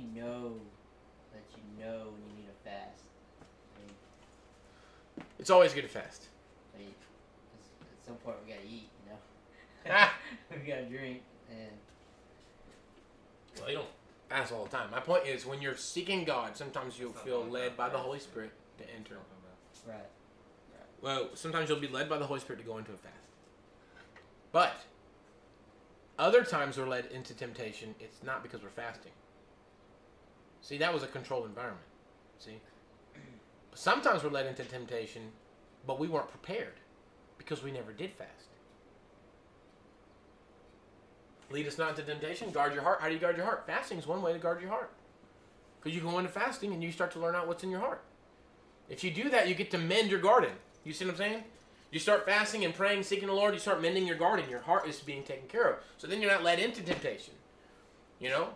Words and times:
do 0.00 0.06
you 0.18 0.22
know 0.24 0.52
that 1.32 1.42
you 1.56 1.84
know 1.84 2.08
when 2.12 2.22
you 2.36 2.42
need 2.42 2.48
a 2.48 2.68
fast? 2.68 3.02
Like, 3.76 5.24
It's 5.38 5.50
always 5.50 5.72
good 5.74 5.82
to 5.82 5.88
fast. 5.88 6.28
like, 6.74 6.84
'cause 6.86 7.92
at 8.00 8.06
some 8.06 8.16
point 8.16 8.36
we 8.44 8.52
gotta 8.52 8.66
eat, 8.66 8.88
you 9.04 9.10
know. 9.12 9.18
Ah. 9.90 10.14
we 10.50 10.56
gotta 10.66 10.86
drink, 10.86 11.22
and 11.50 11.70
Well, 13.58 13.70
you 13.70 13.76
don't 13.76 13.88
fast 14.28 14.52
all 14.52 14.64
the 14.64 14.70
time. 14.70 14.90
My 14.90 15.00
point 15.00 15.26
is, 15.26 15.44
when 15.44 15.60
you're 15.60 15.76
seeking 15.76 16.24
God, 16.24 16.56
sometimes 16.56 16.98
you'll 16.98 17.12
feel 17.12 17.44
led 17.44 17.76
by 17.76 17.88
the. 17.88 17.98
Holy 17.98 18.18
Spirit 18.20 18.52
to 18.78 18.84
enter. 18.94 19.16
right. 19.86 19.96
Well, 21.02 21.30
sometimes 21.34 21.68
you'll 21.70 21.80
be 21.80 21.88
led 21.88 22.08
by 22.10 22.18
the 22.18 22.26
Holy 22.26 22.40
Spirit 22.40 22.58
to 22.58 22.64
go 22.64 22.76
into 22.78 22.92
a 22.92 22.96
fast. 22.96 23.14
But 24.52 24.76
other 26.18 26.44
times 26.44 26.76
we're 26.76 26.86
led 26.88 27.06
into 27.06 27.32
temptation. 27.34 27.94
It's 28.00 28.22
not 28.22 28.42
because 28.42 28.62
we're 28.62 28.68
fasting. 28.70 29.12
See, 30.62 30.78
that 30.78 30.92
was 30.92 31.02
a 31.02 31.06
controlled 31.06 31.46
environment. 31.46 31.86
See, 32.38 32.60
sometimes 33.74 34.22
we're 34.22 34.30
led 34.30 34.46
into 34.46 34.64
temptation, 34.64 35.22
but 35.86 35.98
we 35.98 36.08
weren't 36.08 36.28
prepared 36.28 36.74
because 37.38 37.62
we 37.62 37.70
never 37.70 37.92
did 37.92 38.12
fast. 38.12 38.50
Lead 41.50 41.66
us 41.66 41.78
not 41.78 41.90
into 41.90 42.02
temptation. 42.02 42.50
Guard 42.50 42.74
your 42.74 42.82
heart. 42.82 43.00
How 43.00 43.08
do 43.08 43.14
you 43.14 43.20
guard 43.20 43.36
your 43.36 43.44
heart? 43.44 43.64
Fasting 43.66 43.98
is 43.98 44.06
one 44.06 44.22
way 44.22 44.32
to 44.32 44.38
guard 44.38 44.60
your 44.60 44.70
heart. 44.70 44.92
Because 45.80 45.96
you 45.96 46.02
go 46.02 46.18
into 46.18 46.30
fasting 46.30 46.72
and 46.72 46.82
you 46.82 46.92
start 46.92 47.10
to 47.12 47.18
learn 47.18 47.34
out 47.34 47.48
what's 47.48 47.64
in 47.64 47.70
your 47.70 47.80
heart. 47.80 48.02
If 48.88 49.02
you 49.02 49.10
do 49.10 49.30
that, 49.30 49.48
you 49.48 49.54
get 49.54 49.70
to 49.72 49.78
mend 49.78 50.10
your 50.10 50.20
garden. 50.20 50.52
You 50.84 50.92
see 50.92 51.04
what 51.04 51.12
I'm 51.12 51.18
saying? 51.18 51.44
You 51.90 51.98
start 51.98 52.24
fasting 52.24 52.64
and 52.64 52.72
praying, 52.72 53.02
seeking 53.02 53.26
the 53.26 53.34
Lord, 53.34 53.52
you 53.52 53.60
start 53.60 53.82
mending 53.82 54.06
your 54.06 54.16
garden. 54.16 54.48
Your 54.48 54.60
heart 54.60 54.86
is 54.86 55.00
being 55.00 55.24
taken 55.24 55.48
care 55.48 55.68
of. 55.68 55.76
So 55.98 56.06
then 56.06 56.20
you're 56.20 56.30
not 56.30 56.44
led 56.44 56.60
into 56.60 56.82
temptation. 56.82 57.34
You 58.20 58.28
know? 58.28 58.50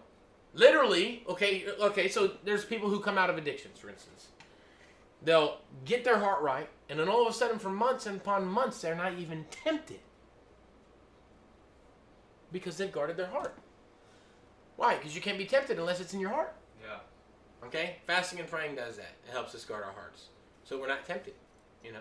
Literally, 0.54 1.24
okay, 1.28 1.64
okay, 1.80 2.08
so 2.08 2.32
there's 2.44 2.64
people 2.64 2.88
who 2.88 3.00
come 3.00 3.18
out 3.18 3.28
of 3.28 3.36
addictions, 3.36 3.78
for 3.78 3.90
instance. 3.90 4.28
They'll 5.22 5.58
get 5.84 6.04
their 6.04 6.18
heart 6.18 6.42
right, 6.42 6.68
and 6.88 6.98
then 6.98 7.08
all 7.08 7.26
of 7.26 7.28
a 7.28 7.36
sudden, 7.36 7.58
for 7.58 7.70
months 7.70 8.06
and 8.06 8.20
upon 8.20 8.46
months, 8.46 8.80
they're 8.80 8.94
not 8.94 9.14
even 9.14 9.46
tempted. 9.50 10.00
Because 12.52 12.76
they've 12.76 12.92
guarded 12.92 13.16
their 13.16 13.26
heart. 13.26 13.56
Why? 14.76 14.94
Because 14.96 15.14
you 15.14 15.20
can't 15.20 15.38
be 15.38 15.46
tempted 15.46 15.78
unless 15.78 16.00
it's 16.00 16.14
in 16.14 16.20
your 16.20 16.30
heart. 16.30 16.54
Yeah. 16.80 16.98
Okay? 17.66 17.96
Fasting 18.06 18.38
and 18.38 18.48
praying 18.48 18.76
does 18.76 18.96
that. 18.96 19.14
It 19.26 19.32
helps 19.32 19.54
us 19.54 19.64
guard 19.64 19.84
our 19.84 19.92
hearts. 19.92 20.26
So 20.64 20.78
we're 20.78 20.88
not 20.88 21.04
tempted, 21.04 21.34
you 21.84 21.92
know? 21.92 22.00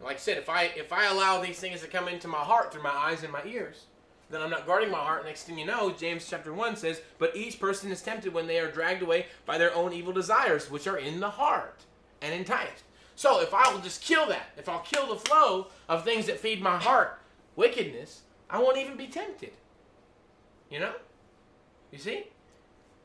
Like 0.00 0.16
I 0.16 0.18
said, 0.18 0.36
if 0.36 0.48
I 0.50 0.64
if 0.76 0.92
I 0.92 1.06
allow 1.06 1.40
these 1.40 1.58
things 1.58 1.80
to 1.80 1.86
come 1.86 2.06
into 2.06 2.28
my 2.28 2.38
heart 2.38 2.70
through 2.70 2.82
my 2.82 2.90
eyes 2.90 3.22
and 3.22 3.32
my 3.32 3.42
ears, 3.46 3.86
then 4.30 4.42
I'm 4.42 4.50
not 4.50 4.66
guarding 4.66 4.90
my 4.90 4.98
heart. 4.98 5.24
Next 5.24 5.44
thing 5.44 5.58
you 5.58 5.66
know, 5.66 5.92
James 5.92 6.26
chapter 6.28 6.52
1 6.52 6.76
says, 6.76 7.00
But 7.18 7.36
each 7.36 7.60
person 7.60 7.92
is 7.92 8.02
tempted 8.02 8.34
when 8.34 8.46
they 8.46 8.58
are 8.58 8.70
dragged 8.70 9.02
away 9.02 9.26
by 9.44 9.56
their 9.58 9.74
own 9.74 9.92
evil 9.92 10.12
desires, 10.12 10.70
which 10.70 10.86
are 10.86 10.96
in 10.96 11.20
the 11.20 11.30
heart, 11.30 11.84
and 12.20 12.34
enticed. 12.34 12.82
So 13.14 13.40
if 13.40 13.54
I 13.54 13.72
will 13.72 13.80
just 13.80 14.02
kill 14.02 14.26
that, 14.28 14.50
if 14.58 14.68
I'll 14.68 14.80
kill 14.80 15.06
the 15.06 15.20
flow 15.20 15.68
of 15.88 16.04
things 16.04 16.26
that 16.26 16.40
feed 16.40 16.60
my 16.60 16.76
heart, 16.76 17.18
wickedness, 17.54 18.22
I 18.50 18.58
won't 18.58 18.78
even 18.78 18.96
be 18.96 19.06
tempted. 19.06 19.52
You 20.70 20.80
know? 20.80 20.92
You 21.92 21.98
see? 21.98 22.24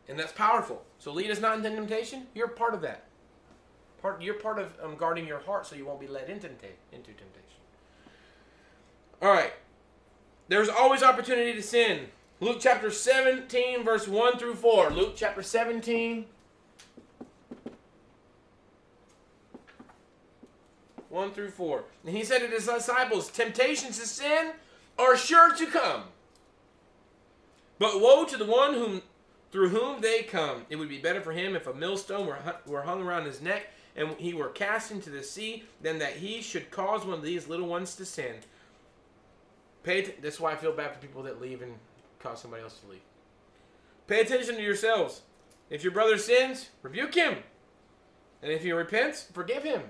And 0.10 0.20
that's 0.20 0.34
powerful. 0.34 0.84
So 1.00 1.14
lead 1.14 1.32
us 1.32 1.40
not 1.40 1.58
into 1.58 1.70
temptation. 1.70 2.28
You're 2.34 2.50
part 2.50 2.74
of 2.74 2.82
that. 2.82 3.06
Part 4.02 4.22
you're 4.22 4.34
part 4.34 4.58
of 4.58 4.74
um, 4.84 4.96
guarding 4.98 5.28
your 5.28 5.40
heart 5.40 5.68
so 5.68 5.76
you 5.76 5.86
won't 5.86 6.00
be 6.00 6.08
led 6.08 6.30
into 6.30 6.48
into 6.48 7.12
temptation. 7.12 7.62
All 9.22 9.32
right. 9.32 9.54
There's 10.52 10.68
always 10.68 11.02
opportunity 11.02 11.54
to 11.54 11.64
sin. 11.64 12.08
Luke 12.42 12.58
chapter 12.60 12.92
17 12.92 13.86
verse 13.86 14.06
1 14.06 14.38
through 14.38 14.56
4. 14.56 14.90
Luke 14.90 15.14
chapter 15.16 15.42
17 15.42 16.26
1 21.08 21.32
through 21.32 21.52
4. 21.52 21.84
And 22.06 22.18
he 22.18 22.26
said 22.26 22.40
to 22.40 22.48
his 22.48 22.66
disciples, 22.66 23.32
Temptations 23.32 23.98
to 23.98 24.06
sin 24.06 24.52
are 25.00 25.16
sure 25.16 25.56
to 25.56 25.66
come. 25.68 26.04
But 27.80 28.02
woe 28.02 28.26
to 28.26 28.36
the 28.36 28.44
one 28.44 28.74
whom 28.74 29.04
through 29.54 29.70
whom 29.70 30.02
they 30.02 30.24
come. 30.24 30.66
It 30.70 30.76
would 30.76 30.90
be 30.90 30.98
better 30.98 31.22
for 31.22 31.32
him 31.32 31.56
if 31.56 31.66
a 31.66 31.74
millstone 31.74 32.28
were, 32.28 32.40
were 32.66 32.82
hung 32.82 33.02
around 33.02 33.24
his 33.24 33.42
neck 33.42 33.68
and 33.96 34.16
he 34.18 34.34
were 34.34 34.50
cast 34.50 34.92
into 34.92 35.10
the 35.12 35.24
sea 35.24 35.64
than 35.82 36.00
that 36.00 36.18
he 36.18 36.42
should 36.42 36.72
cause 36.72 37.06
one 37.06 37.14
of 37.14 37.24
these 37.24 37.48
little 37.48 37.68
ones 37.68 37.96
to 37.96 38.06
sin. 38.06 38.36
Pay 39.84 40.16
That's 40.22 40.40
why 40.40 40.54
I 40.54 40.56
feel 40.56 40.72
bad 40.72 40.94
for 40.94 41.00
people 41.00 41.24
that 41.24 41.42
leave 41.42 41.62
and 41.62 41.74
cause 42.20 42.42
somebody 42.42 42.64
else 42.64 42.80
to 42.80 42.88
leave. 42.88 43.02
Pay 44.08 44.22
attention 44.22 44.56
to 44.56 44.62
yourselves. 44.62 45.22
If 45.70 45.84
your 45.84 45.94
brother 45.94 46.18
sins, 46.18 46.70
rebuke 46.82 47.16
him. 47.16 47.38
And 48.44 48.52
if 48.52 48.64
he 48.64 48.72
repents, 48.72 49.28
forgive 49.32 49.64
him. 49.64 49.84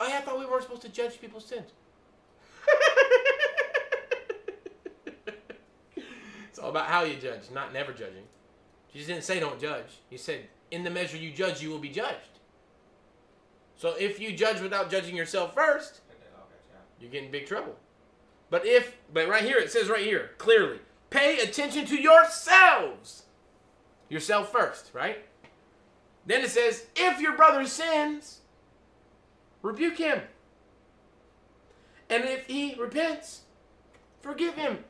Oh, 0.00 0.06
yeah, 0.06 0.18
I 0.18 0.20
thought 0.20 0.38
we 0.38 0.46
weren't 0.46 0.62
supposed 0.62 0.82
to 0.82 0.88
judge 0.88 1.20
people's 1.20 1.44
sins. 1.44 1.70
it's 6.48 6.58
all 6.58 6.70
about 6.70 6.86
how 6.86 7.04
you 7.04 7.16
judge, 7.16 7.50
not 7.52 7.72
never 7.72 7.92
judging. 7.92 8.24
Jesus 8.92 9.08
didn't 9.08 9.24
say 9.24 9.40
don't 9.40 9.60
judge. 9.60 10.00
He 10.10 10.16
said, 10.16 10.42
in 10.70 10.84
the 10.84 10.90
measure 10.90 11.16
you 11.16 11.32
judge, 11.32 11.62
you 11.62 11.70
will 11.70 11.78
be 11.78 11.88
judged. 11.88 12.38
So 13.76 13.94
if 13.98 14.20
you 14.20 14.36
judge 14.36 14.60
without 14.60 14.90
judging 14.90 15.16
yourself 15.16 15.54
first, 15.54 16.00
you 17.00 17.08
get 17.08 17.24
in 17.24 17.30
big 17.30 17.46
trouble. 17.46 17.76
But 18.50 18.66
if, 18.66 18.96
but 19.12 19.28
right 19.28 19.44
here, 19.44 19.58
it 19.58 19.70
says 19.70 19.88
right 19.88 20.04
here, 20.04 20.30
clearly, 20.38 20.78
pay 21.10 21.38
attention 21.38 21.86
to 21.86 21.96
yourselves. 21.96 23.24
Yourself 24.08 24.50
first, 24.50 24.90
right? 24.94 25.24
Then 26.24 26.42
it 26.42 26.50
says, 26.50 26.86
if 26.96 27.20
your 27.20 27.36
brother 27.36 27.66
sins, 27.66 28.40
rebuke 29.62 29.98
him. 29.98 30.20
And 32.10 32.24
if 32.24 32.46
he 32.46 32.74
repents, 32.74 33.42
forgive 34.22 34.54
him. 34.54 34.84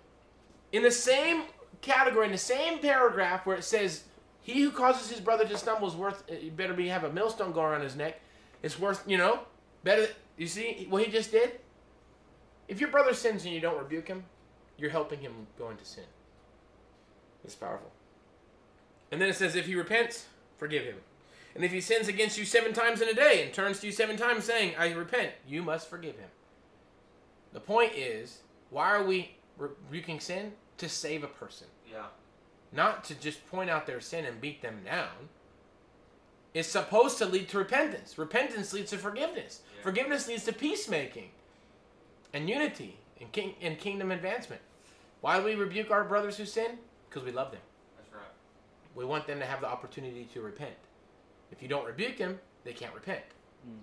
In 0.73 0.83
the 0.83 0.91
same 0.91 1.45
category, 1.81 2.27
in 2.27 2.33
the 2.33 2.39
same 2.39 2.79
paragraph 2.79 3.45
where 3.45 3.57
it 3.57 3.65
says, 3.65 4.05
he 4.41 4.63
who 4.63 4.71
causes 4.71 5.11
his 5.11 5.21
brother 5.21 5.45
to 5.47 5.59
stumble 5.59 5.89
is 5.89 5.95
worth, 5.95 6.23
it 6.29 6.57
better 6.57 6.75
be 6.75 6.89
have 6.89 7.05
a 7.05 7.13
millstone 7.13 7.53
go 7.53 7.63
around 7.63 7.83
his 7.83 7.97
neck. 7.97 8.21
It's 8.63 8.79
worth, 8.79 9.03
you 9.07 9.19
know, 9.19 9.41
better, 9.85 10.09
you 10.37 10.47
see 10.47 10.87
what 10.89 11.05
he 11.05 11.11
just 11.11 11.33
did? 11.33 11.61
If 12.69 12.81
your 12.81 12.91
brother 12.91 13.15
sins 13.15 13.45
and 13.45 13.55
you 13.55 13.61
don't 13.61 13.79
rebuke 13.79 14.09
him, 14.09 14.25
you're 14.77 14.91
helping 14.91 15.21
him 15.21 15.47
go 15.59 15.71
into 15.71 15.85
sin. 15.85 16.05
It's 17.45 17.55
powerful. 17.55 17.91
And 19.11 19.21
then 19.21 19.29
it 19.29 19.37
says, 19.37 19.57
if 19.57 19.67
he 19.67 19.75
repents, 19.75 20.27
forgive 20.59 20.85
him. 20.85 20.97
And 21.55 21.65
if 21.65 21.73
he 21.73 21.81
sins 21.81 22.09
against 22.09 22.39
you 22.39 22.45
seven 22.45 22.73
times 22.73 23.01
in 23.01 23.09
a 23.09 23.15
day 23.15 23.43
and 23.43 23.53
turns 23.53 23.81
to 23.81 23.87
you 23.87 23.93
seven 23.93 24.17
times 24.17 24.45
saying, 24.45 24.75
I 24.79 24.93
repent, 24.93 25.33
you 25.47 25.63
must 25.63 25.89
forgive 25.89 26.17
him. 26.17 26.29
The 27.53 27.61
point 27.61 27.95
is, 27.95 28.43
why 28.71 28.91
are 28.91 29.03
we 29.03 29.37
rebuking 29.57 30.21
sin? 30.21 30.53
To 30.77 30.89
save 30.89 31.25
a 31.25 31.29
person. 31.29 31.67
Yeah. 31.91 32.07
Not 32.71 33.03
to 33.05 33.15
just 33.15 33.49
point 33.51 33.71
out 33.71 33.87
their 33.87 34.01
sin 34.01 34.27
and 34.27 34.41
beat 34.41 34.63
them 34.63 34.81
down. 34.85 35.31
It's 36.55 36.69
supposed 36.69 37.19
to 37.19 37.27
lead 37.27 37.49
to 37.49 37.59
repentance. 37.59 38.19
Repentance 38.19 38.73
leads 38.73 38.91
to 38.91 38.99
forgiveness. 38.99 39.63
Yeah. 39.77 39.83
Forgiveness 39.83 40.29
leads 40.29 40.45
to 40.45 40.53
peacemaking 40.53 41.31
and 42.33 42.49
unity 42.49 42.99
and, 43.21 43.31
king- 43.33 43.55
and 43.61 43.79
kingdom 43.79 44.11
advancement. 44.11 44.61
Why 45.21 45.39
do 45.39 45.45
we 45.45 45.55
rebuke 45.55 45.91
our 45.91 46.05
brothers 46.05 46.37
who 46.37 46.45
sin? 46.45 46.79
Because 47.09 47.25
we 47.25 47.33
love 47.33 47.51
them. 47.51 47.61
That's 47.97 48.13
right. 48.13 48.31
We 48.95 49.05
want 49.05 49.27
them 49.27 49.41
to 49.41 49.47
have 49.47 49.61
the 49.61 49.69
opportunity 49.69 50.29
to 50.35 50.41
repent. 50.41 50.75
If 51.51 51.63
you 51.63 51.69
don't 51.69 51.87
rebuke 51.87 52.19
them, 52.19 52.39
they 52.65 52.73
can't 52.73 52.95
repent. 52.95 53.23
Mm. 53.69 53.79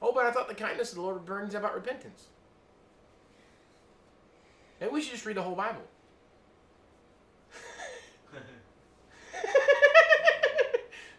Oh, 0.00 0.12
but 0.14 0.24
I 0.24 0.30
thought 0.30 0.48
the 0.48 0.54
kindness 0.54 0.90
of 0.90 0.96
the 0.96 1.02
Lord 1.02 1.24
brings 1.26 1.54
about 1.54 1.74
repentance. 1.74 2.26
Maybe 4.80 4.92
we 4.92 5.02
should 5.02 5.12
just 5.12 5.26
read 5.26 5.36
the 5.36 5.42
whole 5.42 5.56
Bible. 5.56 5.82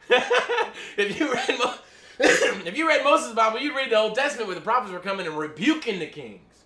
if 0.97 1.19
you 1.19 1.31
read 1.31 1.59
Mo- 1.59 1.75
if 2.65 2.77
you 2.77 2.87
read 2.87 3.03
Moses' 3.03 3.33
Bible, 3.33 3.59
you'd 3.59 3.75
read 3.75 3.89
the 3.89 3.97
Old 3.97 4.15
Testament 4.15 4.47
where 4.47 4.55
the 4.55 4.61
prophets 4.61 4.91
were 4.91 4.99
coming 4.99 5.25
and 5.25 5.37
rebuking 5.37 5.97
the 5.99 6.05
kings. 6.05 6.65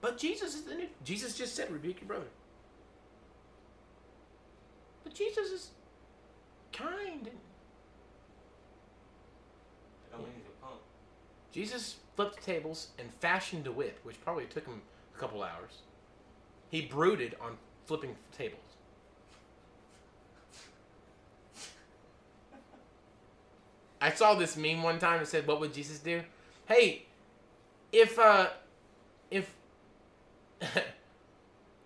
But 0.00 0.16
Jesus 0.16 0.54
is 0.54 0.62
the 0.62 0.74
new. 0.74 0.86
Jesus 1.04 1.36
just 1.36 1.56
said, 1.56 1.70
"Rebuke 1.70 2.00
your 2.00 2.08
brother." 2.08 2.28
But 5.02 5.14
Jesus 5.14 5.50
is 5.50 5.70
kind. 6.72 7.26
and 7.26 7.38
Don't 10.12 10.22
mean 10.22 10.32
he's 10.36 10.46
a 10.46 10.64
punk. 10.64 10.80
Jesus 11.52 11.96
flipped 12.14 12.42
tables 12.44 12.88
and 12.98 13.12
fashioned 13.14 13.66
a 13.66 13.72
whip, 13.72 13.98
which 14.04 14.22
probably 14.22 14.44
took 14.44 14.66
him 14.66 14.82
a 15.14 15.18
couple 15.18 15.42
hours. 15.42 15.82
He 16.70 16.82
brooded 16.82 17.36
on 17.40 17.56
flipping 17.86 18.16
tables. 18.36 18.60
I 24.00 24.10
saw 24.10 24.34
this 24.34 24.56
meme 24.56 24.82
one 24.82 24.98
time 24.98 25.20
that 25.20 25.26
said, 25.26 25.46
"What 25.46 25.60
would 25.60 25.74
Jesus 25.74 25.98
do?" 25.98 26.22
Hey, 26.66 27.06
if 27.92 28.18
uh, 28.18 28.48
if 29.30 29.52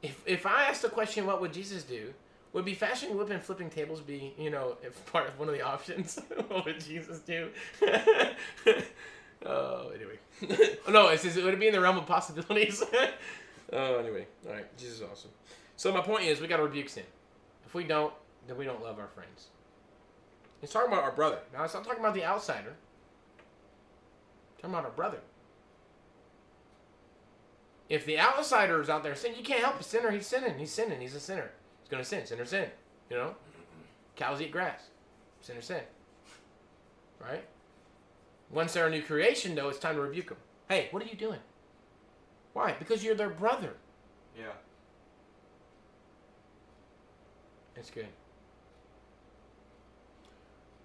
if 0.02 0.22
if 0.26 0.46
I 0.46 0.64
asked 0.64 0.82
the 0.82 0.88
question, 0.88 1.26
"What 1.26 1.40
would 1.40 1.52
Jesus 1.52 1.82
do?" 1.82 2.14
would 2.54 2.64
be 2.64 2.74
fashion 2.74 3.16
whip 3.18 3.30
and 3.30 3.42
flipping 3.42 3.68
tables 3.68 4.00
be 4.00 4.32
you 4.38 4.48
know 4.48 4.76
part 5.12 5.28
of 5.28 5.38
one 5.38 5.48
of 5.48 5.54
the 5.54 5.62
options? 5.62 6.18
what 6.48 6.64
would 6.64 6.80
Jesus 6.80 7.18
do? 7.18 7.50
oh, 9.44 9.90
anyway. 9.90 10.18
no, 10.88 11.08
it 11.08 11.20
says 11.20 11.36
it 11.36 11.44
would 11.44 11.54
it 11.54 11.60
be 11.60 11.66
in 11.66 11.74
the 11.74 11.80
realm 11.80 11.98
of 11.98 12.06
possibilities? 12.06 12.82
oh, 13.72 13.96
anyway. 13.96 14.26
All 14.46 14.54
right, 14.54 14.78
Jesus 14.78 14.96
is 14.98 15.02
awesome. 15.02 15.30
So 15.76 15.92
my 15.92 16.00
point 16.00 16.24
is, 16.24 16.40
we 16.40 16.46
got 16.46 16.58
to 16.58 16.62
rebuke 16.62 16.88
sin. 16.88 17.02
If 17.66 17.74
we 17.74 17.84
don't, 17.84 18.14
then 18.46 18.56
we 18.56 18.64
don't 18.64 18.82
love 18.82 18.98
our 18.98 19.08
friends. 19.08 19.48
He's 20.64 20.72
talking 20.72 20.90
about 20.90 21.04
our 21.04 21.12
brother. 21.12 21.40
Now, 21.52 21.64
it's 21.64 21.74
not 21.74 21.84
talking 21.84 22.00
about 22.00 22.14
the 22.14 22.24
outsider. 22.24 22.72
talking 24.56 24.70
about 24.70 24.86
our 24.86 24.92
brother. 24.92 25.18
If 27.90 28.06
the 28.06 28.18
outsider 28.18 28.80
is 28.80 28.88
out 28.88 29.02
there 29.02 29.14
sinning, 29.14 29.36
you 29.36 29.44
can't 29.44 29.62
help 29.62 29.78
a 29.78 29.82
sinner. 29.82 30.10
He's 30.10 30.26
sinning. 30.26 30.58
He's 30.58 30.70
sinning. 30.70 31.02
He's 31.02 31.14
a 31.14 31.20
sinner. 31.20 31.50
He's 31.82 31.90
going 31.90 32.02
to 32.02 32.08
sin. 32.08 32.24
Sinner 32.24 32.46
sin. 32.46 32.70
You 33.10 33.18
know? 33.18 33.34
Cows 34.16 34.40
eat 34.40 34.52
grass. 34.52 34.84
Sinner 35.42 35.60
sin. 35.60 35.82
Right? 37.20 37.44
Once 38.50 38.72
they're 38.72 38.86
a 38.86 38.90
new 38.90 39.02
creation, 39.02 39.54
though, 39.54 39.68
it's 39.68 39.78
time 39.78 39.96
to 39.96 40.00
rebuke 40.00 40.30
them. 40.30 40.38
Hey, 40.70 40.88
what 40.92 41.02
are 41.02 41.06
you 41.06 41.16
doing? 41.16 41.40
Why? 42.54 42.74
Because 42.78 43.04
you're 43.04 43.14
their 43.14 43.28
brother. 43.28 43.74
Yeah. 44.34 44.44
It's 47.76 47.90
good. 47.90 48.08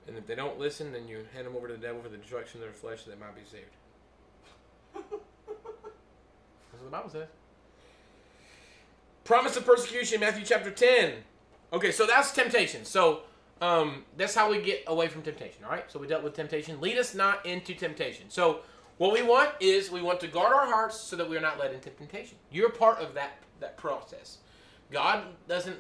And 0.10 0.18
if 0.18 0.26
they 0.26 0.34
don't 0.34 0.60
listen, 0.60 0.92
then 0.92 1.08
you 1.08 1.24
hand 1.36 1.46
them 1.46 1.56
over 1.56 1.68
to 1.68 1.74
the 1.74 1.80
devil 1.80 2.02
for 2.02 2.10
the 2.10 2.18
destruction 2.18 2.60
of 2.60 2.66
their 2.66 2.74
flesh 2.74 3.04
that 3.04 3.12
they 3.12 3.20
might 3.24 3.36
be 3.36 3.42
saved. 3.50 3.66
That's 4.96 6.82
what 6.82 6.84
the 6.84 6.90
Bible 6.90 7.10
says. 7.10 7.28
Promise 9.24 9.58
of 9.58 9.66
persecution, 9.68 10.20
Matthew 10.20 10.44
chapter 10.44 10.72
10. 10.72 11.14
Okay, 11.72 11.92
so 11.92 12.08
that's 12.08 12.32
temptation. 12.32 12.84
So 12.84 13.22
um, 13.62 14.04
that's 14.18 14.34
how 14.34 14.50
we 14.50 14.60
get 14.60 14.84
away 14.88 15.08
from 15.08 15.22
temptation, 15.22 15.64
all 15.64 15.70
right? 15.70 15.90
So 15.92 16.00
we 16.00 16.08
dealt 16.08 16.24
with 16.24 16.34
temptation. 16.34 16.82
Lead 16.82 16.98
us 16.98 17.14
not 17.14 17.46
into 17.46 17.76
temptation. 17.76 18.26
So 18.30 18.62
what 18.98 19.14
we 19.14 19.22
want 19.22 19.52
is 19.60 19.92
we 19.92 20.02
want 20.02 20.20
to 20.22 20.28
guard 20.28 20.52
our 20.52 20.66
hearts 20.66 21.00
so 21.00 21.16
that 21.16 21.30
we 21.30 21.38
are 21.38 21.42
not 21.42 21.60
led 21.60 21.74
into 21.74 21.92
temptation. 21.92 22.40
You're 22.52 22.72
part 22.72 22.98
of 22.98 23.14
that, 23.14 23.38
that 23.60 23.78
process. 23.78 24.40
God 24.92 25.26
doesn't 25.48 25.78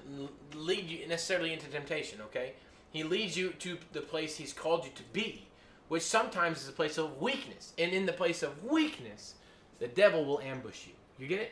lead 0.53 0.87
you 0.87 1.07
necessarily 1.07 1.51
into 1.51 1.65
temptation, 1.67 2.21
okay? 2.21 2.53
He 2.91 3.03
leads 3.03 3.37
you 3.37 3.51
to 3.59 3.77
the 3.93 4.01
place 4.01 4.37
He's 4.37 4.53
called 4.53 4.85
you 4.85 4.91
to 4.95 5.03
be, 5.13 5.47
which 5.87 6.03
sometimes 6.03 6.61
is 6.61 6.69
a 6.69 6.73
place 6.73 6.97
of 6.97 7.21
weakness. 7.21 7.73
And 7.77 7.91
in 7.91 8.05
the 8.05 8.13
place 8.13 8.43
of 8.43 8.63
weakness, 8.63 9.35
the 9.79 9.87
devil 9.87 10.25
will 10.25 10.39
ambush 10.41 10.87
you. 10.87 10.93
You 11.17 11.27
get 11.27 11.41
it? 11.41 11.51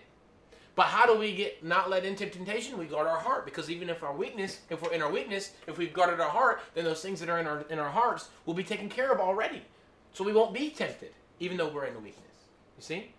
But 0.75 0.87
how 0.87 1.07
do 1.07 1.17
we 1.17 1.35
get 1.35 1.63
not 1.63 1.89
led 1.89 2.05
into 2.05 2.29
temptation? 2.29 2.77
We 2.77 2.85
guard 2.85 3.07
our 3.07 3.17
heart 3.17 3.45
because 3.45 3.71
even 3.71 3.89
if 3.89 4.03
our 4.03 4.15
weakness, 4.15 4.59
if 4.69 4.81
we're 4.81 4.93
in 4.93 5.01
our 5.01 5.11
weakness, 5.11 5.53
if 5.65 5.77
we've 5.79 5.91
guarded 5.91 6.19
our 6.19 6.29
heart, 6.29 6.61
then 6.75 6.85
those 6.85 7.01
things 7.01 7.19
that 7.19 7.29
are 7.29 7.39
in 7.39 7.47
our 7.47 7.61
in 7.71 7.79
our 7.79 7.89
hearts 7.89 8.29
will 8.45 8.53
be 8.53 8.63
taken 8.63 8.87
care 8.87 9.11
of 9.11 9.19
already. 9.19 9.63
So 10.13 10.23
we 10.23 10.33
won't 10.33 10.53
be 10.53 10.69
tempted, 10.69 11.13
even 11.39 11.57
though 11.57 11.69
we're 11.69 11.85
in 11.85 11.95
the 11.95 11.99
weakness. 11.99 12.23
You 12.77 12.83
see? 12.83 13.11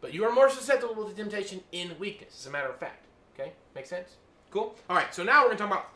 But 0.00 0.14
you 0.14 0.24
are 0.24 0.32
more 0.32 0.50
susceptible 0.50 1.08
to 1.08 1.14
temptation 1.14 1.60
in 1.72 1.96
weakness, 1.98 2.40
as 2.40 2.46
a 2.46 2.50
matter 2.50 2.68
of 2.68 2.78
fact. 2.78 3.06
Okay? 3.34 3.52
Make 3.74 3.86
sense? 3.86 4.16
Cool? 4.50 4.74
All 4.90 4.96
right, 4.96 5.14
so 5.14 5.22
now 5.22 5.44
we're 5.44 5.52
to 5.52 5.56
talk 5.56 5.70
about 5.70 5.88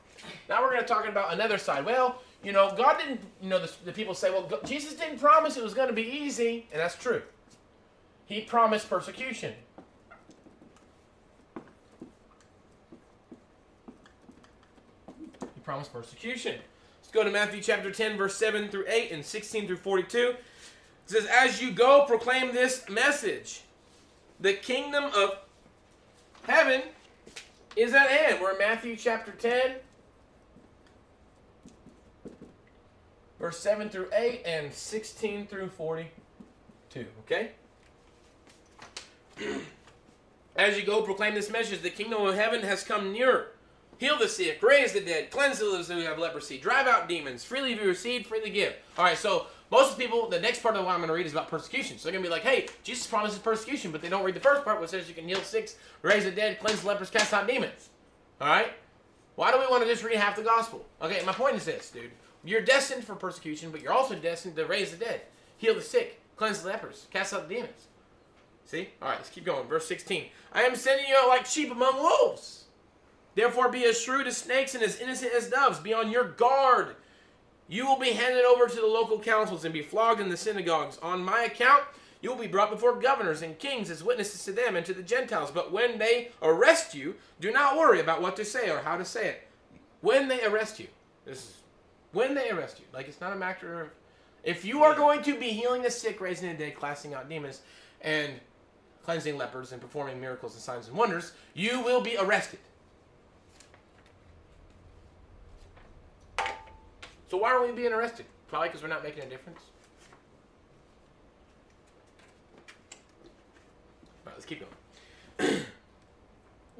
now 0.49 0.63
we're 0.63 0.71
going 0.71 0.83
to 0.83 0.87
talk 0.87 1.07
about 1.07 1.33
another 1.33 1.59
side. 1.59 1.85
Well, 1.85 2.21
you 2.43 2.53
know, 2.53 2.75
God 2.77 2.99
didn't, 2.99 3.21
you 3.43 3.49
know, 3.49 3.59
the, 3.59 3.71
the 3.85 3.93
people 3.93 4.15
say, 4.15 4.31
well, 4.31 4.43
God, 4.43 4.65
Jesus 4.65 4.95
didn't 4.95 5.19
promise 5.19 5.57
it 5.57 5.63
was 5.63 5.75
going 5.75 5.89
to 5.89 5.95
be 5.95 6.03
easy, 6.03 6.67
and 6.73 6.81
that's 6.81 6.97
true. 6.97 7.23
He 8.27 8.43
promised 8.43 8.89
persecution. 8.89 9.55
He 15.55 15.61
promised 15.63 15.93
persecution. 15.93 16.57
Let's 17.01 17.11
go 17.13 17.25
to 17.25 17.31
Matthew 17.31 17.61
chapter 17.61 17.91
10, 17.91 18.17
verse 18.17 18.37
7 18.37 18.69
through 18.69 18.85
8 18.87 19.11
and 19.11 19.25
16 19.25 19.67
through 19.67 19.77
42. 19.77 20.19
It 20.19 20.37
says, 21.07 21.27
As 21.27 21.61
you 21.61 21.73
go, 21.73 22.05
proclaim 22.07 22.55
this 22.55 22.89
message. 22.89 23.63
The 24.39 24.55
kingdom 24.55 25.05
of 25.15 25.39
heaven 26.45 26.83
is 27.75 27.95
at 27.95 28.09
hand. 28.09 28.41
We're 28.41 28.53
in 28.53 28.59
Matthew 28.59 28.97
chapter 28.97 29.33
10, 29.33 29.73
verse 33.41 33.59
7 33.59 33.89
through 33.89 34.09
8 34.15 34.43
and 34.45 34.73
16 34.73 35.47
through 35.47 35.71
42. 35.71 37.07
Okay? 37.25 37.51
As 40.57 40.79
you 40.79 40.85
go, 40.85 41.03
proclaim 41.03 41.35
this 41.35 41.51
message 41.51 41.81
the 41.81 41.91
kingdom 41.91 42.23
of 42.23 42.35
heaven 42.35 42.61
has 42.63 42.85
come 42.85 43.13
nearer. 43.13 43.53
Heal 43.99 44.19
the 44.19 44.29
sick, 44.29 44.63
raise 44.63 44.93
the 44.93 45.01
dead, 45.01 45.31
cleanse 45.31 45.59
those 45.59 45.89
who 45.89 45.99
have 46.01 46.19
leprosy, 46.19 46.59
drive 46.59 46.87
out 46.87 47.09
demons, 47.09 47.45
freely 47.45 47.75
be 47.75 47.85
received, 47.85 48.27
freely 48.27 48.51
give. 48.51 48.75
All 48.97 49.05
right, 49.05 49.17
so 49.17 49.47
most 49.71 49.93
of 49.93 49.99
the 49.99 50.05
people, 50.05 50.29
the 50.29 50.41
next 50.41 50.63
part 50.63 50.75
of 50.75 50.85
what 50.85 50.93
I'm 50.93 50.99
going 50.99 51.09
to 51.09 51.15
read 51.15 51.27
is 51.27 51.33
about 51.33 51.49
persecution. 51.49 51.99
So 51.99 52.05
they're 52.05 52.13
going 52.13 52.25
to 52.25 52.29
be 52.29 52.33
like, 52.33 52.43
hey, 52.43 52.69
Jesus 52.83 53.07
promises 53.07 53.39
persecution, 53.39 53.93
but 53.93 54.01
they 54.01 54.09
don't 54.09 54.25
read 54.25 54.35
the 54.35 54.41
first 54.41 54.65
part, 54.65 54.81
which 54.81 54.91
says 54.91 55.07
you 55.07 55.15
can 55.15 55.29
heal 55.29 55.41
sick, 55.41 55.71
raise 56.03 56.25
the 56.25 56.31
dead, 56.31 56.59
cleanse 56.61 56.81
the 56.81 56.89
lepers, 56.89 57.11
cast 57.11 57.35
out 57.35 57.47
demons. 57.47 57.91
All 58.41 58.49
right? 58.49 58.73
Why 59.37 59.53
do 59.53 59.59
we 59.59 59.67
want 59.67 59.83
to 59.83 59.89
just 59.89 60.03
read 60.03 60.17
half 60.17 60.35
the 60.35 60.43
gospel? 60.43 60.85
Okay, 61.03 61.23
my 61.25 61.33
point 61.33 61.57
is 61.57 61.67
this, 61.67 61.91
dude. 61.91 62.11
You're 62.45 62.63
destined 62.63 63.05
for 63.05 63.15
persecution, 63.15 63.71
but 63.71 63.83
you're 63.83 63.93
also 63.93 64.15
destined 64.15 64.57
to 64.57 64.65
raise 64.65 64.91
the 64.91 64.97
dead, 64.97 65.23
heal 65.59 65.75
the 65.75 65.83
sick, 65.83 66.21
cleanse 66.37 66.63
the 66.63 66.69
lepers, 66.69 67.07
cast 67.11 67.35
out 67.35 67.49
the 67.49 67.55
demons. 67.55 67.87
See? 68.65 68.89
All 69.03 69.09
right, 69.09 69.19
let's 69.19 69.31
keep 69.31 69.45
going. 69.45 69.67
Verse 69.67 69.87
16. 69.87 70.27
I 70.53 70.63
am 70.63 70.77
sending 70.77 71.07
you 71.07 71.17
out 71.17 71.29
like 71.29 71.45
sheep 71.45 71.71
among 71.73 71.97
wolves. 71.97 72.65
Therefore, 73.35 73.69
be 73.69 73.85
as 73.85 74.01
shrewd 74.01 74.27
as 74.27 74.37
snakes 74.37 74.75
and 74.75 74.83
as 74.83 75.01
innocent 75.01 75.33
as 75.35 75.51
doves. 75.51 75.81
Be 75.81 75.93
on 75.93 76.11
your 76.11 76.25
guard. 76.25 76.97
You 77.69 77.87
will 77.87 77.99
be 77.99 78.13
handed 78.13 78.45
over 78.45 78.67
to 78.67 78.77
the 78.77 78.87
local 78.87 79.19
councils 79.21 79.65
and 79.65 79.73
be 79.73 79.83
flogged 79.83 80.21
in 80.21 80.29
the 80.29 80.37
synagogues. 80.37 80.99
On 81.03 81.25
my 81.25 81.43
account, 81.43 81.85
you 82.21 82.31
will 82.31 82.37
be 82.37 82.47
brought 82.47 82.71
before 82.71 83.01
governors 83.01 83.43
and 83.43 83.59
kings 83.59 83.91
as 83.91 84.05
witnesses 84.05 84.45
to 84.45 84.53
them 84.53 84.77
and 84.77 84.85
to 84.87 84.95
the 84.95 85.03
Gentiles. 85.03 85.51
But 85.51 85.73
when 85.73 85.99
they 85.99 86.31
arrest 86.43 86.95
you, 86.95 87.17
do 87.41 87.51
not 87.51 87.77
worry 87.77 88.01
about 88.01 88.23
what 88.23 88.37
to 88.37 88.45
say 88.45 88.71
or 88.71 88.81
how 88.81 88.97
to 88.97 89.05
say 89.05 89.29
it. 89.29 89.49
When 90.01 90.29
they 90.29 90.45
arrest 90.45 90.79
you, 90.79 90.89
this 91.25 91.39
is 91.39 91.57
when 92.13 92.35
they 92.35 92.51
arrest 92.51 92.79
you. 92.79 92.87
Like 92.93 93.09
it's 93.09 93.21
not 93.21 93.33
a 93.33 93.37
matter 93.37 93.81
of 93.83 93.89
if 94.43 94.65
you 94.65 94.83
are 94.83 94.95
going 94.95 95.23
to 95.23 95.39
be 95.39 95.49
healing 95.51 95.83
the 95.83 95.91
sick, 95.91 96.21
raising 96.21 96.49
the 96.51 96.57
dead, 96.57 96.79
casting 96.81 97.15
out 97.15 97.29
demons, 97.29 97.61
and 98.01 98.33
cleansing 99.05 99.37
lepers 99.37 99.73
and 99.73 99.81
performing 99.81 100.21
miracles 100.21 100.55
and 100.55 100.63
signs 100.63 100.89
and 100.89 100.97
wonders, 100.97 101.33
you 101.55 101.81
will 101.83 102.01
be 102.01 102.17
arrested. 102.17 102.61
So 107.29 107.37
why 107.37 107.53
are 107.53 107.65
we 107.65 107.73
being 107.73 107.93
arrested? 107.93 108.27
Probably 108.49 108.69
because 108.69 108.83
we're 108.83 108.89
not 108.89 109.05
making 109.05 109.23
a 109.23 109.29
difference. 109.29 109.61
All 114.27 114.27
right, 114.27 114.35
let's 114.35 114.47
keep 114.47 114.61
going. 114.61 115.61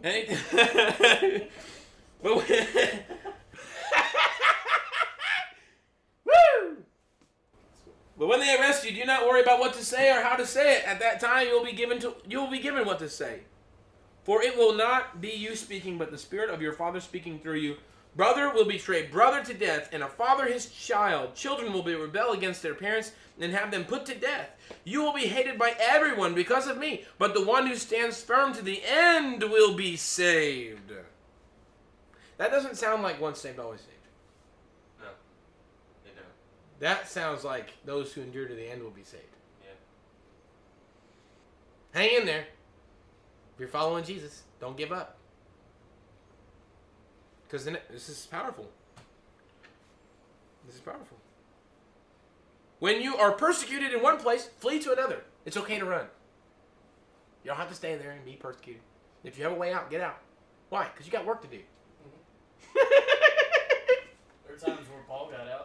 But 0.03 0.15
when- 2.21 2.43
Woo! 6.25 6.77
But 8.21 8.29
when 8.29 8.41
they 8.41 8.55
arrest 8.55 8.85
you, 8.85 8.95
do 8.95 9.07
not 9.07 9.27
worry 9.27 9.41
about 9.41 9.61
what 9.61 9.73
to 9.73 9.85
say 9.85 10.15
or 10.15 10.21
how 10.21 10.37
to 10.37 10.45
say 10.45 10.77
it. 10.77 10.87
At 10.87 11.01
that 11.01 11.21
time, 11.21 11.47
you 11.47 11.59
will 11.59 11.65
be 11.65 11.73
given 11.73 11.99
to 12.01 12.15
you 12.29 12.43
will 12.43 12.51
be 12.51 12.59
given 12.59 12.85
what 12.85 12.99
to 12.99 13.09
say. 13.09 13.41
For 14.25 14.43
it 14.43 14.59
will 14.59 14.75
not 14.75 15.23
be 15.23 15.31
you 15.31 15.57
speaking, 15.57 15.97
but 15.97 16.11
the 16.11 16.19
Spirit 16.19 16.51
of 16.51 16.61
your 16.61 16.75
Father 16.75 17.01
speaking 17.01 17.39
through 17.39 17.57
you. 17.57 17.77
Brother 18.15 18.53
will 18.53 18.67
betray 18.67 19.07
brother 19.07 19.43
to 19.45 19.55
death, 19.55 19.89
and 19.93 20.03
a 20.03 20.09
father 20.09 20.45
his 20.45 20.67
child. 20.67 21.35
Children 21.35 21.73
will 21.73 21.83
be 21.83 21.95
rebel 21.95 22.33
against 22.33 22.63
their 22.63 22.75
parents 22.75 23.13
and 23.41 23.53
have 23.55 23.71
them 23.71 23.85
put 23.85 24.05
to 24.07 24.15
death. 24.15 24.51
You 24.85 25.03
will 25.03 25.15
be 25.15 25.27
hated 25.27 25.59
by 25.59 25.75
everyone 25.81 26.35
because 26.35 26.67
of 26.67 26.77
me, 26.77 27.05
but 27.19 27.33
the 27.33 27.45
one 27.45 27.67
who 27.67 27.77
stands 27.77 28.23
firm 28.23 28.53
to 28.53 28.63
the 28.63 28.83
end 28.85 29.43
will 29.45 29.75
be 29.75 29.97
saved. 29.97 30.93
That 32.37 32.51
doesn't 32.51 32.77
sound 32.77 33.03
like 33.03 33.19
once 33.19 33.41
saved, 33.41 33.59
always 33.59 33.81
saved. 33.81 34.00
No. 36.81 36.89
They 36.89 36.95
don't. 36.95 36.99
That 36.99 37.09
sounds 37.09 37.45
like 37.45 37.73
those 37.85 38.13
who 38.13 38.23
endure 38.23 38.47
to 38.47 38.55
the 38.55 38.71
end 38.71 38.83
will 38.83 38.91
be 38.91 39.05
saved. 39.05 39.25
Yeah. 39.63 39.71
Hang 42.01 42.17
in 42.21 42.27
there. 42.27 42.47
If 43.55 43.61
you're 43.61 43.69
following 43.69 44.05
Jesus, 44.05 44.43
don't 44.61 44.77
give 44.77 44.93
up. 44.93 45.19
Because 47.47 47.65
this 47.65 48.09
is 48.09 48.27
powerful. 48.27 48.69
This 50.67 50.77
is 50.77 50.81
powerful. 50.81 51.17
When 52.79 53.03
you 53.03 53.17
are 53.17 53.33
persecuted 53.33 53.93
in 53.93 54.03
one 54.03 54.19
place, 54.19 54.49
flee 54.59 54.79
to 54.81 54.93
another. 54.93 55.25
It's 55.45 55.57
okay 55.57 55.79
to 55.79 55.85
run. 55.85 56.07
You 57.45 57.49
don't 57.49 57.57
have 57.57 57.69
to 57.69 57.75
stay 57.75 57.97
there 57.97 58.13
and 58.13 58.25
be 58.25 58.33
persecuted. 58.33 58.83
If 59.25 59.37
you 59.37 59.45
have 59.45 59.53
a 59.53 59.57
way 59.57 59.73
out, 59.73 59.91
get 59.91 60.01
out. 60.01 60.19
Why? 60.69 60.87
Because 60.93 61.07
you 61.07 61.13
got 61.13 61.27
work 61.27 61.43
to 61.43 61.49
do. 61.49 61.59
Mm-hmm. 61.59 62.81
There 64.47 64.55
were 64.55 64.77
times 64.77 64.89
where 64.89 65.03
Paul 65.07 65.31
got 65.31 65.49
out. 65.49 65.60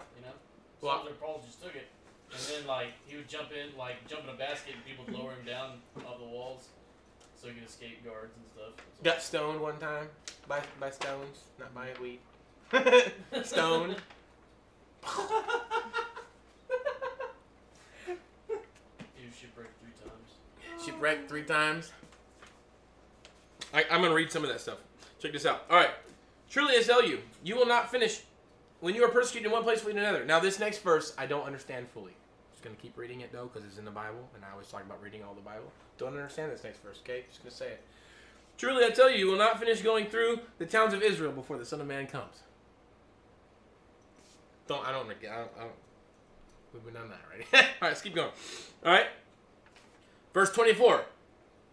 Well- 0.86 0.98
Sometimes 1.00 1.20
where 1.20 1.28
Paul 1.30 1.44
just 1.46 1.62
took 1.64 1.76
it, 1.76 1.88
and 2.32 2.40
then 2.50 2.68
like 2.68 2.90
he 3.08 3.16
would 3.18 3.28
jump 3.28 3.50
in, 3.52 3.76
like 3.78 4.08
jump 4.08 4.24
in 4.24 4.30
a 4.30 4.38
basket, 4.38 4.76
and 4.76 4.86
people 4.86 5.06
would 5.06 5.16
lower 5.16 5.32
him 5.32 5.46
down 5.46 5.82
off 6.08 6.20
the 6.20 6.26
walls. 6.26 6.68
So 7.36 7.48
he 7.48 7.54
could 7.56 7.68
escape 7.68 8.04
guards 8.06 8.34
and 8.38 8.46
stuff. 8.54 8.86
Got 9.04 9.22
stoned 9.22 9.60
one 9.62 9.78
time 9.80 10.10
by 10.48 10.62
by 10.80 10.90
stones, 10.92 11.40
not 11.60 11.74
by 11.74 11.88
weed. 12.02 12.20
stoned. 13.44 13.96
You 18.08 19.30
shipwrecked 19.40 19.74
three 19.82 19.92
times. 20.04 20.84
Shipwrecked 20.86 21.30
three 21.30 21.44
times. 21.44 21.92
I, 23.74 23.86
I'm 23.92 24.02
gonna 24.02 24.14
read 24.14 24.32
some 24.32 24.44
of 24.44 24.50
that 24.50 24.62
stuff. 24.62 24.78
Check 25.20 25.34
this 25.34 25.46
out. 25.46 25.66
All 25.70 25.78
right. 25.78 25.90
Truly 26.50 26.78
I 26.78 26.82
tell 26.82 27.04
you, 27.04 27.20
you 27.44 27.56
will 27.56 27.66
not 27.66 27.90
finish 27.92 28.22
when 28.80 28.96
you 28.96 29.04
are 29.04 29.10
persecuted 29.10 29.48
in 29.48 29.52
one 29.52 29.64
place 29.64 29.82
flee 29.82 29.94
to 29.94 30.00
another. 30.00 30.26
Now 30.26 30.40
this 30.40 30.60
next 30.60 30.80
verse 30.80 31.14
I 31.18 31.26
don't 31.26 31.46
understand 31.46 31.88
fully. 31.90 32.14
Just 32.52 32.64
gonna 32.64 32.76
keep 32.76 32.98
reading 32.98 33.22
it 33.22 33.32
though 33.32 33.50
because 33.52 33.68
it's 33.68 33.78
in 33.78 33.86
the 33.86 33.92
Bible, 33.92 34.30
and 34.36 34.44
I 34.44 34.52
always 34.52 34.68
talk 34.68 34.84
about 34.84 35.02
reading 35.02 35.24
all 35.24 35.34
the 35.34 35.42
Bible. 35.42 35.72
Don't 35.98 36.14
understand 36.14 36.52
this 36.52 36.64
next 36.64 36.82
verse. 36.84 37.00
Okay, 37.04 37.24
just 37.30 37.42
gonna 37.42 37.56
say 37.56 37.68
it. 37.68 37.82
Truly 38.58 38.86
I 38.86 38.90
tell 38.90 39.10
you, 39.10 39.18
you 39.18 39.28
will 39.28 39.38
not 39.38 39.60
finish 39.60 39.82
going 39.82 40.08
through 40.08 40.40
the 40.58 40.66
towns 40.66 40.94
of 40.94 41.02
Israel 41.02 41.32
before 41.32 41.58
the 41.58 41.66
Son 41.66 41.82
of 41.82 41.88
Man 41.88 42.08
comes. 42.08 42.44
Don't 44.68 44.86
I 44.86 44.92
don't 44.92 45.10
I 45.10 45.14
don't, 45.14 45.52
I 45.58 45.62
don't 45.62 45.72
we've 46.74 46.84
been 46.86 46.94
done 46.94 47.10
that 47.10 47.22
already. 47.28 47.46
all 47.54 47.60
right, 47.82 47.90
let's 47.90 48.02
keep 48.02 48.16
going. 48.16 48.32
All 48.84 48.92
right. 48.92 49.08
Verse 50.34 50.52
24. 50.52 51.06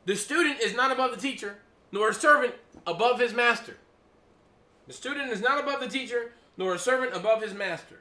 The 0.05 0.17
student 0.17 0.61
is 0.61 0.75
not 0.75 0.91
above 0.91 1.11
the 1.11 1.17
teacher, 1.17 1.59
nor 1.91 2.11
a 2.11 2.15
servant 2.15 2.55
above 2.87 3.21
his 3.21 3.33
master. 3.33 3.77
The 4.87 4.93
student 4.93 5.31
is 5.31 5.41
not 5.41 5.63
above 5.63 5.81
the 5.81 5.89
teacher, 5.89 6.33
nor 6.57 6.75
a 6.75 6.79
servant 6.79 7.15
above 7.15 7.43
his 7.43 7.55
master. 7.55 8.01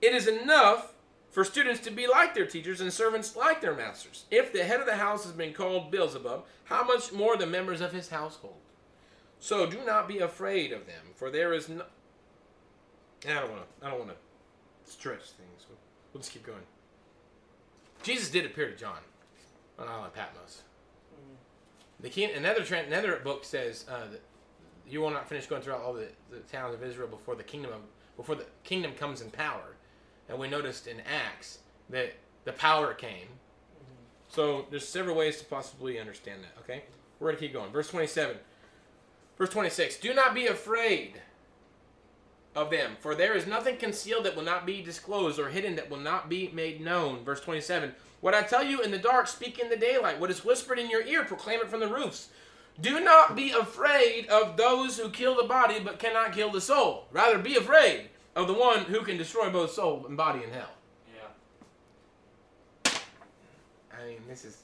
It 0.00 0.14
is 0.14 0.26
enough 0.26 0.94
for 1.30 1.44
students 1.44 1.80
to 1.80 1.90
be 1.90 2.06
like 2.06 2.34
their 2.34 2.46
teachers 2.46 2.80
and 2.80 2.92
servants 2.92 3.36
like 3.36 3.60
their 3.60 3.74
masters. 3.74 4.24
If 4.30 4.52
the 4.52 4.64
head 4.64 4.80
of 4.80 4.86
the 4.86 4.96
house 4.96 5.24
has 5.24 5.32
been 5.32 5.52
called 5.52 5.90
Beelzebub, 5.90 6.44
how 6.64 6.84
much 6.84 7.12
more 7.12 7.36
the 7.36 7.46
members 7.46 7.80
of 7.80 7.92
his 7.92 8.08
household? 8.08 8.56
So 9.38 9.66
do 9.66 9.84
not 9.84 10.08
be 10.08 10.18
afraid 10.18 10.72
of 10.72 10.86
them, 10.86 11.12
for 11.14 11.30
there 11.30 11.52
is 11.52 11.68
no. 11.68 11.84
I 13.28 13.34
don't 13.34 13.50
want 13.50 13.62
to. 13.62 13.86
I 13.86 13.90
don't 13.90 13.98
want 13.98 14.12
to 14.12 14.90
stretch 14.90 15.30
things. 15.30 15.66
We'll, 15.68 15.78
we'll 16.12 16.20
just 16.20 16.32
keep 16.32 16.46
going. 16.46 16.62
Jesus 18.02 18.30
did 18.30 18.46
appear 18.46 18.70
to 18.70 18.76
John 18.76 18.98
on 19.78 19.88
Island 19.88 20.14
Patmos. 20.14 20.62
The 22.00 22.08
king, 22.08 22.30
another 22.34 22.62
another 22.74 23.20
book 23.22 23.44
says 23.44 23.84
uh, 23.90 24.06
that 24.10 24.22
you 24.88 25.00
will 25.00 25.10
not 25.10 25.28
finish 25.28 25.46
going 25.46 25.62
throughout 25.62 25.82
all 25.82 25.92
the, 25.92 26.08
the 26.30 26.38
towns 26.50 26.74
of 26.74 26.82
Israel 26.82 27.08
before 27.08 27.34
the 27.34 27.42
kingdom 27.42 27.72
of 27.72 27.80
before 28.16 28.34
the 28.34 28.46
kingdom 28.64 28.92
comes 28.92 29.20
in 29.20 29.30
power. 29.30 29.76
And 30.28 30.38
we 30.38 30.48
noticed 30.48 30.86
in 30.86 31.00
Acts 31.00 31.58
that 31.90 32.14
the 32.44 32.52
power 32.52 32.94
came. 32.94 33.28
So 34.28 34.66
there's 34.70 34.88
several 34.88 35.16
ways 35.16 35.38
to 35.38 35.44
possibly 35.44 36.00
understand 36.00 36.42
that. 36.42 36.60
Okay, 36.60 36.84
we're 37.20 37.28
gonna 37.28 37.40
keep 37.40 37.52
going. 37.52 37.70
Verse 37.70 37.88
27, 37.88 38.36
verse 39.36 39.50
26. 39.50 39.98
Do 39.98 40.14
not 40.14 40.34
be 40.34 40.46
afraid 40.46 41.20
of 42.54 42.70
them, 42.70 42.96
for 43.00 43.14
there 43.14 43.36
is 43.36 43.46
nothing 43.46 43.76
concealed 43.76 44.24
that 44.24 44.34
will 44.34 44.42
not 44.42 44.64
be 44.64 44.82
disclosed, 44.82 45.38
or 45.38 45.50
hidden 45.50 45.76
that 45.76 45.90
will 45.90 45.98
not 45.98 46.28
be 46.28 46.50
made 46.54 46.80
known. 46.80 47.22
Verse 47.22 47.40
27. 47.40 47.94
What 48.22 48.34
I 48.34 48.42
tell 48.42 48.64
you 48.64 48.80
in 48.80 48.90
the 48.90 48.98
dark, 48.98 49.28
speak 49.28 49.58
in 49.58 49.68
the 49.68 49.76
daylight. 49.76 50.18
What 50.18 50.30
is 50.30 50.44
whispered 50.44 50.78
in 50.78 50.90
your 50.90 51.02
ear, 51.02 51.24
proclaim 51.24 51.60
it 51.60 51.68
from 51.68 51.80
the 51.80 51.88
roofs. 51.88 52.30
Do 52.80 53.00
not 53.00 53.34
be 53.34 53.52
afraid 53.52 54.26
of 54.26 54.56
those 54.56 54.98
who 54.98 55.08
kill 55.08 55.34
the 55.34 55.48
body 55.48 55.80
but 55.80 55.98
cannot 55.98 56.32
kill 56.32 56.50
the 56.50 56.60
soul. 56.60 57.06
Rather, 57.10 57.38
be 57.38 57.56
afraid 57.56 58.10
of 58.34 58.46
the 58.46 58.54
one 58.54 58.80
who 58.80 59.02
can 59.02 59.16
destroy 59.16 59.50
both 59.50 59.72
soul 59.72 60.04
and 60.06 60.16
body 60.16 60.44
in 60.44 60.50
hell. 60.50 60.68
Yeah. 62.84 62.98
I 63.92 64.06
mean, 64.06 64.18
this 64.28 64.44
is. 64.44 64.58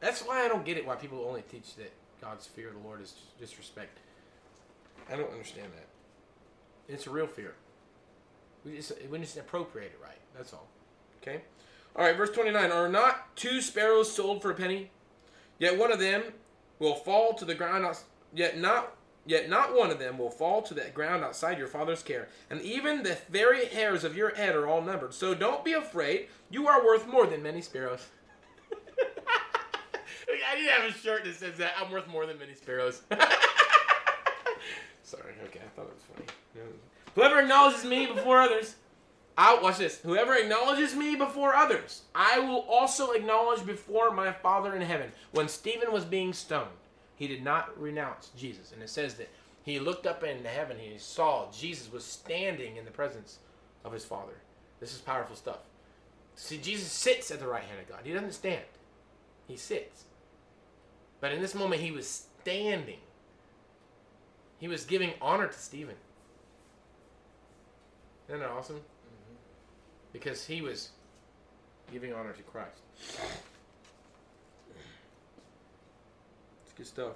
That's 0.00 0.22
why 0.22 0.44
I 0.44 0.48
don't 0.48 0.64
get 0.64 0.78
it. 0.78 0.86
Why 0.86 0.94
people 0.94 1.26
only 1.28 1.42
teach 1.42 1.76
that 1.76 1.92
God's 2.22 2.46
fear 2.46 2.68
of 2.68 2.74
the 2.74 2.80
Lord 2.80 3.02
is 3.02 3.14
disrespect. 3.38 3.98
I 5.10 5.16
don't 5.16 5.30
understand 5.30 5.68
that. 5.74 6.92
It's 6.92 7.06
a 7.06 7.10
real 7.10 7.26
fear. 7.26 7.54
We 8.64 8.76
just 8.76 8.92
we 9.10 9.18
just 9.18 9.36
appropriate 9.36 9.92
it 9.92 10.00
right. 10.02 10.18
That's 10.34 10.54
all. 10.54 10.68
Okay. 11.20 11.42
All 11.94 12.04
right. 12.04 12.16
Verse 12.16 12.30
twenty 12.30 12.50
nine. 12.50 12.72
Are 12.72 12.88
not 12.88 13.36
two 13.36 13.60
sparrows 13.60 14.10
sold 14.10 14.40
for 14.40 14.50
a 14.50 14.54
penny? 14.54 14.90
Yet 15.58 15.78
one 15.78 15.92
of 15.92 15.98
them 15.98 16.22
will 16.78 16.94
fall 16.94 17.34
to 17.34 17.44
the 17.44 17.54
ground. 17.54 17.86
Yet 18.34 18.58
not. 18.58 18.92
Yet 19.28 19.48
not 19.48 19.76
one 19.76 19.90
of 19.90 19.98
them 19.98 20.18
will 20.18 20.30
fall 20.30 20.62
to 20.62 20.72
the 20.72 20.84
ground 20.94 21.24
outside 21.24 21.58
your 21.58 21.66
Father's 21.66 22.00
care. 22.00 22.28
And 22.48 22.60
even 22.60 23.02
the 23.02 23.18
very 23.28 23.66
hairs 23.66 24.04
of 24.04 24.16
your 24.16 24.32
head 24.36 24.54
are 24.54 24.68
all 24.68 24.80
numbered. 24.80 25.14
So 25.14 25.34
don't 25.34 25.64
be 25.64 25.72
afraid. 25.72 26.28
You 26.48 26.68
are 26.68 26.84
worth 26.84 27.08
more 27.08 27.26
than 27.26 27.42
many 27.42 27.60
sparrows. 27.60 28.06
I 28.72 30.54
need 30.54 30.66
to 30.66 30.72
have 30.72 30.88
a 30.88 30.92
shirt 30.92 31.24
that 31.24 31.34
says 31.34 31.58
that. 31.58 31.72
I'm 31.76 31.90
worth 31.90 32.06
more 32.06 32.24
than 32.24 32.38
many 32.38 32.54
sparrows. 32.54 33.02
Sorry. 35.02 35.34
Okay, 35.46 35.60
I 35.60 35.68
thought 35.74 35.86
it 35.86 35.94
was 35.94 36.04
funny. 36.14 36.26
Whoever 37.16 37.40
acknowledges 37.40 37.84
me 37.84 38.06
before 38.06 38.40
others, 38.40 38.76
I 39.38 39.60
watch 39.60 39.76
this. 39.78 40.00
Whoever 40.00 40.34
acknowledges 40.34 40.94
me 40.94 41.14
before 41.14 41.54
others, 41.54 42.02
I 42.14 42.38
will 42.38 42.60
also 42.60 43.12
acknowledge 43.12 43.66
before 43.66 44.10
my 44.10 44.32
Father 44.32 44.74
in 44.74 44.82
heaven. 44.82 45.12
When 45.32 45.48
Stephen 45.48 45.92
was 45.92 46.04
being 46.04 46.32
stoned, 46.32 46.70
he 47.16 47.26
did 47.26 47.44
not 47.44 47.78
renounce 47.78 48.30
Jesus, 48.36 48.72
and 48.72 48.82
it 48.82 48.88
says 48.88 49.14
that 49.14 49.28
he 49.62 49.78
looked 49.78 50.06
up 50.06 50.22
into 50.22 50.48
heaven 50.48 50.78
and 50.78 50.92
he 50.92 50.98
saw 50.98 51.50
Jesus 51.50 51.92
was 51.92 52.04
standing 52.04 52.76
in 52.76 52.84
the 52.84 52.90
presence 52.90 53.38
of 53.84 53.92
his 53.92 54.04
Father. 54.04 54.34
This 54.80 54.94
is 54.94 55.00
powerful 55.00 55.36
stuff. 55.36 55.58
See, 56.36 56.58
Jesus 56.58 56.92
sits 56.92 57.30
at 57.30 57.40
the 57.40 57.46
right 57.46 57.64
hand 57.64 57.80
of 57.80 57.88
God. 57.88 58.00
He 58.04 58.12
doesn't 58.12 58.32
stand. 58.32 58.64
He 59.48 59.56
sits. 59.56 60.04
But 61.20 61.32
in 61.32 61.40
this 61.40 61.54
moment, 61.54 61.80
he 61.80 61.90
was 61.90 62.26
standing. 62.42 62.98
He 64.58 64.68
was 64.68 64.84
giving 64.84 65.12
honor 65.20 65.46
to 65.46 65.58
Stephen. 65.58 65.96
Isn't 68.28 68.40
that 68.40 68.50
awesome? 68.50 68.80
Because 70.18 70.46
he 70.46 70.62
was 70.62 70.90
giving 71.92 72.14
honor 72.14 72.32
to 72.32 72.42
Christ. 72.42 72.80
It's 76.64 76.72
good 76.74 76.86
stuff. 76.86 77.12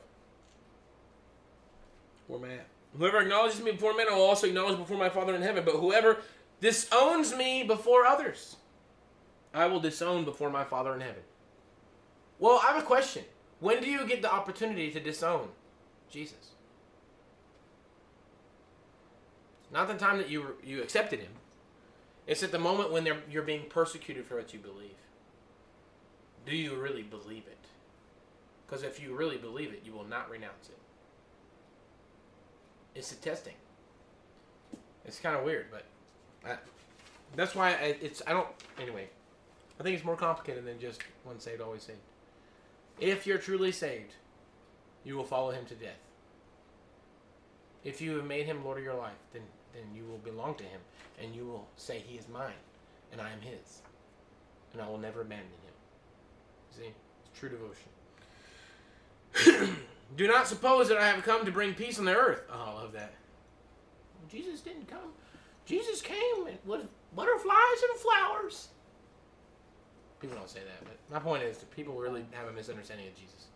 Where 2.26 2.40
man. 2.40 2.60
Whoever 2.98 3.20
acknowledges 3.20 3.62
me 3.62 3.72
before 3.72 3.94
men, 3.94 4.06
I 4.10 4.14
will 4.14 4.22
also 4.22 4.48
acknowledge 4.48 4.76
before 4.76 4.98
my 4.98 5.08
Father 5.08 5.34
in 5.34 5.40
heaven. 5.40 5.64
But 5.64 5.76
whoever 5.76 6.18
disowns 6.60 7.34
me 7.34 7.62
before 7.62 8.04
others, 8.04 8.56
I 9.54 9.66
will 9.66 9.80
disown 9.80 10.24
before 10.24 10.50
my 10.50 10.64
Father 10.64 10.94
in 10.94 11.00
heaven. 11.00 11.22
Well, 12.38 12.60
I 12.62 12.72
have 12.72 12.82
a 12.82 12.86
question. 12.86 13.24
When 13.60 13.82
do 13.82 13.88
you 13.88 14.06
get 14.06 14.20
the 14.20 14.32
opportunity 14.32 14.90
to 14.90 15.00
disown 15.00 15.48
Jesus? 16.10 16.50
Not 19.72 19.88
the 19.88 19.94
time 19.94 20.18
that 20.18 20.28
you 20.28 20.56
you 20.62 20.82
accepted 20.82 21.20
him. 21.20 21.32
It's 22.30 22.44
at 22.44 22.52
the 22.52 22.60
moment 22.60 22.92
when 22.92 23.08
you're 23.28 23.42
being 23.42 23.64
persecuted 23.68 24.24
for 24.24 24.36
what 24.36 24.52
you 24.52 24.60
believe. 24.60 24.94
Do 26.46 26.54
you 26.54 26.76
really 26.76 27.02
believe 27.02 27.42
it? 27.48 27.58
Because 28.64 28.84
if 28.84 29.02
you 29.02 29.16
really 29.16 29.36
believe 29.36 29.72
it, 29.72 29.82
you 29.84 29.92
will 29.92 30.04
not 30.04 30.30
renounce 30.30 30.68
it. 30.68 30.78
It's 32.94 33.10
a 33.10 33.16
testing. 33.16 33.56
It's 35.04 35.18
kind 35.18 35.34
of 35.34 35.42
weird, 35.42 35.72
but 35.72 35.84
I, 36.48 36.58
that's 37.34 37.56
why 37.56 37.70
I, 37.70 37.96
it's 38.00 38.22
I 38.24 38.32
don't 38.32 38.46
anyway. 38.80 39.08
I 39.80 39.82
think 39.82 39.96
it's 39.96 40.04
more 40.04 40.14
complicated 40.14 40.64
than 40.64 40.78
just 40.78 41.00
one 41.24 41.40
saved, 41.40 41.60
always 41.60 41.82
saved. 41.82 41.98
If 43.00 43.26
you're 43.26 43.38
truly 43.38 43.72
saved, 43.72 44.12
you 45.02 45.16
will 45.16 45.24
follow 45.24 45.50
him 45.50 45.66
to 45.66 45.74
death. 45.74 45.98
If 47.82 48.00
you 48.00 48.18
have 48.18 48.24
made 48.24 48.46
him 48.46 48.64
Lord 48.64 48.78
of 48.78 48.84
your 48.84 48.94
life, 48.94 49.18
then 49.32 49.42
then 49.74 49.84
you 49.94 50.04
will 50.04 50.18
belong 50.18 50.54
to 50.56 50.64
him, 50.64 50.80
and 51.22 51.34
you 51.34 51.46
will 51.46 51.68
say, 51.76 52.02
He 52.06 52.16
is 52.16 52.28
mine, 52.28 52.52
and 53.12 53.20
I 53.20 53.30
am 53.30 53.40
his, 53.40 53.82
and 54.72 54.82
I 54.82 54.88
will 54.88 54.98
never 54.98 55.20
abandon 55.22 55.46
him. 55.46 55.74
See, 56.70 56.92
it's 57.20 57.38
true 57.38 57.48
devotion. 57.48 57.90
Do 60.16 60.26
not 60.26 60.48
suppose 60.48 60.88
that 60.88 60.98
I 60.98 61.06
have 61.06 61.22
come 61.24 61.44
to 61.44 61.52
bring 61.52 61.74
peace 61.74 61.98
on 61.98 62.04
the 62.04 62.16
earth. 62.16 62.42
Oh, 62.50 62.76
I 62.76 62.82
love 62.82 62.92
that. 62.92 63.14
Jesus 64.30 64.60
didn't 64.60 64.88
come. 64.88 65.12
Jesus 65.66 66.02
came 66.02 66.44
with 66.64 66.88
butterflies 67.14 67.82
and 67.90 68.00
flowers. 68.00 68.68
People 70.20 70.36
don't 70.36 70.50
say 70.50 70.60
that, 70.60 70.84
but 70.84 70.98
my 71.10 71.18
point 71.18 71.42
is 71.42 71.58
that 71.58 71.70
people 71.70 71.94
really 71.94 72.24
have 72.32 72.48
a 72.48 72.52
misunderstanding 72.52 73.06
of 73.06 73.14
Jesus. 73.14 73.46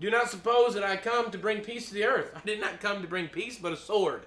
Do 0.00 0.10
not 0.10 0.28
suppose 0.28 0.74
that 0.74 0.84
I 0.84 0.96
come 0.96 1.30
to 1.30 1.38
bring 1.38 1.60
peace 1.60 1.88
to 1.88 1.94
the 1.94 2.04
earth. 2.04 2.32
I 2.34 2.40
did 2.44 2.60
not 2.60 2.80
come 2.80 3.02
to 3.02 3.08
bring 3.08 3.28
peace, 3.28 3.56
but 3.56 3.72
a 3.72 3.76
sword. 3.76 4.26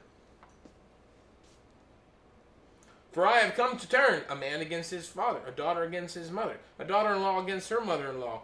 For 3.16 3.26
I 3.26 3.38
have 3.38 3.56
come 3.56 3.78
to 3.78 3.88
turn 3.88 4.24
a 4.28 4.36
man 4.36 4.60
against 4.60 4.92
his 4.92 5.08
father, 5.08 5.40
a 5.48 5.52
daughter 5.52 5.84
against 5.84 6.16
his 6.16 6.30
mother, 6.30 6.58
a 6.78 6.84
daughter 6.84 7.14
in 7.16 7.22
law 7.22 7.42
against 7.42 7.70
her 7.70 7.80
mother 7.80 8.10
in 8.10 8.20
law. 8.20 8.42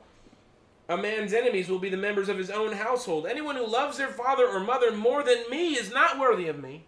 A 0.88 0.96
man's 0.96 1.34
enemies 1.34 1.68
will 1.68 1.78
be 1.78 1.90
the 1.90 1.98
members 1.98 2.30
of 2.30 2.38
his 2.38 2.50
own 2.50 2.72
household. 2.72 3.28
Anyone 3.28 3.58
who 3.58 3.68
loves 3.68 3.98
their 3.98 4.08
father 4.08 4.48
or 4.48 4.62
mother 4.62 4.94
more 4.94 5.24
than 5.24 5.44
me 5.50 5.74
is 5.74 5.92
not 5.92 6.18
worthy 6.18 6.48
of 6.48 6.58
me. 6.58 6.86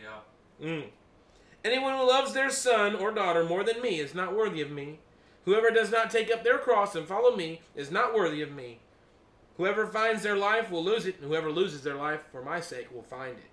Yeah. 0.00 0.64
Mm. 0.64 0.84
Anyone 1.64 1.98
who 1.98 2.06
loves 2.06 2.34
their 2.34 2.50
son 2.50 2.94
or 2.94 3.10
daughter 3.10 3.42
more 3.42 3.64
than 3.64 3.82
me 3.82 3.98
is 3.98 4.14
not 4.14 4.32
worthy 4.32 4.60
of 4.60 4.70
me. 4.70 5.00
Whoever 5.44 5.72
does 5.72 5.90
not 5.90 6.12
take 6.12 6.30
up 6.30 6.44
their 6.44 6.58
cross 6.58 6.94
and 6.94 7.04
follow 7.04 7.34
me 7.34 7.62
is 7.74 7.90
not 7.90 8.14
worthy 8.14 8.42
of 8.42 8.52
me. 8.52 8.78
Whoever 9.56 9.88
finds 9.88 10.22
their 10.22 10.36
life 10.36 10.70
will 10.70 10.84
lose 10.84 11.04
it, 11.04 11.16
and 11.18 11.28
whoever 11.28 11.50
loses 11.50 11.82
their 11.82 11.96
life 11.96 12.20
for 12.30 12.42
my 12.42 12.60
sake 12.60 12.94
will 12.94 13.02
find 13.02 13.38
it. 13.38 13.50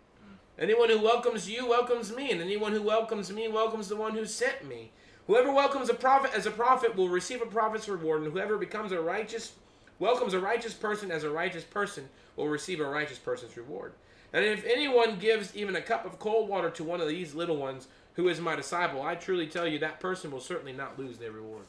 Anyone 0.58 0.90
who 0.90 1.02
welcomes 1.02 1.50
you 1.50 1.68
welcomes 1.68 2.16
me, 2.16 2.32
and 2.32 2.42
anyone 2.42 2.72
who 2.72 2.82
welcomes 2.82 3.32
me 3.32 3.48
welcomes 3.48 3.90
the 3.90 3.96
one 3.96 4.14
who 4.14 4.26
sent 4.26 4.66
me. 4.66 4.92
Whoever 5.28 5.52
welcomes 5.52 5.90
a 5.90 5.94
prophet 5.94 6.32
as 6.34 6.46
a 6.46 6.52
prophet 6.52 6.96
will 6.96 7.10
receive 7.10 7.42
a 7.42 7.46
prophet's 7.46 7.90
reward, 7.90 8.24
and 8.24 8.32
whoever 8.32 8.58
becomes 8.58 8.92
a 8.92 9.02
righteous 9.02 9.54
welcomes 10.00 10.34
a 10.34 10.40
righteous 10.40 10.74
person 10.74 11.12
as 11.12 11.24
a 11.24 11.30
righteous 11.30 11.64
person 11.64 12.10
will 12.36 12.48
receive 12.48 12.80
a 12.80 12.86
righteous 12.86 13.18
person's 13.18 13.56
reward. 13.56 13.94
And 14.34 14.44
if 14.44 14.66
anyone 14.66 15.18
gives 15.18 15.56
even 15.56 15.76
a 15.76 15.82
cup 15.82 16.06
of 16.06 16.20
cold 16.20 16.50
water 16.50 16.70
to 16.72 16.84
one 16.84 17.00
of 17.00 17.08
these 17.08 17.34
little 17.34 17.56
ones 17.56 17.88
who 18.16 18.28
is 18.28 18.42
my 18.42 18.56
disciple, 18.56 19.02
I 19.02 19.16
truly 19.16 19.48
tell 19.48 19.68
you 19.68 19.80
that 19.80 20.00
person 20.00 20.32
will 20.32 20.42
certainly 20.42 20.74
not 20.74 21.00
lose 21.00 21.18
their 21.18 21.32
reward. 21.32 21.64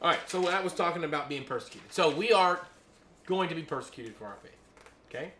All 0.00 0.10
right, 0.10 0.30
so 0.30 0.40
that 0.42 0.64
was 0.64 0.72
talking 0.72 1.04
about 1.04 1.28
being 1.28 1.44
persecuted. 1.44 1.92
So 1.92 2.10
we 2.10 2.32
are 2.32 2.60
going 3.26 3.48
to 3.48 3.54
be 3.54 3.62
persecuted 3.62 4.14
for 4.14 4.26
our 4.26 4.36
faith. 4.42 4.52
Okay? 5.08 5.32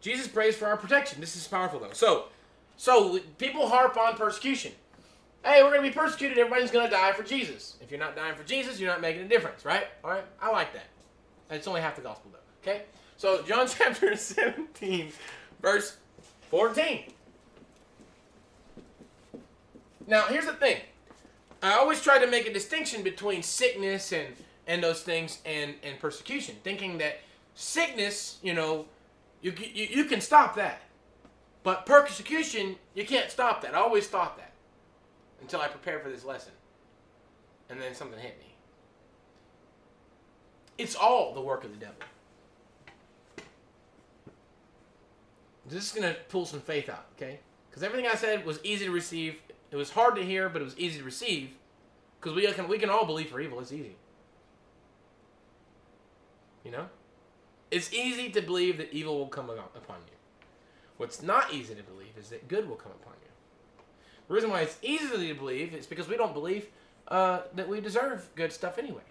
Jesus 0.00 0.28
prays 0.28 0.56
for 0.56 0.66
our 0.66 0.76
protection. 0.76 1.20
This 1.20 1.36
is 1.36 1.46
powerful 1.46 1.80
though. 1.80 1.92
So, 1.92 2.26
so 2.76 3.18
people 3.38 3.68
harp 3.68 3.96
on 3.96 4.16
persecution. 4.16 4.72
Hey, 5.44 5.62
we're 5.62 5.70
to 5.84 5.88
be 5.88 5.94
persecuted. 5.94 6.38
Everybody's 6.38 6.70
to 6.70 6.90
die 6.90 7.12
for 7.12 7.22
Jesus. 7.22 7.76
If 7.80 7.90
you're 7.90 8.00
not 8.00 8.16
dying 8.16 8.34
for 8.34 8.44
Jesus, 8.44 8.80
you're 8.80 8.90
not 8.90 9.00
making 9.00 9.22
a 9.22 9.28
difference, 9.28 9.64
right? 9.64 9.86
All 10.04 10.10
right, 10.10 10.24
I 10.40 10.50
like 10.50 10.72
that. 10.74 10.86
It's 11.50 11.66
only 11.66 11.80
half 11.80 11.96
the 11.96 12.02
gospel 12.02 12.32
though. 12.32 12.70
Okay? 12.70 12.82
So 13.16 13.42
John 13.42 13.66
chapter 13.78 14.14
17, 14.16 15.12
verse 15.60 15.96
14. 16.50 17.04
Now, 20.06 20.24
here's 20.24 20.46
the 20.46 20.54
thing. 20.54 20.78
I 21.62 21.74
always 21.74 22.00
try 22.00 22.18
to 22.18 22.26
make 22.26 22.46
a 22.46 22.52
distinction 22.52 23.02
between 23.02 23.42
sickness 23.42 24.12
and 24.12 24.28
and 24.66 24.82
those 24.82 25.02
things 25.02 25.38
and 25.44 25.74
and 25.82 25.98
persecution, 25.98 26.56
thinking 26.62 26.98
that 26.98 27.20
sickness, 27.54 28.38
you 28.42 28.54
know, 28.54 28.86
you 29.40 29.52
you, 29.74 29.86
you 29.86 30.04
can 30.04 30.20
stop 30.20 30.56
that, 30.56 30.82
but 31.62 31.86
persecution 31.86 32.76
you 32.94 33.04
can't 33.04 33.30
stop 33.30 33.62
that. 33.62 33.74
I 33.74 33.78
always 33.78 34.06
thought 34.06 34.36
that 34.38 34.52
until 35.40 35.60
I 35.60 35.68
prepared 35.68 36.02
for 36.02 36.10
this 36.10 36.24
lesson, 36.24 36.52
and 37.68 37.80
then 37.80 37.94
something 37.94 38.18
hit 38.18 38.38
me. 38.38 38.54
It's 40.76 40.94
all 40.94 41.34
the 41.34 41.40
work 41.40 41.64
of 41.64 41.70
the 41.70 41.76
devil. 41.76 41.96
This 45.68 45.84
is 45.84 45.92
gonna 45.92 46.16
pull 46.28 46.46
some 46.46 46.60
faith 46.60 46.88
out, 46.88 47.06
okay? 47.16 47.40
Because 47.68 47.82
everything 47.82 48.10
I 48.10 48.14
said 48.14 48.46
was 48.46 48.58
easy 48.64 48.86
to 48.86 48.90
receive. 48.90 49.36
It 49.70 49.76
was 49.76 49.90
hard 49.90 50.16
to 50.16 50.24
hear, 50.24 50.48
but 50.48 50.62
it 50.62 50.64
was 50.64 50.78
easy 50.78 50.98
to 50.98 51.04
receive. 51.04 51.50
Because 52.20 52.34
we 52.34 52.50
can 52.52 52.68
we 52.68 52.78
can 52.78 52.90
all 52.90 53.04
believe 53.04 53.28
for 53.28 53.40
evil. 53.40 53.60
It's 53.60 53.72
easy. 53.72 53.96
You 56.64 56.72
know, 56.72 56.86
it's 57.70 57.92
easy 57.92 58.30
to 58.30 58.40
believe 58.40 58.78
that 58.78 58.92
evil 58.92 59.18
will 59.18 59.26
come 59.26 59.50
upon 59.50 59.96
you. 60.06 60.16
What's 60.96 61.22
not 61.22 61.52
easy 61.52 61.74
to 61.74 61.82
believe 61.82 62.16
is 62.18 62.30
that 62.30 62.48
good 62.48 62.68
will 62.68 62.76
come 62.76 62.92
upon 62.92 63.14
you. 63.22 63.28
The 64.28 64.34
reason 64.34 64.50
why 64.50 64.60
it's 64.60 64.78
easy 64.82 65.28
to 65.28 65.34
believe 65.34 65.74
is 65.74 65.86
because 65.86 66.08
we 66.08 66.16
don't 66.16 66.34
believe 66.34 66.66
uh, 67.08 67.40
that 67.54 67.68
we 67.68 67.80
deserve 67.80 68.28
good 68.34 68.52
stuff 68.52 68.78
anyway. 68.78 69.02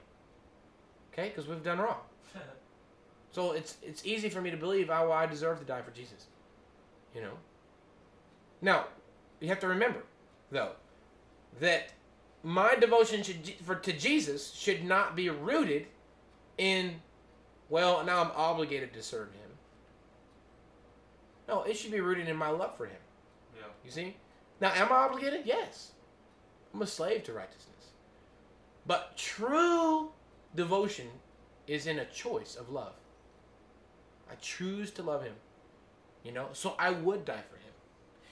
Okay, 1.14 1.30
because 1.30 1.48
we've 1.48 1.64
done 1.64 1.80
wrong. 1.80 2.00
So 3.32 3.52
it's 3.52 3.78
it's 3.84 4.04
easy 4.04 4.30
for 4.30 4.42
me 4.42 4.50
to 4.50 4.58
believe 4.58 4.90
oh, 4.90 5.12
I 5.12 5.28
deserve 5.28 5.60
to 5.60 5.66
die 5.66 5.84
for 5.84 5.92
Jesus. 5.92 6.26
You 7.14 7.22
know. 7.22 7.34
Now, 8.62 8.86
you 9.40 9.50
have 9.50 9.60
to 9.60 9.68
remember, 9.68 10.02
though, 10.50 10.72
that 11.60 11.92
my 12.44 12.76
devotion 12.76 13.24
should, 13.24 13.54
for 13.64 13.76
to 13.76 13.94
Jesus 13.94 14.54
should 14.54 14.84
not 14.84 15.16
be 15.16 15.30
rooted 15.30 15.88
in, 16.58 16.96
well, 17.70 18.04
now 18.06 18.22
I'm 18.22 18.32
obligated 18.36 18.94
to 18.94 19.04
serve 19.04 19.28
Him. 19.28 19.50
No, 21.48 21.64
it 21.64 21.78
should 21.78 21.92
be 21.92 22.02
rooted 22.02 22.28
in 22.28 22.36
my 22.36 22.50
love 22.50 22.76
for 22.78 22.86
Him. 22.86 22.98
Yeah. 23.56 23.68
You 23.84 23.92
see? 23.92 24.16
Now, 24.60 24.72
am 24.74 24.92
I 24.92 24.96
obligated? 24.96 25.42
Yes. 25.46 25.92
I'm 26.74 26.82
a 26.82 26.88
slave 26.88 27.24
to 27.24 27.34
righteousness. 27.34 27.92
But 28.86 29.16
true 29.18 30.12
devotion 30.56 31.08
is 31.68 31.88
in 31.88 32.00
a 32.00 32.06
choice 32.06 32.56
of 32.56 32.70
love. 32.70 32.94
I 34.30 34.36
choose 34.36 34.92
to 34.92 35.04
love 35.04 35.24
Him. 35.24 35.36
You 36.24 36.32
know? 36.32 36.48
So 36.54 36.76
I 36.80 36.92
would 36.92 37.26
die 37.26 37.44
for 37.50 37.58
Him. 37.58 37.74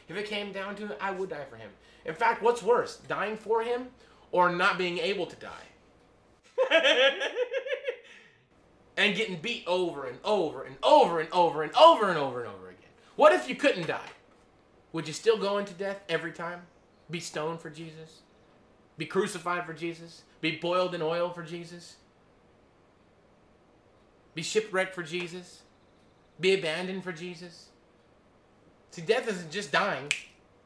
If 0.08 0.18
it 0.18 0.28
came 0.28 0.52
down 0.52 0.76
to 0.76 0.92
it, 0.92 0.98
I 1.02 1.12
would 1.12 1.30
die 1.30 1.46
for 1.50 1.56
Him. 1.56 1.70
In 2.06 2.14
fact, 2.14 2.42
what's 2.42 2.62
worse, 2.62 2.98
dying 3.08 3.38
for 3.38 3.64
Him 3.64 3.88
or 4.32 4.52
not 4.52 4.78
being 4.78 4.98
able 5.00 5.26
to 5.26 5.36
die? 5.38 5.50
and 8.98 9.16
getting 9.16 9.38
beat 9.38 9.64
over 9.68 10.06
and 10.06 10.18
over 10.24 10.64
and 10.64 10.78
over 10.84 11.20
and 11.20 11.32
over 11.32 11.64
and 11.64 11.76
over 11.76 12.10
and 12.10 12.18
over 12.18 12.40
and 12.42 12.50
over 12.50 12.70
again. 12.70 12.90
What 13.16 13.34
if 13.34 13.50
you 13.50 13.56
couldn't 13.56 13.88
die? 13.88 14.10
Would 14.94 15.08
you 15.08 15.14
still 15.14 15.38
go 15.38 15.58
into 15.58 15.74
death 15.74 16.02
every 16.08 16.32
time? 16.32 16.62
Be 17.10 17.20
stoned 17.20 17.60
for 17.60 17.70
Jesus? 17.70 18.22
Be 18.98 19.06
crucified 19.06 19.66
for 19.66 19.74
Jesus? 19.74 20.24
Be 20.42 20.58
boiled 20.58 20.96
in 20.96 21.02
oil 21.02 21.30
for 21.30 21.44
Jesus? 21.44 21.96
Be 24.34 24.42
shipwrecked 24.42 24.96
for 24.96 25.04
Jesus? 25.04 25.62
Be 26.40 26.54
abandoned 26.54 27.04
for 27.04 27.12
Jesus? 27.12 27.70
See, 28.92 29.02
death 29.02 29.28
isn't 29.28 29.52
just 29.52 29.72
dying 29.72 30.12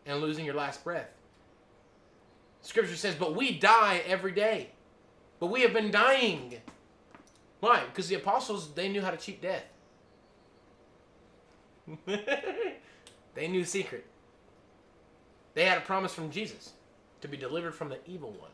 and 0.06 0.22
losing 0.22 0.46
your 0.46 0.56
last 0.56 0.84
breath. 0.84 1.10
Scripture 2.62 2.96
says, 2.96 3.15
but 3.15 3.36
we 3.36 3.58
die 3.58 4.02
every 4.06 4.32
day. 4.32 4.70
But 5.39 5.48
we 5.48 5.62
have 5.62 5.74
been 5.74 5.92
dying. 5.92 6.56
Why? 7.60 7.84
Because 7.86 8.08
the 8.08 8.15
apostles, 8.15 8.74
they 8.74 8.89
knew 8.89 9.02
how 9.02 9.12
to 9.12 9.17
cheat 9.17 9.41
death. 9.41 9.63
they 13.36 13.48
knew 13.48 13.65
secret. 13.65 14.06
They 15.56 15.65
had 15.65 15.78
a 15.78 15.82
promise 15.82 16.13
from 16.13 16.32
Jesus 16.32 16.74
to 17.22 17.28
be 17.28 17.38
delivered 17.38 17.76
from 17.76 17.89
the 17.89 17.98
evil 18.06 18.32
one. 18.32 18.52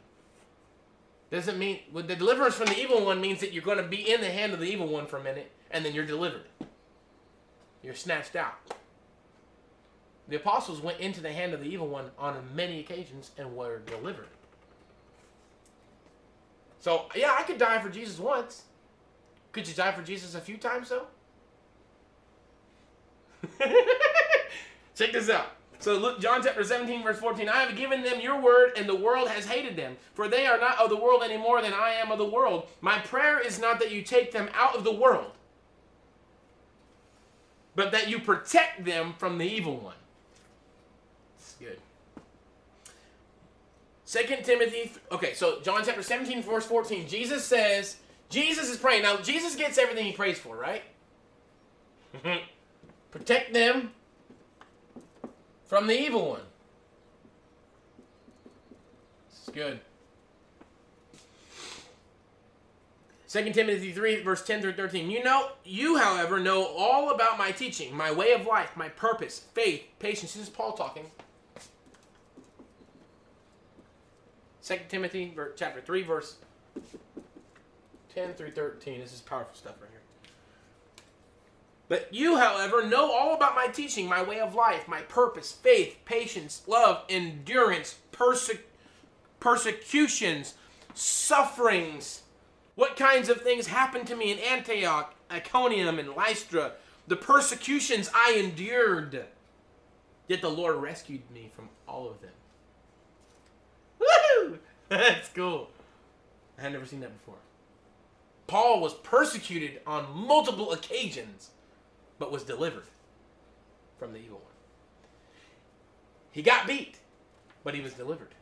Doesn't 1.31 1.57
mean 1.59 1.79
well, 1.91 2.03
the 2.03 2.15
deliverance 2.15 2.55
from 2.55 2.67
the 2.67 2.79
evil 2.79 3.03
one 3.03 3.19
means 3.19 3.41
that 3.41 3.51
you're 3.51 3.63
going 3.63 3.77
to 3.77 3.83
be 3.83 4.11
in 4.11 4.21
the 4.21 4.29
hand 4.29 4.53
of 4.53 4.59
the 4.59 4.65
evil 4.65 4.87
one 4.87 5.05
for 5.05 5.17
a 5.17 5.23
minute 5.23 5.51
and 5.71 5.83
then 5.83 5.93
you're 5.93 6.05
delivered. 6.05 6.45
You're 7.83 7.95
snatched 7.95 8.35
out. 8.35 8.55
The 10.27 10.37
apostles 10.37 10.81
went 10.81 10.99
into 10.99 11.21
the 11.21 11.31
hand 11.31 11.53
of 11.53 11.59
the 11.59 11.67
evil 11.67 11.87
one 11.87 12.09
on 12.17 12.43
many 12.55 12.79
occasions 12.79 13.31
and 13.37 13.55
were 13.55 13.79
delivered. 13.79 14.27
So, 16.79 17.05
yeah, 17.15 17.35
I 17.37 17.43
could 17.43 17.57
die 17.57 17.79
for 17.79 17.89
Jesus 17.89 18.19
once. 18.19 18.63
Could 19.55 19.69
you 19.69 19.73
die 19.73 19.93
for 19.93 20.01
Jesus 20.01 20.35
a 20.35 20.41
few 20.41 20.57
times, 20.57 20.89
though? 20.89 21.05
Check 24.95 25.13
this 25.13 25.29
out. 25.29 25.45
So, 25.79 25.97
look, 25.97 26.19
John 26.19 26.43
chapter 26.43 26.61
17, 26.61 27.01
verse 27.01 27.19
14. 27.19 27.47
I 27.47 27.61
have 27.61 27.77
given 27.77 28.03
them 28.03 28.19
your 28.19 28.41
word, 28.41 28.73
and 28.75 28.85
the 28.85 28.97
world 28.97 29.29
has 29.29 29.45
hated 29.45 29.77
them. 29.77 29.95
For 30.13 30.27
they 30.27 30.45
are 30.45 30.59
not 30.59 30.77
of 30.79 30.89
the 30.89 30.97
world 30.97 31.23
any 31.23 31.37
more 31.37 31.61
than 31.61 31.71
I 31.71 31.91
am 31.91 32.11
of 32.11 32.17
the 32.17 32.25
world. 32.25 32.67
My 32.81 32.99
prayer 32.99 33.39
is 33.39 33.57
not 33.57 33.79
that 33.79 33.93
you 33.93 34.01
take 34.01 34.33
them 34.33 34.49
out 34.53 34.75
of 34.75 34.83
the 34.83 34.91
world, 34.91 35.31
but 37.75 37.93
that 37.93 38.09
you 38.09 38.19
protect 38.19 38.83
them 38.83 39.13
from 39.17 39.37
the 39.37 39.45
evil 39.45 39.77
one. 39.77 39.95
It's 41.39 41.53
good. 41.53 41.79
Second 44.03 44.43
Timothy, 44.43 44.91
okay, 45.13 45.33
so 45.33 45.61
John 45.61 45.81
chapter 45.85 46.03
17, 46.03 46.43
verse 46.43 46.65
14. 46.65 47.07
Jesus 47.07 47.45
says, 47.45 47.99
Jesus 48.29 48.69
is 48.69 48.77
praying. 48.77 49.03
Now, 49.03 49.17
Jesus 49.17 49.55
gets 49.55 49.77
everything 49.77 50.05
he 50.05 50.11
prays 50.11 50.37
for, 50.37 50.55
right? 50.55 50.83
Protect 53.11 53.53
them 53.53 53.91
from 55.65 55.87
the 55.87 55.99
evil 55.99 56.29
one. 56.29 56.41
This 59.29 59.47
is 59.47 59.53
good. 59.53 59.79
2 63.27 63.51
Timothy 63.51 63.91
3, 63.91 64.21
verse 64.23 64.45
10 64.45 64.61
through 64.61 64.73
13. 64.73 65.09
You 65.11 65.21
know, 65.21 65.49
you, 65.65 65.97
however, 65.97 66.39
know 66.39 66.65
all 66.65 67.11
about 67.11 67.37
my 67.37 67.51
teaching, 67.51 67.95
my 67.95 68.09
way 68.09 68.31
of 68.31 68.45
life, 68.45 68.77
my 68.77 68.87
purpose, 68.87 69.39
faith, 69.53 69.83
patience. 69.99 70.33
This 70.33 70.43
is 70.43 70.49
Paul 70.49 70.71
talking. 70.71 71.11
2 74.63 74.77
Timothy 74.87 75.33
chapter 75.57 75.81
3, 75.81 76.03
verse 76.03 76.37
10 78.15 78.33
through 78.33 78.51
13. 78.51 79.01
This 79.01 79.13
is 79.13 79.19
powerful 79.19 79.53
stuff 79.53 79.75
right 79.81 79.91
here. 79.91 79.99
But 81.87 82.11
you, 82.11 82.37
however, 82.37 82.87
know 82.87 83.11
all 83.11 83.35
about 83.35 83.55
my 83.55 83.67
teaching, 83.67 84.07
my 84.07 84.23
way 84.23 84.39
of 84.39 84.55
life, 84.55 84.87
my 84.87 85.01
purpose, 85.01 85.51
faith, 85.51 85.97
patience, 86.05 86.63
love, 86.65 87.03
endurance, 87.09 87.99
perse- 88.11 88.51
persecutions, 89.39 90.55
sufferings. 90.93 92.23
What 92.75 92.95
kinds 92.95 93.29
of 93.29 93.41
things 93.41 93.67
happened 93.67 94.07
to 94.07 94.15
me 94.15 94.31
in 94.31 94.39
Antioch, 94.39 95.13
Iconium, 95.29 95.99
and 95.99 96.15
Lystra? 96.15 96.71
The 97.07 97.17
persecutions 97.17 98.09
I 98.15 98.33
endured. 98.33 99.25
Yet 100.27 100.41
the 100.41 100.49
Lord 100.49 100.77
rescued 100.77 101.29
me 101.31 101.51
from 101.53 101.69
all 101.87 102.09
of 102.09 102.19
them. 102.21 102.31
Woo! 103.99 104.59
That's 104.89 105.29
cool. 105.29 105.69
I 106.57 106.63
had 106.63 106.71
never 106.71 106.85
seen 106.85 107.01
that 107.01 107.15
before. 107.19 107.35
Paul 108.47 108.79
was 108.79 108.93
persecuted 108.93 109.81
on 109.87 110.07
multiple 110.15 110.71
occasions, 110.71 111.49
but 112.19 112.31
was 112.31 112.43
delivered 112.43 112.85
from 113.97 114.13
the 114.13 114.19
evil 114.19 114.37
one. 114.37 114.51
He 116.31 116.41
got 116.41 116.67
beat, 116.67 116.99
but 117.63 117.73
he 117.73 117.81
was 117.81 117.93
delivered. 117.93 118.35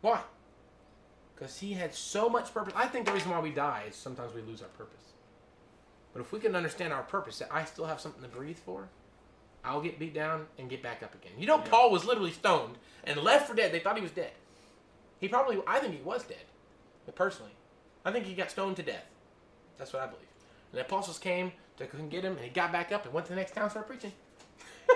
Why? 0.00 0.20
Because 1.34 1.58
he 1.58 1.74
had 1.74 1.94
so 1.94 2.28
much 2.28 2.52
purpose. 2.54 2.72
I 2.76 2.86
think 2.86 3.06
the 3.06 3.12
reason 3.12 3.30
why 3.30 3.40
we 3.40 3.50
die 3.50 3.84
is 3.88 3.94
sometimes 3.96 4.32
we 4.34 4.42
lose 4.42 4.62
our 4.62 4.68
purpose. 4.68 4.94
But 6.12 6.20
if 6.20 6.32
we 6.32 6.40
can 6.40 6.56
understand 6.56 6.92
our 6.92 7.02
purpose, 7.02 7.38
that 7.40 7.48
I 7.52 7.64
still 7.64 7.84
have 7.86 8.00
something 8.00 8.22
to 8.22 8.28
breathe 8.28 8.58
for, 8.58 8.88
I'll 9.64 9.80
get 9.80 9.98
beat 9.98 10.14
down 10.14 10.46
and 10.58 10.70
get 10.70 10.82
back 10.82 11.02
up 11.02 11.14
again. 11.14 11.32
You 11.38 11.46
know, 11.46 11.58
Yeah. 11.58 11.64
Paul 11.68 11.90
was 11.90 12.04
literally 12.04 12.32
stoned 12.32 12.78
and 13.04 13.20
left 13.20 13.48
for 13.48 13.54
dead. 13.54 13.72
They 13.72 13.80
thought 13.80 13.96
he 13.96 14.02
was 14.02 14.12
dead. 14.12 14.32
He 15.20 15.28
probably, 15.28 15.60
I 15.66 15.78
think 15.80 15.94
he 15.94 16.00
was 16.02 16.22
dead. 16.24 16.44
But 17.04 17.16
personally, 17.16 17.52
I 18.04 18.10
think 18.12 18.24
he 18.26 18.34
got 18.34 18.50
stoned 18.50 18.76
to 18.76 18.82
death. 18.82 19.04
That's 19.76 19.92
what 19.92 20.02
I 20.02 20.06
believe. 20.06 20.22
And 20.72 20.78
the 20.78 20.82
apostles 20.82 21.18
came 21.18 21.52
to 21.76 21.86
come 21.86 22.08
get 22.08 22.24
him, 22.24 22.32
and 22.36 22.44
he 22.44 22.50
got 22.50 22.72
back 22.72 22.92
up 22.92 23.04
and 23.04 23.12
went 23.14 23.26
to 23.26 23.32
the 23.32 23.36
next 23.36 23.52
town 23.54 23.64
and 23.64 23.70
started 23.70 23.88
preaching. 23.88 24.12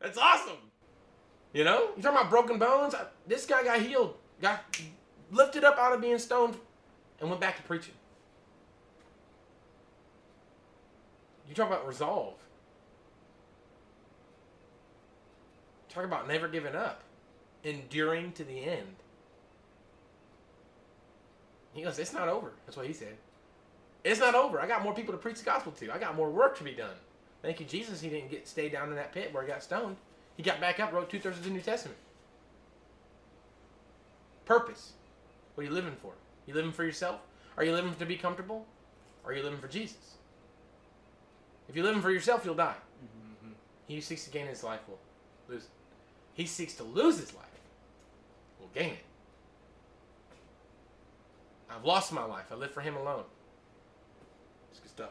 That's 0.00 0.18
awesome. 0.18 0.56
You 1.52 1.64
know, 1.64 1.90
you 1.96 2.02
talking 2.02 2.18
about 2.18 2.30
broken 2.30 2.58
bones? 2.58 2.94
I- 2.94 3.06
This 3.26 3.46
guy 3.46 3.62
got 3.64 3.80
healed, 3.80 4.16
got 4.40 4.64
lifted 5.30 5.64
up 5.64 5.78
out 5.78 5.92
of 5.92 6.00
being 6.00 6.18
stoned, 6.18 6.56
and 7.20 7.28
went 7.28 7.40
back 7.40 7.56
to 7.56 7.62
preaching. 7.62 7.94
You 11.48 11.54
talk 11.54 11.68
about 11.68 11.86
resolve. 11.86 12.34
Talk 15.90 16.04
about 16.04 16.26
never 16.26 16.48
giving 16.48 16.74
up, 16.74 17.02
enduring 17.64 18.32
to 18.32 18.44
the 18.44 18.60
end. 18.64 18.96
He 21.72 21.82
goes, 21.82 21.98
"It's 21.98 22.12
not 22.12 22.28
over." 22.28 22.52
That's 22.66 22.76
what 22.76 22.86
he 22.86 22.92
said. 22.92 23.16
It's 24.04 24.20
not 24.20 24.34
over. 24.34 24.60
I 24.60 24.66
got 24.66 24.82
more 24.82 24.94
people 24.94 25.12
to 25.12 25.18
preach 25.18 25.38
the 25.38 25.44
gospel 25.44 25.72
to. 25.72 25.92
I 25.92 25.98
got 25.98 26.16
more 26.16 26.30
work 26.30 26.56
to 26.58 26.64
be 26.64 26.72
done. 26.72 26.96
Thank 27.40 27.60
you, 27.60 27.66
Jesus. 27.66 28.00
He 28.00 28.08
didn't 28.08 28.30
get 28.30 28.46
stay 28.48 28.68
down 28.68 28.88
in 28.88 28.96
that 28.96 29.12
pit 29.12 29.32
where 29.32 29.42
he 29.42 29.48
got 29.48 29.62
stoned. 29.62 29.96
He 30.36 30.42
got 30.42 30.60
back 30.60 30.80
up, 30.80 30.92
wrote 30.92 31.10
two 31.10 31.20
thirds 31.20 31.38
of 31.38 31.44
the 31.44 31.50
New 31.50 31.60
Testament. 31.60 31.98
Purpose. 34.44 34.92
What 35.54 35.62
are 35.62 35.66
you 35.66 35.72
living 35.72 35.96
for? 36.00 36.12
You 36.46 36.54
living 36.54 36.72
for 36.72 36.84
yourself? 36.84 37.20
Are 37.56 37.64
you 37.64 37.72
living 37.72 37.94
to 37.94 38.06
be 38.06 38.16
comfortable? 38.16 38.66
Or 39.24 39.30
are 39.30 39.34
you 39.34 39.42
living 39.42 39.60
for 39.60 39.68
Jesus? 39.68 40.16
If 41.68 41.76
you're 41.76 41.84
living 41.84 42.02
for 42.02 42.10
yourself, 42.10 42.44
you'll 42.44 42.54
die. 42.54 42.74
Mm-hmm. 42.74 43.52
He 43.86 43.94
who 43.96 44.00
seeks 44.00 44.24
to 44.24 44.30
gain 44.30 44.46
his 44.46 44.64
life 44.64 44.80
will 44.88 44.98
lose 45.48 45.64
it. 45.64 45.70
He 46.34 46.46
seeks 46.46 46.74
to 46.74 46.84
lose 46.84 47.18
his 47.18 47.32
life 47.34 47.44
will 48.62 48.70
gain 48.74 48.94
it. 48.94 49.04
I've 51.74 51.84
lost 51.84 52.12
my 52.12 52.24
life. 52.24 52.46
I 52.50 52.54
live 52.54 52.70
for 52.70 52.80
him 52.80 52.96
alone. 52.96 53.24
It's 54.70 54.80
good 54.80 54.90
stuff. 54.90 55.10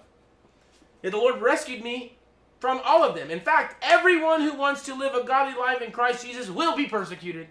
Yet 1.02 1.12
the 1.12 1.17
Lord 1.17 1.41
rescued 1.41 1.84
me 1.84 2.17
from 2.60 2.80
all 2.86 3.04
of 3.04 3.15
them. 3.15 3.32
In 3.32 3.39
fact, 3.39 3.76
everyone 3.82 4.41
who 4.41 4.54
wants 4.54 4.84
to 4.84 4.93
live 4.93 5.15
a 5.15 5.24
godly 5.24 5.60
life 5.60 5.82
in 5.82 5.91
Christ 5.91 6.26
Jesus 6.26 6.50
will 6.50 6.76
be 6.76 6.86
persecuted. 6.86 7.47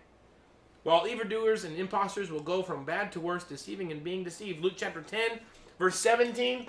While 0.83 1.07
evildoers 1.07 1.65
and 1.65 1.77
impostors 1.77 2.31
will 2.31 2.41
go 2.41 2.63
from 2.63 2.85
bad 2.85 3.13
to 3.13 3.21
worse, 3.21 3.45
deceiving 3.45 3.93
and 3.93 4.03
being 4.03 4.25
deceived. 4.25 4.63
Luke 4.63 4.75
chapter 4.77 5.03
10, 5.03 5.41
verse 5.79 5.97
17. 5.97 6.67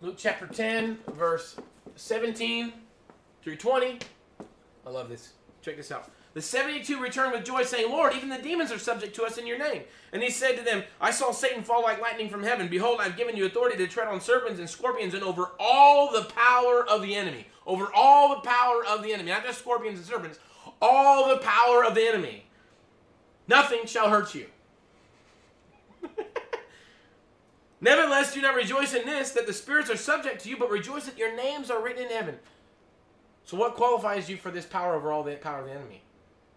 Luke 0.00 0.16
chapter 0.18 0.46
10, 0.46 0.98
verse 1.14 1.56
17 1.94 2.72
through 3.42 3.56
20. 3.56 3.98
I 4.86 4.90
love 4.90 5.08
this. 5.08 5.32
Check 5.62 5.76
this 5.76 5.92
out. 5.92 6.10
The 6.36 6.42
72 6.42 7.00
returned 7.00 7.32
with 7.32 7.46
joy, 7.46 7.62
saying, 7.62 7.90
Lord, 7.90 8.12
even 8.14 8.28
the 8.28 8.36
demons 8.36 8.70
are 8.70 8.78
subject 8.78 9.16
to 9.16 9.24
us 9.24 9.38
in 9.38 9.46
your 9.46 9.56
name. 9.56 9.84
And 10.12 10.22
he 10.22 10.28
said 10.28 10.58
to 10.58 10.62
them, 10.62 10.84
I 11.00 11.10
saw 11.10 11.32
Satan 11.32 11.62
fall 11.62 11.80
like 11.80 11.98
lightning 11.98 12.28
from 12.28 12.42
heaven. 12.42 12.68
Behold, 12.68 12.98
I've 13.00 13.16
given 13.16 13.38
you 13.38 13.46
authority 13.46 13.78
to 13.78 13.86
tread 13.86 14.06
on 14.06 14.20
serpents 14.20 14.60
and 14.60 14.68
scorpions 14.68 15.14
and 15.14 15.22
over 15.22 15.52
all 15.58 16.12
the 16.12 16.24
power 16.24 16.86
of 16.86 17.00
the 17.00 17.14
enemy. 17.14 17.46
Over 17.66 17.88
all 17.94 18.34
the 18.34 18.42
power 18.42 18.84
of 18.84 19.02
the 19.02 19.14
enemy. 19.14 19.30
Not 19.30 19.44
just 19.46 19.60
scorpions 19.60 19.96
and 19.98 20.06
serpents, 20.06 20.38
all 20.82 21.26
the 21.30 21.38
power 21.38 21.82
of 21.82 21.94
the 21.94 22.06
enemy. 22.06 22.44
Nothing 23.48 23.86
shall 23.86 24.10
hurt 24.10 24.34
you. 24.34 24.44
Nevertheless, 27.80 28.34
do 28.34 28.42
not 28.42 28.54
rejoice 28.54 28.92
in 28.92 29.06
this, 29.06 29.30
that 29.30 29.46
the 29.46 29.54
spirits 29.54 29.88
are 29.88 29.96
subject 29.96 30.42
to 30.42 30.50
you, 30.50 30.58
but 30.58 30.68
rejoice 30.68 31.06
that 31.06 31.16
your 31.16 31.34
names 31.34 31.70
are 31.70 31.82
written 31.82 32.04
in 32.04 32.10
heaven. 32.10 32.36
So, 33.46 33.56
what 33.56 33.74
qualifies 33.74 34.28
you 34.28 34.36
for 34.36 34.50
this 34.50 34.66
power 34.66 34.96
over 34.96 35.10
all 35.10 35.22
the 35.22 35.36
power 35.36 35.60
of 35.60 35.64
the 35.68 35.72
enemy? 35.72 36.02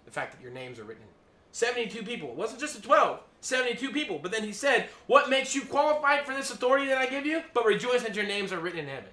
The 0.10 0.16
fact 0.16 0.32
that 0.36 0.42
your 0.42 0.52
names 0.52 0.80
are 0.80 0.84
written. 0.86 1.04
72 1.52 2.02
people. 2.02 2.30
It 2.30 2.36
wasn't 2.36 2.60
just 2.60 2.76
the 2.76 2.82
12, 2.82 3.20
72 3.42 3.92
people. 3.92 4.18
But 4.18 4.32
then 4.32 4.44
he 4.44 4.52
said, 4.52 4.90
What 5.06 5.30
makes 5.30 5.54
you 5.54 5.62
qualified 5.62 6.26
for 6.26 6.34
this 6.34 6.50
authority 6.50 6.88
that 6.88 6.98
I 6.98 7.06
give 7.06 7.28
you? 7.28 7.44
But 7.54 7.66
rejoice 7.66 8.02
that 8.02 8.16
your 8.16 8.26
names 8.26 8.52
are 8.52 8.60
written 8.60 8.80
in 8.80 8.88
heaven. 8.88 9.10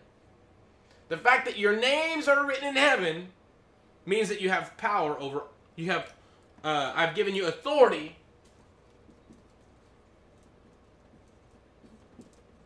The 1.11 1.19
fact 1.19 1.45
that 1.45 1.59
your 1.59 1.77
names 1.77 2.29
are 2.29 2.47
written 2.47 2.67
in 2.67 2.77
heaven 2.77 3.29
means 4.07 4.31
that 4.31 4.41
you 4.41 4.49
have 4.49 4.75
power 4.79 5.21
over, 5.21 5.43
you 5.75 5.91
have, 5.91 6.15
uh, 6.65 6.95
I've 6.97 7.15
given 7.15 7.35
you 7.35 7.47
authority 7.47 8.17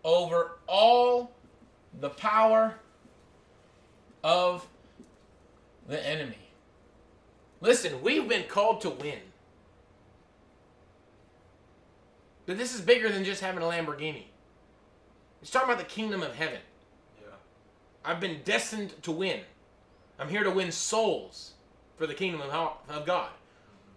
over 0.04 0.52
all 0.68 1.32
the 1.98 2.10
power 2.10 2.76
of 4.22 4.68
the 5.88 6.06
enemy. 6.06 6.49
Listen, 7.60 8.02
we've 8.02 8.28
been 8.28 8.44
called 8.44 8.80
to 8.82 8.90
win. 8.90 9.18
But 12.46 12.58
this 12.58 12.74
is 12.74 12.80
bigger 12.80 13.10
than 13.10 13.24
just 13.24 13.42
having 13.42 13.62
a 13.62 13.66
Lamborghini. 13.66 14.24
It's 15.42 15.50
talking 15.50 15.68
about 15.68 15.78
the 15.78 15.88
kingdom 15.88 16.22
of 16.22 16.34
heaven. 16.34 16.58
Yeah. 17.20 17.34
I've 18.04 18.20
been 18.20 18.40
destined 18.44 19.02
to 19.02 19.12
win. 19.12 19.40
I'm 20.18 20.28
here 20.28 20.42
to 20.44 20.50
win 20.50 20.72
souls 20.72 21.52
for 21.96 22.06
the 22.06 22.14
kingdom 22.14 22.40
of, 22.40 22.50
of 22.88 23.06
God. 23.06 23.28
Mm-hmm. 23.28 23.88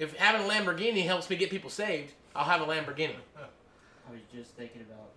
If 0.00 0.16
having 0.16 0.46
a 0.46 0.50
Lamborghini 0.50 1.04
helps 1.04 1.30
me 1.30 1.36
get 1.36 1.50
people 1.50 1.70
saved, 1.70 2.12
I'll 2.34 2.44
have 2.44 2.60
a 2.60 2.66
Lamborghini. 2.66 3.14
I 3.36 4.12
was 4.12 4.20
just 4.34 4.52
thinking 4.52 4.82
about 4.82 5.10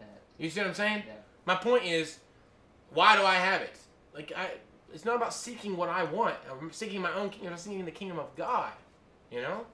that. 0.00 0.20
You 0.38 0.50
see 0.50 0.60
what 0.60 0.68
I'm 0.68 0.74
saying? 0.74 1.02
Yeah. 1.06 1.14
My 1.44 1.54
point 1.54 1.84
is, 1.84 2.18
why 2.92 3.16
do 3.16 3.22
I 3.22 3.34
have 3.34 3.62
it? 3.62 3.76
Like 4.14 4.32
I, 4.36 4.50
it's 4.96 5.04
not 5.04 5.16
about 5.16 5.34
seeking 5.34 5.76
what 5.76 5.90
I 5.90 6.04
want. 6.04 6.36
I'm 6.50 6.72
seeking 6.72 7.02
my 7.02 7.12
own 7.12 7.28
kingdom. 7.28 7.52
I'm 7.52 7.58
seeking 7.58 7.84
the 7.84 7.90
kingdom 7.90 8.18
of 8.18 8.34
God. 8.34 8.72
You 9.30 9.42
know. 9.42 9.66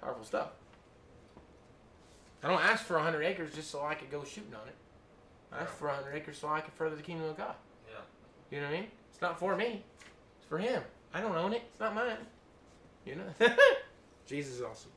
Powerful 0.00 0.24
stuff. 0.24 0.48
I 2.42 2.48
don't 2.48 2.60
ask 2.60 2.84
for 2.84 2.94
100 2.94 3.22
acres 3.22 3.54
just 3.54 3.70
so 3.70 3.84
I 3.84 3.94
could 3.94 4.10
go 4.10 4.24
shooting 4.24 4.54
on 4.54 4.66
it. 4.66 4.74
I 5.52 5.60
ask 5.60 5.72
for 5.72 5.86
100 5.86 6.16
acres 6.16 6.36
so 6.36 6.48
I 6.48 6.60
could 6.60 6.74
further 6.74 6.96
the 6.96 7.02
kingdom 7.02 7.28
of 7.28 7.36
God. 7.36 7.54
Yeah. 7.88 8.00
You 8.50 8.60
know 8.60 8.66
what 8.66 8.76
I 8.76 8.80
mean? 8.80 8.90
It's 9.12 9.22
not 9.22 9.38
for 9.38 9.54
me. 9.54 9.84
It's 10.38 10.48
for 10.48 10.58
Him. 10.58 10.82
I 11.14 11.20
don't 11.20 11.36
own 11.36 11.52
it. 11.52 11.62
It's 11.70 11.78
not 11.78 11.94
mine. 11.94 12.16
You 13.06 13.16
know. 13.16 13.46
Jesus 14.26 14.56
is 14.56 14.62
awesome. 14.62 14.90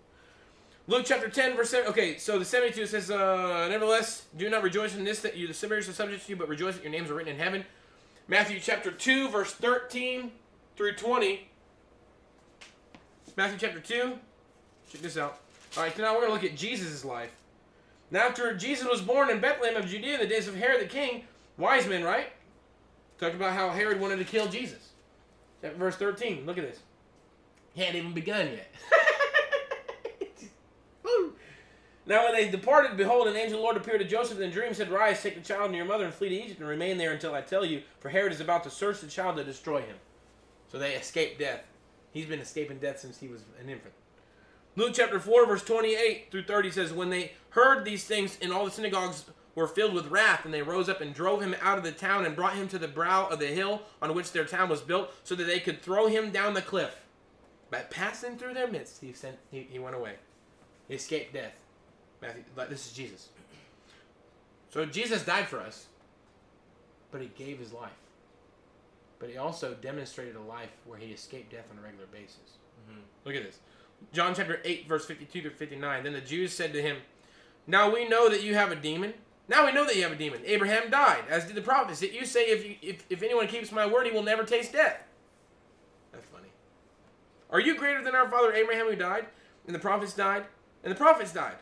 Luke 0.87 1.03
chapter 1.05 1.29
10, 1.29 1.55
verse 1.55 1.69
7. 1.69 1.91
Okay, 1.91 2.17
so 2.17 2.39
the 2.39 2.45
72 2.45 2.87
says, 2.87 3.11
uh, 3.11 3.67
Nevertheless, 3.69 4.25
do 4.35 4.49
not 4.49 4.63
rejoice 4.63 4.95
in 4.95 5.03
this 5.03 5.21
that 5.21 5.37
you, 5.37 5.47
the 5.47 5.53
sinners 5.53 5.87
are 5.87 5.93
subject 5.93 6.25
to 6.25 6.31
you, 6.31 6.35
but 6.35 6.49
rejoice 6.49 6.75
that 6.75 6.83
your 6.83 6.91
names 6.91 7.11
are 7.11 7.13
written 7.13 7.33
in 7.33 7.39
heaven. 7.39 7.65
Matthew 8.27 8.59
chapter 8.59 8.91
2, 8.91 9.29
verse 9.29 9.51
13 9.53 10.31
through 10.75 10.93
20. 10.93 11.47
Matthew 13.35 13.57
chapter 13.59 13.79
2. 13.79 14.13
Check 14.91 15.01
this 15.01 15.17
out. 15.17 15.39
All 15.77 15.83
right, 15.83 15.95
so 15.95 16.01
now 16.01 16.13
we're 16.13 16.27
going 16.27 16.37
to 16.37 16.41
look 16.41 16.51
at 16.51 16.57
Jesus' 16.57 17.05
life. 17.05 17.35
Now, 18.09 18.27
after 18.27 18.53
Jesus 18.55 18.87
was 18.87 19.01
born 19.01 19.29
in 19.29 19.39
Bethlehem 19.39 19.77
of 19.77 19.87
Judea 19.87 20.15
in 20.15 20.19
the 20.19 20.27
days 20.27 20.47
of 20.47 20.55
Herod 20.55 20.81
the 20.81 20.85
king, 20.85 21.23
wise 21.57 21.87
men, 21.87 22.03
right? 22.03 22.27
Talked 23.19 23.35
about 23.35 23.53
how 23.53 23.69
Herod 23.69 23.99
wanted 24.01 24.17
to 24.17 24.25
kill 24.25 24.47
Jesus. 24.47 24.89
Verse 25.61 25.95
13. 25.95 26.45
Look 26.45 26.57
at 26.57 26.63
this. 26.63 26.79
He 27.73 27.81
hadn't 27.81 27.95
even 27.95 28.13
begun 28.13 28.47
yet. 28.47 28.73
Woo. 31.03 31.33
Now 32.11 32.25
when 32.25 32.33
they 32.33 32.49
departed, 32.49 32.97
behold, 32.97 33.27
an 33.27 33.37
angel 33.37 33.55
of 33.55 33.61
the 33.61 33.63
Lord 33.63 33.77
appeared 33.77 34.01
to 34.01 34.05
Joseph 34.05 34.37
in 34.37 34.49
a 34.49 34.51
dream, 34.51 34.67
and 34.67 34.75
said, 34.75 34.91
Rise, 34.91 35.23
take 35.23 35.35
the 35.35 35.39
child 35.39 35.67
and 35.67 35.75
your 35.77 35.85
mother, 35.85 36.03
and 36.03 36.13
flee 36.13 36.27
to 36.27 36.35
Egypt, 36.35 36.59
and 36.59 36.67
remain 36.67 36.97
there 36.97 37.13
until 37.13 37.33
I 37.33 37.39
tell 37.39 37.63
you, 37.63 37.83
for 38.01 38.09
Herod 38.09 38.33
is 38.33 38.41
about 38.41 38.65
to 38.65 38.69
search 38.69 38.99
the 38.99 39.07
child 39.07 39.37
to 39.37 39.45
destroy 39.45 39.79
him. 39.79 39.95
So 40.69 40.77
they 40.77 40.95
escaped 40.95 41.39
death. 41.39 41.63
He's 42.11 42.25
been 42.25 42.41
escaping 42.41 42.79
death 42.79 42.99
since 42.99 43.21
he 43.21 43.29
was 43.29 43.43
an 43.61 43.69
infant. 43.69 43.93
Luke 44.75 44.91
chapter 44.93 45.21
4, 45.21 45.45
verse 45.45 45.63
28 45.63 46.27
through 46.31 46.43
30 46.43 46.71
says, 46.71 46.91
When 46.91 47.11
they 47.11 47.31
heard 47.51 47.85
these 47.85 48.03
things, 48.03 48.37
and 48.41 48.51
all 48.51 48.65
the 48.65 48.71
synagogues 48.71 49.23
were 49.55 49.65
filled 49.65 49.93
with 49.93 50.07
wrath, 50.07 50.43
and 50.43 50.53
they 50.53 50.63
rose 50.63 50.89
up 50.89 50.99
and 50.99 51.13
drove 51.13 51.41
him 51.41 51.55
out 51.61 51.77
of 51.77 51.85
the 51.85 51.93
town 51.93 52.25
and 52.25 52.35
brought 52.35 52.55
him 52.55 52.67
to 52.67 52.77
the 52.77 52.89
brow 52.89 53.29
of 53.29 53.39
the 53.39 53.47
hill 53.47 53.83
on 54.01 54.13
which 54.13 54.33
their 54.33 54.43
town 54.43 54.67
was 54.67 54.81
built, 54.81 55.13
so 55.23 55.33
that 55.33 55.47
they 55.47 55.61
could 55.61 55.81
throw 55.81 56.07
him 56.07 56.29
down 56.29 56.55
the 56.55 56.61
cliff. 56.61 57.05
But 57.69 57.89
passing 57.89 58.37
through 58.37 58.55
their 58.55 58.67
midst, 58.67 58.99
he 58.99 59.13
sent 59.13 59.37
he, 59.49 59.65
he 59.71 59.79
went 59.79 59.95
away. 59.95 60.15
He 60.89 60.95
escaped 60.95 61.33
death. 61.33 61.60
Matthew, 62.21 62.43
like, 62.55 62.69
this 62.69 62.87
is 62.87 62.93
Jesus. 62.93 63.29
So 64.69 64.85
Jesus 64.85 65.25
died 65.25 65.47
for 65.47 65.59
us, 65.59 65.87
but 67.11 67.21
he 67.21 67.27
gave 67.27 67.59
his 67.59 67.73
life. 67.73 67.91
But 69.19 69.29
he 69.29 69.37
also 69.37 69.73
demonstrated 69.73 70.35
a 70.35 70.41
life 70.41 70.71
where 70.85 70.97
he 70.97 71.11
escaped 71.11 71.51
death 71.51 71.65
on 71.71 71.77
a 71.77 71.81
regular 71.81 72.07
basis. 72.07 72.57
Mhm. 72.89 73.01
Look 73.25 73.35
at 73.35 73.43
this. 73.43 73.59
John 74.13 74.33
chapter 74.33 74.59
8, 74.63 74.87
verse 74.87 75.05
52 75.05 75.41
to 75.41 75.49
59. 75.51 76.03
Then 76.03 76.13
the 76.13 76.21
Jews 76.21 76.53
said 76.53 76.73
to 76.73 76.81
him, 76.81 76.97
Now 77.67 77.93
we 77.93 78.07
know 78.07 78.29
that 78.29 78.41
you 78.41 78.55
have 78.55 78.71
a 78.71 78.75
demon. 78.75 79.13
Now 79.47 79.65
we 79.65 79.71
know 79.71 79.85
that 79.85 79.95
you 79.95 80.03
have 80.03 80.11
a 80.11 80.15
demon. 80.15 80.41
Abraham 80.45 80.89
died, 80.89 81.25
as 81.29 81.45
did 81.45 81.55
the 81.55 81.61
prophets. 81.61 82.01
Yet 82.01 82.13
you 82.13 82.25
say, 82.25 82.45
if, 82.45 82.65
you, 82.65 82.75
if, 82.81 83.05
if 83.09 83.21
anyone 83.21 83.47
keeps 83.47 83.71
my 83.71 83.85
word, 83.85 84.07
he 84.07 84.11
will 84.11 84.23
never 84.23 84.43
taste 84.43 84.73
death. 84.73 85.03
That's 86.11 86.25
funny. 86.25 86.47
Are 87.49 87.59
you 87.59 87.75
greater 87.75 88.03
than 88.03 88.15
our 88.15 88.29
father 88.29 88.53
Abraham 88.53 88.87
who 88.87 88.95
died? 88.95 89.27
And 89.65 89.75
the 89.75 89.79
prophets 89.79 90.13
died? 90.13 90.45
And 90.83 90.91
the 90.91 90.97
prophets 90.97 91.33
died. 91.33 91.57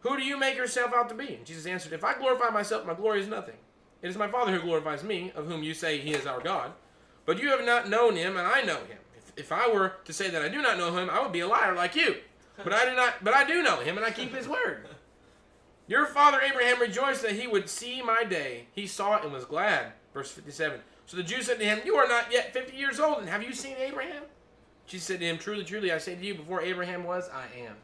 Who 0.00 0.16
do 0.16 0.22
you 0.22 0.38
make 0.38 0.56
yourself 0.56 0.92
out 0.94 1.08
to 1.10 1.14
be? 1.14 1.34
And 1.34 1.46
Jesus 1.46 1.66
answered, 1.66 1.92
If 1.92 2.04
I 2.04 2.18
glorify 2.18 2.50
myself, 2.50 2.86
my 2.86 2.94
glory 2.94 3.20
is 3.20 3.28
nothing. 3.28 3.56
It 4.02 4.08
is 4.08 4.16
my 4.16 4.28
Father 4.28 4.52
who 4.52 4.60
glorifies 4.60 5.04
me, 5.04 5.32
of 5.34 5.46
whom 5.46 5.62
you 5.62 5.74
say 5.74 5.98
he 5.98 6.12
is 6.12 6.26
our 6.26 6.40
God. 6.40 6.72
But 7.26 7.38
you 7.38 7.50
have 7.50 7.64
not 7.64 7.88
known 7.88 8.16
him, 8.16 8.36
and 8.36 8.46
I 8.46 8.62
know 8.62 8.78
him. 8.78 8.98
If, 9.16 9.32
if 9.36 9.52
I 9.52 9.68
were 9.68 9.94
to 10.04 10.12
say 10.12 10.30
that 10.30 10.42
I 10.42 10.48
do 10.48 10.62
not 10.62 10.78
know 10.78 10.96
him, 10.96 11.10
I 11.10 11.20
would 11.22 11.32
be 11.32 11.40
a 11.40 11.46
liar 11.46 11.74
like 11.74 11.94
you. 11.94 12.16
But 12.64 12.72
I 12.72 12.88
do 12.88 12.96
not. 12.96 13.22
But 13.22 13.34
I 13.34 13.44
do 13.44 13.62
know 13.62 13.80
him, 13.80 13.96
and 13.96 14.06
I 14.06 14.10
keep 14.10 14.34
his 14.34 14.48
word. 14.48 14.86
Your 15.86 16.06
father 16.06 16.40
Abraham 16.40 16.80
rejoiced 16.80 17.22
that 17.22 17.32
he 17.32 17.46
would 17.46 17.68
see 17.68 18.00
my 18.00 18.24
day. 18.24 18.66
He 18.72 18.86
saw 18.86 19.16
it 19.16 19.24
and 19.24 19.32
was 19.32 19.44
glad. 19.44 19.92
Verse 20.14 20.30
57. 20.30 20.80
So 21.06 21.16
the 21.16 21.22
Jews 21.22 21.46
said 21.46 21.58
to 21.58 21.64
him, 21.64 21.80
You 21.84 21.96
are 21.96 22.06
not 22.06 22.32
yet 22.32 22.52
50 22.52 22.76
years 22.76 23.00
old, 23.00 23.18
and 23.18 23.28
have 23.28 23.42
you 23.42 23.52
seen 23.52 23.76
Abraham? 23.76 24.22
Jesus 24.86 25.08
said 25.08 25.20
to 25.20 25.26
him, 25.26 25.38
Truly, 25.38 25.64
truly, 25.64 25.90
I 25.90 25.98
say 25.98 26.14
to 26.14 26.24
you, 26.24 26.34
before 26.34 26.62
Abraham 26.62 27.04
was, 27.04 27.28
I 27.28 27.46
am. 27.60 27.74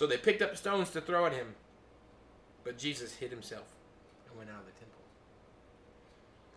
So 0.00 0.06
they 0.06 0.16
picked 0.16 0.40
up 0.40 0.56
stones 0.56 0.88
to 0.92 1.02
throw 1.02 1.26
at 1.26 1.34
him. 1.34 1.48
But 2.64 2.78
Jesus 2.78 3.16
hid 3.16 3.30
himself 3.30 3.66
and 4.26 4.38
went 4.38 4.48
out 4.48 4.60
of 4.60 4.64
the 4.64 4.72
temple. 4.72 5.02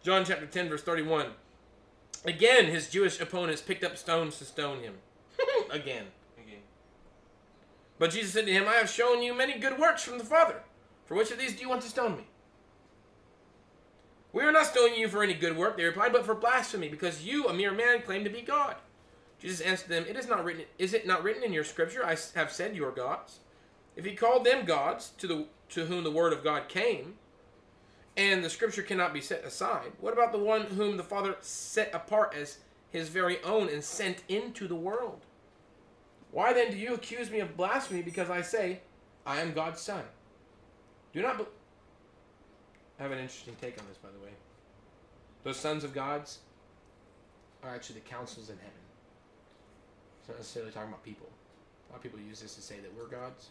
John 0.02 0.24
chapter 0.24 0.46
10, 0.46 0.70
verse 0.70 0.82
31. 0.82 1.26
Again, 2.24 2.68
his 2.68 2.90
Jewish 2.90 3.20
opponents 3.20 3.62
picked 3.62 3.84
up 3.84 3.98
stones 3.98 4.38
to 4.38 4.46
stone 4.46 4.80
him. 4.80 4.94
Again. 5.70 6.06
Again. 6.42 6.62
But 8.00 8.12
Jesus 8.12 8.32
said 8.32 8.46
to 8.46 8.54
him, 8.54 8.66
I 8.66 8.76
have 8.76 8.90
shown 8.90 9.22
you 9.22 9.34
many 9.34 9.60
good 9.60 9.78
works 9.78 10.04
from 10.04 10.20
the 10.20 10.24
Father. 10.24 10.64
For 11.06 11.16
which 11.16 11.32
of 11.32 11.38
these 11.38 11.54
do 11.54 11.64
you 11.64 11.70
want 11.70 11.82
to 11.82 11.90
stone 11.90 12.16
me? 12.16 12.28
We 14.32 14.44
are 14.44 14.54
not 14.54 14.68
stoning 14.68 14.98
you 14.98 15.10
for 15.10 15.22
any 15.22 15.34
good 15.34 15.58
work, 15.58 15.76
they 15.76 15.84
replied, 15.84 16.14
but 16.14 16.26
for 16.26 16.34
blasphemy, 16.34 16.88
because 16.88 17.26
you, 17.26 17.50
a 17.50 17.54
mere 17.54 17.74
man, 17.74 18.04
claim 18.04 18.24
to 18.24 18.30
be 18.30 18.42
God. 18.42 18.78
Jesus 19.44 19.60
answered 19.60 19.90
them, 19.90 20.06
It 20.08 20.16
is 20.16 20.28
not 20.28 20.46
written 20.46 20.64
is 20.80 20.94
it 20.94 21.06
not 21.06 21.22
written 21.22 21.44
in 21.44 21.52
your 21.52 21.66
scripture, 21.66 22.06
I 22.06 22.16
have 22.36 22.52
said 22.52 22.76
you 22.76 22.86
are 22.86 22.92
gods? 22.92 23.40
If 23.98 24.06
he 24.06 24.16
called 24.16 24.46
them 24.46 24.64
gods, 24.64 25.12
to 25.18 25.28
the 25.28 25.46
to 25.70 25.86
whom 25.86 26.06
the 26.06 26.12
word 26.12 26.32
of 26.32 26.46
God 26.46 26.70
came, 26.70 27.16
and 28.16 28.42
the 28.42 28.50
scripture 28.50 28.84
cannot 28.84 29.14
be 29.14 29.20
set 29.20 29.44
aside, 29.44 29.92
what 30.00 30.14
about 30.14 30.32
the 30.32 30.40
one 30.40 30.62
whom 30.62 30.96
the 30.96 31.04
Father 31.04 31.36
set 31.42 31.94
apart 31.94 32.34
as 32.34 32.60
his 32.90 33.10
very 33.10 33.44
own 33.44 33.68
and 33.68 33.84
sent 33.84 34.24
into 34.30 34.66
the 34.66 34.76
world? 34.76 35.26
Why 36.32 36.54
then 36.54 36.72
do 36.72 36.78
you 36.78 36.94
accuse 36.94 37.30
me 37.30 37.42
of 37.42 37.58
blasphemy 37.58 38.02
because 38.02 38.30
I 38.30 38.42
say, 38.42 38.80
I 39.26 39.42
am 39.42 39.52
God's 39.52 39.82
son? 39.82 40.04
Do 41.12 41.22
not. 41.22 41.38
Be- 41.38 41.46
I 42.98 43.04
have 43.04 43.12
an 43.12 43.20
interesting 43.20 43.58
take 43.60 43.78
on 43.78 43.86
this, 43.90 43.98
by 43.98 44.10
the 44.10 44.24
way. 44.24 44.32
Those 45.44 45.60
sons 45.60 45.84
of 45.84 45.94
gods 45.94 46.40
are 47.62 47.76
actually 47.76 48.00
the 48.00 48.10
councils 48.10 48.50
in 48.50 48.58
heaven. 48.58 48.83
It's 50.24 50.30
not 50.30 50.38
necessarily 50.38 50.72
talking 50.72 50.88
about 50.88 51.04
people. 51.04 51.28
A 51.28 51.92
lot 51.92 51.98
of 51.98 52.04
people 52.04 52.18
use 52.18 52.40
this 52.40 52.56
to 52.56 52.62
say 52.62 52.80
that 52.80 52.96
we're 52.96 53.08
gods. 53.08 53.50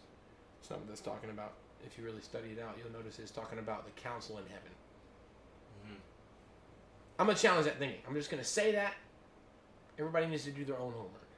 It's 0.58 0.70
not 0.70 0.78
what 0.78 0.88
that's 0.88 1.02
talking 1.02 1.28
about. 1.28 1.52
If 1.84 1.98
you 1.98 2.04
really 2.04 2.22
study 2.22 2.52
it 2.56 2.62
out, 2.62 2.78
you'll 2.78 2.92
notice 2.96 3.18
it's 3.18 3.30
talking 3.30 3.58
about 3.58 3.84
the 3.84 4.00
council 4.00 4.38
in 4.38 4.44
heaven. 4.44 4.72
Mhm. 5.84 6.00
I'm 7.18 7.26
gonna 7.26 7.38
challenge 7.38 7.66
that 7.66 7.78
thinking. 7.78 8.00
I'm 8.08 8.14
just 8.14 8.30
gonna 8.30 8.42
say 8.42 8.72
that. 8.72 8.94
Everybody 9.98 10.28
needs 10.28 10.44
to 10.44 10.50
do 10.50 10.64
their 10.64 10.78
own 10.78 10.94
homework. 10.94 11.28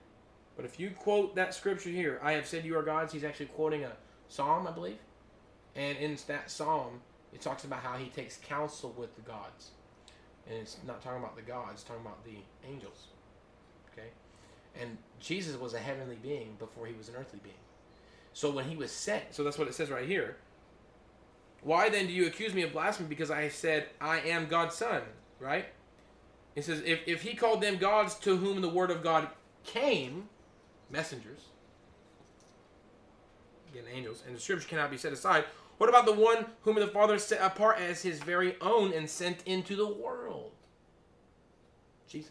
But 0.54 0.66
if 0.66 0.78
you 0.78 0.92
quote 0.92 1.34
that 1.34 1.52
scripture 1.52 1.90
here, 1.90 2.20
I 2.22 2.32
have 2.32 2.46
said 2.46 2.64
you 2.64 2.78
are 2.78 2.82
gods, 2.84 3.12
he's 3.12 3.24
actually 3.24 3.46
quoting 3.46 3.82
a 3.82 3.96
psalm, 4.28 4.68
I 4.68 4.70
believe. 4.70 5.00
And 5.74 5.98
in 5.98 6.16
that 6.28 6.48
psalm, 6.48 7.02
it 7.32 7.40
talks 7.40 7.64
about 7.64 7.80
how 7.80 7.96
he 7.96 8.08
takes 8.08 8.36
counsel 8.36 8.92
with 8.96 9.16
the 9.16 9.22
gods. 9.22 9.72
And 10.46 10.56
it's 10.58 10.76
not 10.86 11.02
talking 11.02 11.18
about 11.18 11.34
the 11.34 11.42
gods, 11.42 11.72
it's 11.72 11.82
talking 11.82 12.06
about 12.06 12.22
the 12.24 12.36
angels. 12.64 13.08
Okay? 13.92 14.10
And 14.80 14.98
Jesus 15.20 15.56
was 15.56 15.74
a 15.74 15.78
heavenly 15.78 16.18
being 16.22 16.56
before 16.58 16.86
he 16.86 16.94
was 16.94 17.08
an 17.08 17.14
earthly 17.16 17.40
being. 17.42 17.54
So 18.32 18.50
when 18.50 18.64
he 18.64 18.76
was 18.76 18.90
sent, 18.90 19.34
so 19.34 19.44
that's 19.44 19.58
what 19.58 19.68
it 19.68 19.74
says 19.74 19.90
right 19.90 20.06
here. 20.06 20.36
Why 21.62 21.88
then 21.88 22.06
do 22.06 22.12
you 22.12 22.26
accuse 22.26 22.52
me 22.52 22.62
of 22.62 22.72
blasphemy 22.72 23.08
because 23.08 23.30
I 23.30 23.48
said 23.48 23.86
I 24.00 24.18
am 24.20 24.46
God's 24.46 24.74
son, 24.74 25.02
right? 25.40 25.66
It 26.56 26.64
says 26.64 26.82
if, 26.84 27.00
if 27.06 27.22
he 27.22 27.34
called 27.34 27.62
them 27.62 27.78
gods 27.78 28.16
to 28.16 28.36
whom 28.36 28.60
the 28.60 28.68
word 28.68 28.90
of 28.90 29.02
God 29.02 29.28
came, 29.64 30.28
messengers, 30.90 31.40
again 33.72 33.84
angels, 33.92 34.22
and 34.26 34.36
the 34.36 34.40
scripture 34.40 34.68
cannot 34.68 34.90
be 34.90 34.98
set 34.98 35.12
aside. 35.12 35.44
What 35.78 35.88
about 35.88 36.06
the 36.06 36.12
one 36.12 36.46
whom 36.62 36.76
the 36.76 36.86
Father 36.86 37.18
set 37.18 37.40
apart 37.40 37.78
as 37.80 38.02
his 38.02 38.20
very 38.20 38.56
own 38.60 38.92
and 38.92 39.10
sent 39.10 39.42
into 39.44 39.74
the 39.74 39.88
world? 39.88 40.52
Jesus. 42.06 42.30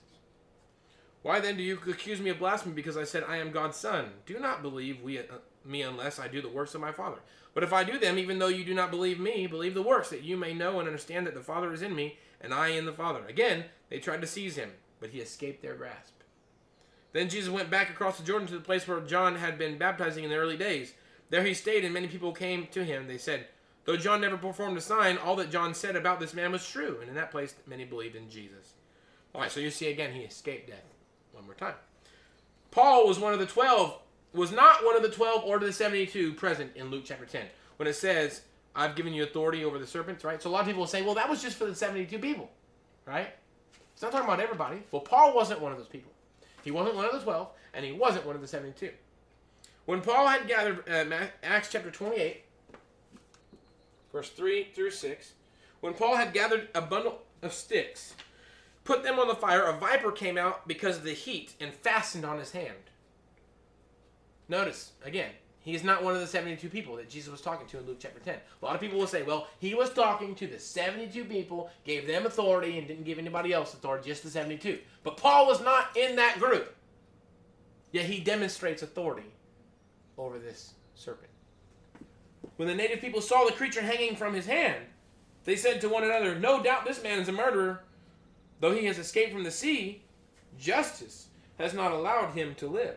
Why 1.23 1.39
then 1.39 1.57
do 1.57 1.63
you 1.63 1.79
accuse 1.87 2.19
me 2.19 2.29
of 2.29 2.39
blasphemy 2.39 2.75
because 2.75 2.97
I 2.97 3.05
said 3.05 3.23
I 3.27 3.37
am 3.37 3.51
God's 3.51 3.77
son? 3.77 4.11
Do 4.25 4.39
not 4.39 4.61
believe 4.61 5.01
we, 5.01 5.19
uh, 5.19 5.23
me 5.65 5.81
unless 5.81 6.19
I 6.19 6.27
do 6.27 6.41
the 6.41 6.49
works 6.49 6.75
of 6.75 6.81
my 6.81 6.91
Father. 6.91 7.19
But 7.53 7.63
if 7.63 7.71
I 7.71 7.83
do 7.83 7.97
them, 7.97 8.17
even 8.17 8.39
though 8.39 8.47
you 8.47 8.65
do 8.65 8.73
not 8.73 8.91
believe 8.91 9.19
me, 9.19 9.47
believe 9.47 9.73
the 9.73 9.81
works, 9.81 10.09
that 10.09 10.23
you 10.23 10.35
may 10.35 10.53
know 10.53 10.79
and 10.79 10.87
understand 10.87 11.25
that 11.25 11.33
the 11.33 11.41
Father 11.41 11.71
is 11.71 11.81
in 11.81 11.95
me, 11.95 12.17
and 12.41 12.53
I 12.53 12.69
in 12.69 12.85
the 12.85 12.91
Father. 12.91 13.25
Again, 13.27 13.65
they 13.89 13.99
tried 13.99 14.21
to 14.21 14.27
seize 14.27 14.57
him, 14.57 14.71
but 14.99 15.11
he 15.11 15.19
escaped 15.19 15.61
their 15.61 15.75
grasp. 15.75 16.13
Then 17.13 17.29
Jesus 17.29 17.49
went 17.49 17.69
back 17.69 17.89
across 17.89 18.17
the 18.17 18.25
Jordan 18.25 18.47
to 18.47 18.55
the 18.55 18.59
place 18.59 18.87
where 18.87 18.99
John 18.99 19.35
had 19.35 19.57
been 19.57 19.77
baptizing 19.77 20.23
in 20.23 20.29
the 20.29 20.35
early 20.35 20.57
days. 20.57 20.93
There 21.29 21.43
he 21.43 21.53
stayed, 21.53 21.85
and 21.85 21.93
many 21.93 22.07
people 22.07 22.33
came 22.33 22.67
to 22.67 22.83
him. 22.83 23.07
They 23.07 23.17
said, 23.17 23.47
Though 23.85 23.97
John 23.97 24.19
never 24.19 24.37
performed 24.37 24.77
a 24.77 24.81
sign, 24.81 25.17
all 25.17 25.35
that 25.37 25.51
John 25.51 25.73
said 25.73 25.95
about 25.95 26.19
this 26.19 26.33
man 26.33 26.51
was 26.51 26.67
true. 26.67 26.97
And 26.99 27.09
in 27.09 27.15
that 27.15 27.31
place, 27.31 27.55
many 27.65 27.85
believed 27.85 28.15
in 28.15 28.29
Jesus. 28.29 28.73
All 29.33 29.41
right, 29.41 29.51
so 29.51 29.59
you 29.59 29.69
see 29.69 29.87
again, 29.87 30.13
he 30.13 30.21
escaped 30.21 30.69
death. 30.69 30.83
One 31.33 31.45
more 31.45 31.55
time. 31.55 31.75
Paul 32.71 33.07
was 33.07 33.19
one 33.19 33.33
of 33.33 33.39
the 33.39 33.45
12, 33.45 33.99
was 34.33 34.51
not 34.51 34.85
one 34.85 34.95
of 34.95 35.03
the 35.03 35.09
12 35.09 35.43
or 35.43 35.59
the 35.59 35.73
72 35.73 36.33
present 36.33 36.71
in 36.75 36.89
Luke 36.89 37.03
chapter 37.05 37.25
10. 37.25 37.45
When 37.77 37.87
it 37.87 37.95
says, 37.95 38.41
I've 38.75 38.95
given 38.95 39.13
you 39.13 39.23
authority 39.23 39.63
over 39.63 39.77
the 39.77 39.85
serpents, 39.85 40.23
right? 40.23 40.41
So 40.41 40.49
a 40.49 40.51
lot 40.51 40.61
of 40.61 40.67
people 40.67 40.81
will 40.81 40.87
say, 40.87 41.01
well, 41.01 41.15
that 41.15 41.29
was 41.29 41.41
just 41.41 41.57
for 41.57 41.65
the 41.65 41.75
72 41.75 42.17
people, 42.19 42.49
right? 43.05 43.27
It's 43.93 44.01
not 44.01 44.11
talking 44.11 44.27
about 44.27 44.39
everybody. 44.39 44.81
Well, 44.91 45.01
Paul 45.01 45.35
wasn't 45.35 45.61
one 45.61 45.71
of 45.71 45.77
those 45.77 45.87
people. 45.87 46.11
He 46.63 46.71
wasn't 46.71 46.95
one 46.95 47.05
of 47.05 47.11
the 47.11 47.19
12, 47.19 47.49
and 47.73 47.85
he 47.85 47.91
wasn't 47.91 48.25
one 48.25 48.35
of 48.35 48.41
the 48.41 48.47
72. 48.47 48.89
When 49.85 50.01
Paul 50.01 50.27
had 50.27 50.47
gathered, 50.47 50.87
uh, 50.89 51.27
Acts 51.43 51.69
chapter 51.71 51.91
28, 51.91 52.43
verse 54.11 54.29
3 54.29 54.69
through 54.73 54.91
6, 54.91 55.33
when 55.81 55.93
Paul 55.93 56.15
had 56.15 56.33
gathered 56.33 56.69
a 56.73 56.81
bundle 56.81 57.19
of 57.41 57.53
sticks, 57.53 58.13
put 58.83 59.03
them 59.03 59.19
on 59.19 59.27
the 59.27 59.35
fire, 59.35 59.63
a 59.63 59.77
viper 59.77 60.11
came 60.11 60.37
out 60.37 60.67
because 60.67 60.97
of 60.97 61.03
the 61.03 61.13
heat 61.13 61.53
and 61.59 61.73
fastened 61.73 62.25
on 62.25 62.39
his 62.39 62.51
hand. 62.51 62.73
Notice, 64.49 64.91
again, 65.03 65.31
he 65.63 65.73
is 65.73 65.83
not 65.83 66.03
one 66.03 66.13
of 66.13 66.19
the 66.19 66.27
72 66.27 66.67
people 66.67 66.97
that 66.97 67.09
Jesus 67.09 67.31
was 67.31 67.39
talking 67.39 67.65
to 67.67 67.79
in 67.79 67.85
Luke 67.85 67.97
chapter 67.99 68.19
10. 68.19 68.35
A 68.35 68.65
lot 68.65 68.75
of 68.75 68.81
people 68.81 68.99
will 68.99 69.07
say, 69.07 69.23
well, 69.23 69.47
he 69.59 69.73
was 69.73 69.89
talking 69.89 70.35
to 70.35 70.47
the 70.47 70.59
72 70.59 71.23
people, 71.23 71.69
gave 71.85 72.05
them 72.05 72.25
authority, 72.25 72.77
and 72.77 72.87
didn't 72.87 73.05
give 73.05 73.17
anybody 73.17 73.53
else 73.53 73.73
authority, 73.73 74.09
just 74.09 74.23
the 74.23 74.29
72. 74.29 74.79
But 75.03 75.15
Paul 75.15 75.47
was 75.47 75.61
not 75.61 75.95
in 75.95 76.17
that 76.17 76.37
group. 76.39 76.75
Yet 77.93 78.05
he 78.07 78.19
demonstrates 78.19 78.81
authority 78.81 79.31
over 80.17 80.37
this 80.37 80.73
serpent. 80.95 81.29
When 82.57 82.67
the 82.67 82.75
native 82.75 82.99
people 82.99 83.21
saw 83.21 83.45
the 83.45 83.53
creature 83.53 83.81
hanging 83.81 84.15
from 84.15 84.33
his 84.33 84.45
hand, 84.45 84.83
they 85.45 85.55
said 85.55 85.79
to 85.81 85.89
one 85.89 86.03
another, 86.03 86.37
No 86.37 86.61
doubt 86.61 86.85
this 86.85 87.01
man 87.01 87.19
is 87.19 87.29
a 87.29 87.33
murderer. 87.33 87.83
Though 88.63 88.71
he 88.71 88.85
has 88.85 88.97
escaped 88.97 89.33
from 89.33 89.43
the 89.43 89.51
sea, 89.51 90.03
justice 90.57 91.27
has 91.59 91.73
not 91.73 91.91
allowed 91.91 92.33
him 92.33 92.55
to 92.55 92.67
live. 92.69 92.95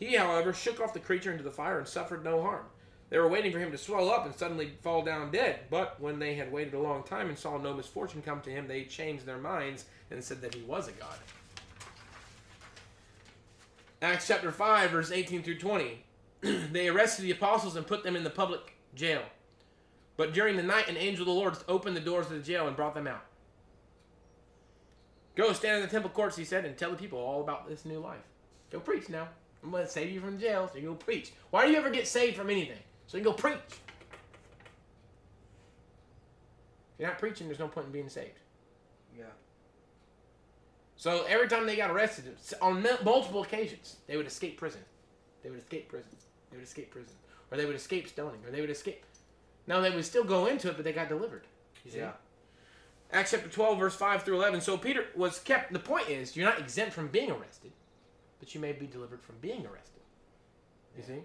He, 0.00 0.16
however, 0.16 0.52
shook 0.52 0.80
off 0.80 0.92
the 0.92 0.98
creature 0.98 1.30
into 1.30 1.44
the 1.44 1.50
fire 1.52 1.78
and 1.78 1.86
suffered 1.86 2.24
no 2.24 2.42
harm. 2.42 2.64
They 3.08 3.18
were 3.18 3.28
waiting 3.28 3.52
for 3.52 3.60
him 3.60 3.70
to 3.70 3.78
swell 3.78 4.10
up 4.10 4.26
and 4.26 4.34
suddenly 4.34 4.72
fall 4.82 5.02
down 5.02 5.30
dead. 5.30 5.60
But 5.70 6.00
when 6.00 6.18
they 6.18 6.34
had 6.34 6.50
waited 6.50 6.74
a 6.74 6.80
long 6.80 7.04
time 7.04 7.28
and 7.28 7.38
saw 7.38 7.56
no 7.56 7.72
misfortune 7.72 8.20
come 8.20 8.40
to 8.40 8.50
him, 8.50 8.66
they 8.66 8.82
changed 8.82 9.26
their 9.26 9.38
minds 9.38 9.84
and 10.10 10.24
said 10.24 10.40
that 10.40 10.56
he 10.56 10.62
was 10.62 10.88
a 10.88 10.92
god. 10.92 11.18
Acts 14.02 14.26
chapter 14.26 14.50
5, 14.50 14.90
verse 14.90 15.12
18 15.12 15.44
through 15.44 15.60
20. 15.60 16.04
they 16.72 16.88
arrested 16.88 17.22
the 17.22 17.30
apostles 17.30 17.76
and 17.76 17.86
put 17.86 18.02
them 18.02 18.16
in 18.16 18.24
the 18.24 18.28
public 18.28 18.74
jail. 18.96 19.22
But 20.16 20.34
during 20.34 20.56
the 20.56 20.64
night, 20.64 20.88
an 20.88 20.96
angel 20.96 21.22
of 21.22 21.28
the 21.28 21.32
Lord 21.32 21.56
opened 21.68 21.96
the 21.96 22.00
doors 22.00 22.26
of 22.26 22.32
the 22.32 22.40
jail 22.40 22.66
and 22.66 22.74
brought 22.74 22.96
them 22.96 23.06
out. 23.06 23.22
Go 25.38 25.52
stand 25.52 25.76
in 25.76 25.82
the 25.82 25.88
temple 25.88 26.10
courts, 26.10 26.36
he 26.36 26.44
said, 26.44 26.64
and 26.64 26.76
tell 26.76 26.90
the 26.90 26.96
people 26.96 27.20
all 27.20 27.40
about 27.42 27.68
this 27.68 27.84
new 27.84 28.00
life. 28.00 28.24
Go 28.70 28.80
preach 28.80 29.08
now. 29.08 29.28
I'm 29.62 29.70
going 29.70 29.84
to 29.84 29.90
save 29.90 30.10
you 30.10 30.20
from 30.20 30.36
jail, 30.36 30.66
so 30.66 30.74
you 30.74 30.80
can 30.80 30.90
go 30.90 30.96
preach. 30.96 31.30
Why 31.50 31.64
do 31.64 31.70
you 31.70 31.78
ever 31.78 31.90
get 31.90 32.08
saved 32.08 32.36
from 32.36 32.50
anything? 32.50 32.78
So 33.06 33.16
you 33.16 33.22
can 33.22 33.32
go 33.32 33.38
preach. 33.38 33.60
If 36.94 36.98
you're 36.98 37.08
not 37.08 37.20
preaching, 37.20 37.46
there's 37.46 37.60
no 37.60 37.68
point 37.68 37.86
in 37.86 37.92
being 37.92 38.08
saved. 38.08 38.40
Yeah. 39.16 39.26
So 40.96 41.24
every 41.28 41.46
time 41.46 41.66
they 41.66 41.76
got 41.76 41.92
arrested, 41.92 42.24
on 42.60 42.84
multiple 43.04 43.42
occasions, 43.42 43.98
they 44.08 44.16
would 44.16 44.26
escape 44.26 44.58
prison. 44.58 44.80
They 45.44 45.50
would 45.50 45.60
escape 45.60 45.88
prison. 45.88 46.10
They 46.50 46.56
would 46.56 46.66
escape 46.66 46.90
prison. 46.90 47.14
Or 47.52 47.58
they 47.58 47.64
would 47.64 47.76
escape 47.76 48.08
stoning. 48.08 48.40
Or 48.44 48.50
they 48.50 48.60
would 48.60 48.70
escape. 48.70 49.04
Now, 49.68 49.80
they 49.80 49.90
would 49.90 50.04
still 50.04 50.24
go 50.24 50.46
into 50.46 50.68
it, 50.68 50.74
but 50.74 50.84
they 50.84 50.92
got 50.92 51.08
delivered. 51.08 51.44
You 51.84 51.92
see? 51.92 51.98
Yeah. 51.98 52.10
Acts 53.12 53.30
chapter 53.30 53.48
12, 53.48 53.78
verse 53.78 53.96
5 53.96 54.22
through 54.22 54.36
11. 54.36 54.60
So 54.60 54.76
Peter 54.76 55.06
was 55.16 55.38
kept. 55.40 55.72
The 55.72 55.78
point 55.78 56.08
is, 56.08 56.36
you're 56.36 56.46
not 56.46 56.58
exempt 56.58 56.92
from 56.92 57.08
being 57.08 57.30
arrested, 57.30 57.72
but 58.38 58.54
you 58.54 58.60
may 58.60 58.72
be 58.72 58.86
delivered 58.86 59.22
from 59.22 59.36
being 59.40 59.66
arrested. 59.66 60.02
You 60.96 61.04
see? 61.04 61.20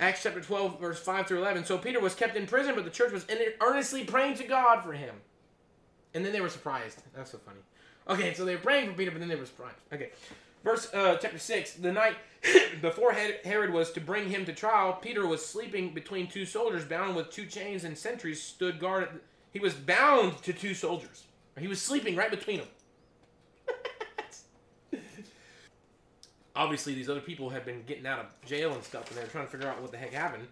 Acts 0.00 0.22
chapter 0.22 0.40
12, 0.40 0.80
verse 0.80 0.98
5 0.98 1.26
through 1.26 1.38
11. 1.38 1.66
So 1.66 1.76
Peter 1.76 2.00
was 2.00 2.14
kept 2.14 2.34
in 2.34 2.46
prison, 2.46 2.74
but 2.74 2.84
the 2.84 2.90
church 2.90 3.12
was 3.12 3.26
earnestly 3.60 4.04
praying 4.04 4.36
to 4.36 4.44
God 4.44 4.82
for 4.82 4.92
him. 4.92 5.14
And 6.14 6.24
then 6.24 6.32
they 6.32 6.40
were 6.40 6.48
surprised. 6.48 7.02
That's 7.14 7.30
so 7.30 7.38
funny. 7.38 7.60
Okay, 8.08 8.34
so 8.34 8.44
they 8.44 8.56
were 8.56 8.62
praying 8.62 8.90
for 8.90 8.96
Peter, 8.96 9.10
but 9.10 9.20
then 9.20 9.28
they 9.28 9.36
were 9.36 9.46
surprised. 9.46 9.76
Okay. 9.92 10.10
Verse 10.64 10.92
uh, 10.94 11.16
chapter 11.20 11.38
6. 11.38 11.74
The 11.74 11.92
night 11.92 12.16
before 12.82 13.12
Herod 13.12 13.70
was 13.70 13.92
to 13.92 14.00
bring 14.00 14.30
him 14.30 14.44
to 14.46 14.52
trial, 14.52 14.94
Peter 14.94 15.26
was 15.26 15.44
sleeping 15.44 15.92
between 15.92 16.26
two 16.26 16.46
soldiers, 16.46 16.84
bound 16.84 17.14
with 17.14 17.30
two 17.30 17.46
chains, 17.46 17.84
and 17.84 17.96
sentries 17.96 18.42
stood 18.42 18.80
guard. 18.80 19.20
He 19.52 19.58
was 19.58 19.74
bound 19.74 20.42
to 20.42 20.52
two 20.52 20.74
soldiers. 20.74 21.24
He 21.58 21.68
was 21.68 21.82
sleeping 21.82 22.16
right 22.16 22.30
between 22.30 22.60
them. 22.60 22.68
Obviously, 26.56 26.94
these 26.94 27.10
other 27.10 27.20
people 27.20 27.50
had 27.50 27.66
been 27.66 27.82
getting 27.86 28.06
out 28.06 28.20
of 28.20 28.26
jail 28.46 28.72
and 28.72 28.82
stuff, 28.82 29.08
and 29.08 29.18
they 29.18 29.22
were 29.22 29.28
trying 29.28 29.46
to 29.46 29.50
figure 29.50 29.68
out 29.68 29.82
what 29.82 29.90
the 29.90 29.98
heck 29.98 30.12
happened. 30.12 30.46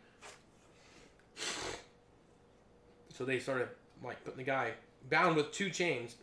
So 3.14 3.24
they 3.24 3.38
started 3.38 3.68
like 4.02 4.22
putting 4.24 4.38
the 4.38 4.44
guy 4.44 4.72
bound 5.08 5.36
with 5.36 5.52
two 5.52 5.70
chains. 5.70 6.16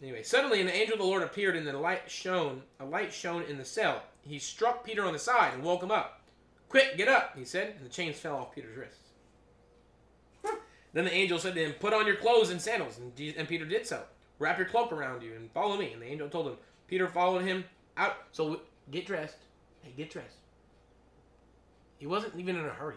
Anyway, 0.00 0.22
suddenly 0.22 0.60
an 0.60 0.68
angel 0.68 0.94
of 0.94 1.00
the 1.00 1.06
Lord 1.06 1.22
appeared, 1.22 1.54
and 1.54 1.66
the 1.66 1.76
light 1.76 2.10
shone. 2.10 2.62
A 2.80 2.84
light 2.84 3.12
shone 3.12 3.42
in 3.42 3.58
the 3.58 3.64
cell. 3.64 4.02
He 4.22 4.38
struck 4.38 4.84
Peter 4.84 5.04
on 5.04 5.12
the 5.12 5.18
side 5.18 5.54
and 5.54 5.62
woke 5.62 5.82
him 5.82 5.90
up. 5.90 6.22
"Quick, 6.68 6.96
get 6.96 7.08
up!" 7.08 7.36
he 7.36 7.44
said, 7.44 7.74
and 7.76 7.84
the 7.84 7.92
chains 7.92 8.18
fell 8.18 8.36
off 8.36 8.54
Peter's 8.54 8.76
wrists. 8.76 9.01
Then 10.92 11.04
the 11.04 11.12
angel 11.12 11.38
said 11.38 11.54
to 11.54 11.64
him, 11.64 11.72
"Put 11.72 11.92
on 11.92 12.06
your 12.06 12.16
clothes 12.16 12.50
and 12.50 12.60
sandals." 12.60 12.98
And, 12.98 13.14
Je- 13.16 13.34
and 13.36 13.48
Peter 13.48 13.64
did 13.64 13.86
so. 13.86 14.02
Wrap 14.38 14.58
your 14.58 14.66
cloak 14.66 14.92
around 14.92 15.22
you 15.22 15.34
and 15.34 15.50
follow 15.52 15.76
me. 15.76 15.92
And 15.92 16.02
the 16.02 16.06
angel 16.06 16.28
told 16.28 16.48
him. 16.48 16.56
Peter 16.88 17.08
followed 17.08 17.44
him 17.44 17.64
out. 17.96 18.16
So 18.32 18.60
get 18.90 19.06
dressed. 19.06 19.36
Hey, 19.82 19.92
get 19.96 20.10
dressed. 20.10 20.36
He 21.98 22.06
wasn't 22.06 22.34
even 22.36 22.56
in 22.56 22.64
a 22.64 22.70
hurry. 22.70 22.96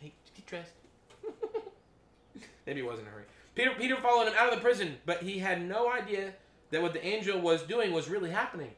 He 0.00 0.08
hey, 0.08 0.12
get 0.34 0.46
dressed. 0.46 0.72
Maybe 2.66 2.80
he 2.80 2.86
wasn't 2.86 3.06
in 3.06 3.12
a 3.12 3.16
hurry. 3.16 3.24
Peter, 3.54 3.70
Peter 3.78 3.96
followed 3.96 4.26
him 4.26 4.34
out 4.36 4.48
of 4.48 4.54
the 4.54 4.60
prison, 4.60 4.96
but 5.06 5.22
he 5.22 5.38
had 5.38 5.62
no 5.62 5.90
idea 5.90 6.32
that 6.70 6.82
what 6.82 6.92
the 6.92 7.04
angel 7.04 7.40
was 7.40 7.62
doing 7.62 7.92
was 7.92 8.08
really 8.08 8.30
happening. 8.30 8.70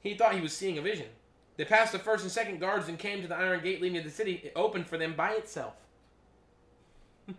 He 0.00 0.14
thought 0.14 0.34
he 0.34 0.40
was 0.40 0.54
seeing 0.54 0.78
a 0.78 0.82
vision. 0.82 1.06
They 1.56 1.64
passed 1.64 1.92
the 1.92 1.98
first 1.98 2.24
and 2.24 2.32
second 2.32 2.58
guards 2.58 2.88
and 2.88 2.98
came 2.98 3.22
to 3.22 3.28
the 3.28 3.36
iron 3.36 3.62
gate 3.62 3.80
leading 3.80 4.02
to 4.02 4.08
the 4.08 4.14
city. 4.14 4.40
It 4.44 4.52
opened 4.56 4.86
for 4.86 4.98
them 4.98 5.14
by 5.14 5.32
itself. 5.32 5.74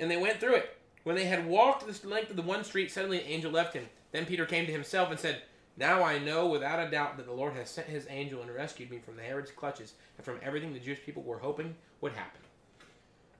and 0.00 0.10
they 0.10 0.16
went 0.16 0.40
through 0.40 0.56
it. 0.56 0.76
When 1.04 1.16
they 1.16 1.24
had 1.24 1.46
walked 1.46 1.86
the 1.86 2.08
length 2.08 2.30
of 2.30 2.36
the 2.36 2.42
one 2.42 2.64
street, 2.64 2.90
suddenly 2.90 3.20
an 3.20 3.26
angel 3.26 3.50
left 3.50 3.74
him. 3.74 3.88
Then 4.12 4.26
Peter 4.26 4.46
came 4.46 4.66
to 4.66 4.72
himself 4.72 5.10
and 5.10 5.18
said, 5.18 5.42
Now 5.76 6.02
I 6.02 6.18
know 6.18 6.46
without 6.46 6.86
a 6.86 6.90
doubt 6.90 7.16
that 7.16 7.26
the 7.26 7.32
Lord 7.32 7.54
has 7.54 7.70
sent 7.70 7.88
his 7.88 8.06
angel 8.08 8.42
and 8.42 8.54
rescued 8.54 8.90
me 8.90 8.98
from 8.98 9.16
the 9.16 9.22
Herod's 9.22 9.50
clutches 9.50 9.94
and 10.16 10.24
from 10.24 10.38
everything 10.42 10.72
the 10.72 10.78
Jewish 10.78 11.02
people 11.02 11.22
were 11.22 11.38
hoping 11.38 11.74
would 12.00 12.12
happen. 12.12 12.40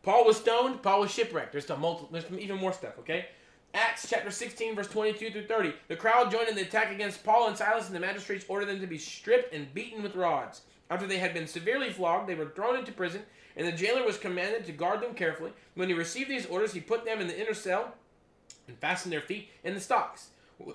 Paul 0.02 0.24
was 0.24 0.38
stoned. 0.38 0.82
Paul 0.82 1.00
was 1.00 1.12
shipwrecked. 1.12 1.52
There's, 1.52 1.68
multi- 1.68 2.06
there's 2.10 2.24
even 2.32 2.56
more 2.56 2.72
stuff, 2.72 2.98
okay? 2.98 3.26
Acts 3.74 4.06
chapter 4.08 4.30
16, 4.30 4.74
verse 4.74 4.88
22 4.88 5.30
through 5.30 5.46
30. 5.46 5.72
The 5.88 5.96
crowd 5.96 6.30
joined 6.30 6.48
in 6.48 6.54
the 6.54 6.62
attack 6.62 6.92
against 6.92 7.24
Paul 7.24 7.48
and 7.48 7.56
Silas, 7.56 7.86
and 7.86 7.94
the 7.94 8.00
magistrates 8.00 8.44
ordered 8.48 8.66
them 8.66 8.80
to 8.80 8.86
be 8.86 8.98
stripped 8.98 9.54
and 9.54 9.72
beaten 9.72 10.02
with 10.02 10.16
rods. 10.16 10.62
After 10.90 11.06
they 11.06 11.18
had 11.18 11.32
been 11.32 11.46
severely 11.46 11.90
flogged, 11.90 12.28
they 12.28 12.34
were 12.34 12.50
thrown 12.50 12.76
into 12.76 12.92
prison, 12.92 13.22
and 13.56 13.66
the 13.66 13.72
jailer 13.72 14.04
was 14.04 14.18
commanded 14.18 14.64
to 14.66 14.72
guard 14.72 15.00
them 15.00 15.14
carefully. 15.14 15.52
When 15.74 15.88
he 15.88 15.94
received 15.94 16.30
these 16.30 16.46
orders, 16.46 16.72
he 16.72 16.80
put 16.80 17.04
them 17.04 17.20
in 17.20 17.26
the 17.26 17.40
inner 17.40 17.54
cell 17.54 17.94
and 18.68 18.76
fastened 18.78 19.12
their 19.12 19.20
feet 19.20 19.48
in 19.64 19.74
the 19.74 19.80
stocks. 19.80 20.28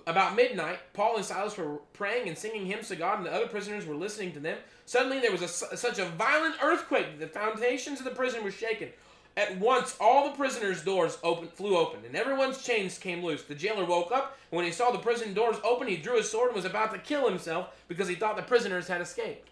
About 0.06 0.36
midnight, 0.36 0.80
Paul 0.94 1.16
and 1.16 1.26
Silas 1.26 1.58
were 1.58 1.78
praying 1.94 2.28
and 2.28 2.38
singing 2.38 2.66
hymns 2.66 2.90
to 2.90 2.96
God, 2.96 3.20
and 3.20 3.26
the 3.26 3.32
other 3.32 3.48
prisoners 3.48 3.86
were 3.86 3.96
listening 3.96 4.34
to 4.34 4.40
them. 4.40 4.58
Suddenly, 4.86 5.22
there 5.22 5.32
was 5.32 5.42
a, 5.42 5.48
such 5.48 6.00
a 6.00 6.06
violent 6.06 6.56
earthquake 6.62 7.20
that 7.20 7.34
the 7.34 7.40
foundations 7.40 8.00
of 8.00 8.06
the 8.06 8.12
prison 8.12 8.44
were 8.44 8.52
shaken. 8.52 8.90
At 9.38 9.60
once, 9.60 9.96
all 10.00 10.30
the 10.30 10.36
prisoners' 10.36 10.84
doors 10.84 11.20
open, 11.24 11.48
flew 11.50 11.78
open, 11.78 12.00
and 12.06 12.16
everyone's 12.16 12.63
chains 12.63 12.98
came 12.98 13.24
loose. 13.24 13.44
The 13.44 13.54
jailer 13.54 13.86
woke 13.86 14.12
up. 14.12 14.38
and 14.52 14.58
When 14.58 14.66
he 14.66 14.72
saw 14.72 14.90
the 14.90 14.98
prison 14.98 15.36
doors 15.36 15.58
open, 15.63 15.88
he 15.88 15.96
drew 15.96 16.18
his 16.18 16.30
sword 16.30 16.48
and 16.48 16.56
was 16.56 16.66
about 16.66 16.92
to 16.94 16.98
kill 16.98 17.30
himself 17.30 17.70
because 17.88 18.08
he 18.08 18.16
thought 18.16 18.36
the 18.36 18.42
prisoners 18.42 18.88
had 18.88 19.00
escaped. 19.00 19.50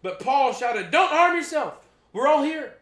But 0.00 0.20
Paul 0.20 0.52
shouted, 0.52 0.92
Don't 0.92 1.10
harm 1.10 1.36
yourself! 1.36 1.74
We're 2.16 2.28
all 2.28 2.42
here! 2.42 2.72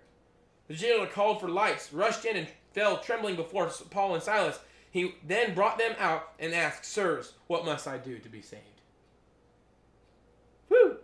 The 0.69 0.75
jailer 0.75 1.09
called 1.09 1.41
for 1.41 1.49
lights, 1.49 1.93
rushed 1.93 2.25
in, 2.25 2.37
and 2.37 2.47
fell 2.73 2.99
trembling 2.99 3.35
before 3.35 3.69
Paul 3.91 4.15
and 4.15 4.23
Silas. 4.23 4.61
He 4.93 5.17
then 5.27 5.57
brought 5.57 5.77
them 5.77 5.97
out 5.99 6.35
and 6.39 6.55
asked, 6.55 6.85
Sirs, 6.85 7.33
what 7.49 7.65
must 7.65 7.89
I 7.89 7.99
do 7.99 8.19
to 8.21 8.29
be 8.29 8.41
saved? 8.41 8.63
Whew! 10.69 10.99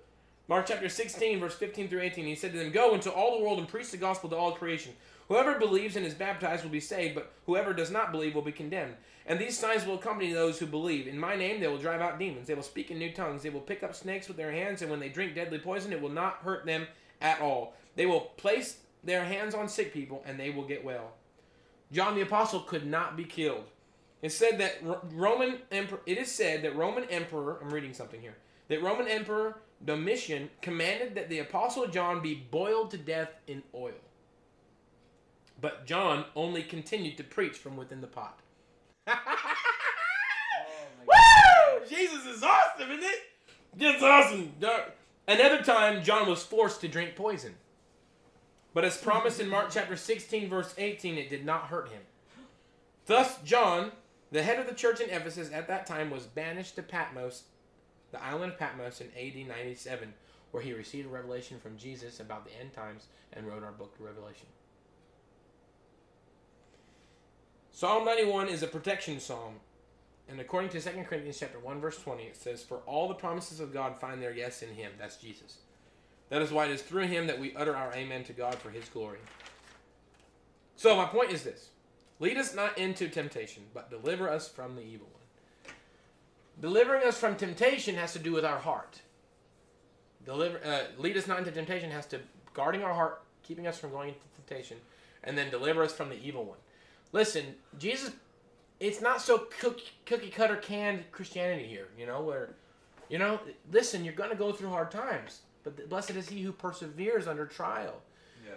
Mark 0.47 0.66
chapter 0.66 0.88
16, 0.88 1.40
verse 1.40 1.57
15 1.57 1.88
through 1.88 2.03
18. 2.03 2.25
He 2.25 2.37
said 2.37 2.53
to 2.53 2.59
them, 2.61 2.71
Go 2.71 2.95
into 2.95 3.11
all 3.11 3.37
the 3.37 3.45
world 3.45 3.59
and 3.59 3.66
preach 3.66 3.90
the 3.90 3.97
gospel 3.97 4.31
to 4.31 4.37
all 4.37 4.53
creation. 4.53 4.93
Whoever 5.27 5.59
believes 5.59 5.97
and 5.97 6.07
is 6.07 6.14
baptized 6.14 6.62
will 6.62 6.71
be 6.71 6.79
saved, 6.79 7.16
but 7.16 7.33
whoever 7.47 7.73
does 7.73 7.90
not 7.90 8.12
believe 8.12 8.37
will 8.37 8.43
be 8.43 8.53
condemned. 8.53 8.95
And 9.27 9.40
these 9.40 9.59
signs 9.59 9.85
will 9.85 9.97
accompany 9.97 10.33
those 10.33 10.61
who 10.61 10.66
believe. 10.66 11.09
In 11.09 11.19
my 11.19 11.35
name 11.35 11.59
they 11.59 11.66
will 11.66 11.79
drive 11.79 12.01
out 12.01 12.21
demons. 12.21 12.47
They 12.47 12.55
will 12.55 12.62
speak 12.62 12.93
in 12.93 12.99
new 13.01 13.11
tongues. 13.11 13.43
They 13.43 13.51
will 13.51 13.61
pick 13.61 13.83
up 13.83 13.93
snakes 13.93 14.29
with 14.29 14.37
their 14.37 14.53
hands, 14.53 14.83
and 14.83 14.90
when 14.90 15.01
they 15.01 15.09
drink 15.09 15.35
deadly 15.35 15.59
poison, 15.59 15.93
it 15.93 16.01
will 16.01 16.11
not 16.11 16.43
hurt 16.45 16.64
them 16.64 16.87
at 17.21 17.40
all. 17.40 17.75
They 18.00 18.06
will 18.06 18.32
place 18.38 18.78
their 19.04 19.26
hands 19.26 19.54
on 19.54 19.68
sick 19.68 19.92
people, 19.92 20.22
and 20.24 20.40
they 20.40 20.48
will 20.48 20.64
get 20.64 20.82
well. 20.82 21.10
John 21.92 22.14
the 22.14 22.22
apostle 22.22 22.60
could 22.60 22.86
not 22.86 23.14
be 23.14 23.24
killed. 23.24 23.64
It 24.22 24.32
said 24.32 24.56
that 24.56 24.78
Roman 25.12 25.58
emperor. 25.70 26.00
It 26.06 26.16
is 26.16 26.32
said 26.32 26.62
that 26.62 26.74
Roman 26.74 27.04
emperor. 27.10 27.58
I'm 27.60 27.68
reading 27.68 27.92
something 27.92 28.22
here. 28.22 28.38
That 28.68 28.82
Roman 28.82 29.06
emperor 29.06 29.58
Domitian 29.84 30.48
commanded 30.62 31.14
that 31.14 31.28
the 31.28 31.40
apostle 31.40 31.88
John 31.88 32.22
be 32.22 32.32
boiled 32.34 32.90
to 32.92 32.96
death 32.96 33.32
in 33.46 33.62
oil. 33.74 33.92
But 35.60 35.84
John 35.84 36.24
only 36.34 36.62
continued 36.62 37.18
to 37.18 37.22
preach 37.22 37.58
from 37.58 37.76
within 37.76 38.00
the 38.00 38.06
pot. 38.06 38.40
Woo! 41.06 41.86
Jesus 41.86 42.24
is 42.24 42.42
awesome, 42.42 42.92
isn't 42.92 43.04
it? 43.04 43.18
It's 43.78 44.02
awesome. 44.02 44.54
Another 45.28 45.62
time, 45.62 46.02
John 46.02 46.26
was 46.26 46.42
forced 46.42 46.80
to 46.80 46.88
drink 46.88 47.14
poison. 47.14 47.56
But 48.72 48.85
as 48.85 48.96
promised 48.96 49.40
in 49.40 49.48
Mark 49.48 49.70
chapter 49.70 49.96
16, 49.96 50.48
verse 50.48 50.74
18, 50.78 51.18
it 51.18 51.30
did 51.30 51.44
not 51.44 51.64
hurt 51.64 51.88
him. 51.88 52.02
Thus, 53.06 53.38
John, 53.42 53.92
the 54.30 54.42
head 54.42 54.61
of 54.61 54.66
the 54.66 54.74
church 54.74 55.00
in 55.00 55.11
Ephesus 55.11 55.50
at 55.52 55.66
that 55.68 55.87
time, 55.87 56.11
was 56.11 56.26
banished 56.26 56.76
to 56.76 56.83
Patmos, 56.83 57.44
the 58.12 58.22
island 58.22 58.52
of 58.52 58.59
Patmos, 58.59 59.00
in 59.00 59.09
AD 59.16 59.48
97, 59.48 60.14
where 60.52 60.62
he 60.62 60.72
received 60.72 61.06
a 61.06 61.11
revelation 61.11 61.59
from 61.59 61.76
Jesus 61.76 62.20
about 62.20 62.44
the 62.44 62.56
end 62.61 62.72
times 62.72 63.06
and 63.33 63.46
wrote 63.46 63.64
our 63.64 63.72
book, 63.72 63.94
Revelation. 63.98 64.46
Psalm 67.72 68.04
91 68.04 68.48
is 68.48 68.62
a 68.62 68.66
protection 68.66 69.18
psalm. 69.18 69.54
And 70.28 70.40
according 70.40 70.70
to 70.70 70.80
2 70.80 71.04
Corinthians 71.04 71.40
chapter 71.40 71.59
1 71.59 71.80
verse 71.80 71.98
20, 71.98 72.24
it 72.24 72.37
says, 72.37 72.62
"For 72.62 72.78
all 72.87 73.09
the 73.09 73.14
promises 73.14 73.59
of 73.59 73.72
God 73.72 73.98
find 73.98 74.22
their 74.22 74.33
yes 74.33 74.62
in 74.62 74.74
him." 74.74 74.92
That's 74.98 75.16
Jesus. 75.16 75.59
That 76.31 76.43
is 76.43 76.51
why 76.51 76.64
it 76.64 76.71
is 76.71 76.83
through 76.83 77.09
him 77.09 77.27
that 77.27 77.38
we 77.38 77.55
utter 77.55 77.77
our 77.77 77.93
amen 77.93 78.25
to 78.25 78.33
God 78.33 78.55
for 78.55 78.70
his 78.70 78.89
glory. 78.89 79.18
So 80.76 80.97
my 80.97 81.05
point 81.05 81.33
is 81.33 81.43
this: 81.43 81.70
lead 82.18 82.39
us 82.39 82.55
not 82.55 82.78
into 82.78 83.09
temptation, 83.09 83.64
but 83.74 83.91
deliver 83.91 84.31
us 84.31 84.49
from 84.49 84.76
the 84.76 84.83
evil 84.83 85.09
one. 85.12 85.74
Delivering 86.61 87.07
us 87.07 87.18
from 87.18 87.37
temptation 87.37 87.95
has 87.97 88.12
to 88.12 88.18
do 88.18 88.33
with 88.33 88.45
our 88.45 88.59
heart. 88.59 89.01
Deliver, 90.24 90.61
uh, 90.64 90.83
lead 90.99 91.16
us 91.16 91.26
not 91.26 91.39
into 91.39 91.51
temptation 91.51 91.91
has 91.91 92.07
to 92.07 92.20
guarding 92.53 92.83
our 92.83 92.93
heart, 92.93 93.22
keeping 93.43 93.66
us 93.66 93.78
from 93.78 93.91
going 93.91 94.09
into 94.09 94.20
temptation, 94.37 94.76
and 95.24 95.37
then 95.37 95.51
deliver 95.51 95.83
us 95.83 95.93
from 95.93 96.11
the 96.11 96.22
evil 96.22 96.45
one. 96.45 96.59
Listen, 97.12 97.55
Jesus, 97.78 98.12
it's 98.78 99.01
not 99.01 99.20
so 99.20 99.47
cook, 99.59 99.81
cookie 100.07 100.31
cutter 100.31 100.57
canned 100.57 101.11
Christianity 101.11 101.66
here, 101.66 101.89
you 101.99 102.07
know, 102.07 102.20
where, 102.20 102.51
you 103.09 103.18
know, 103.18 103.41
listen, 103.72 104.05
you're 104.05 104.14
going 104.14 104.31
to 104.31 104.37
go 104.37 104.53
through 104.53 104.68
hard 104.68 104.91
times, 104.91 105.41
but 105.62 105.88
blessed 105.88 106.11
is 106.11 106.28
he 106.28 106.42
who 106.42 106.52
perseveres 106.52 107.26
under 107.26 107.46
trial. 107.46 108.02
Yeah. 108.46 108.54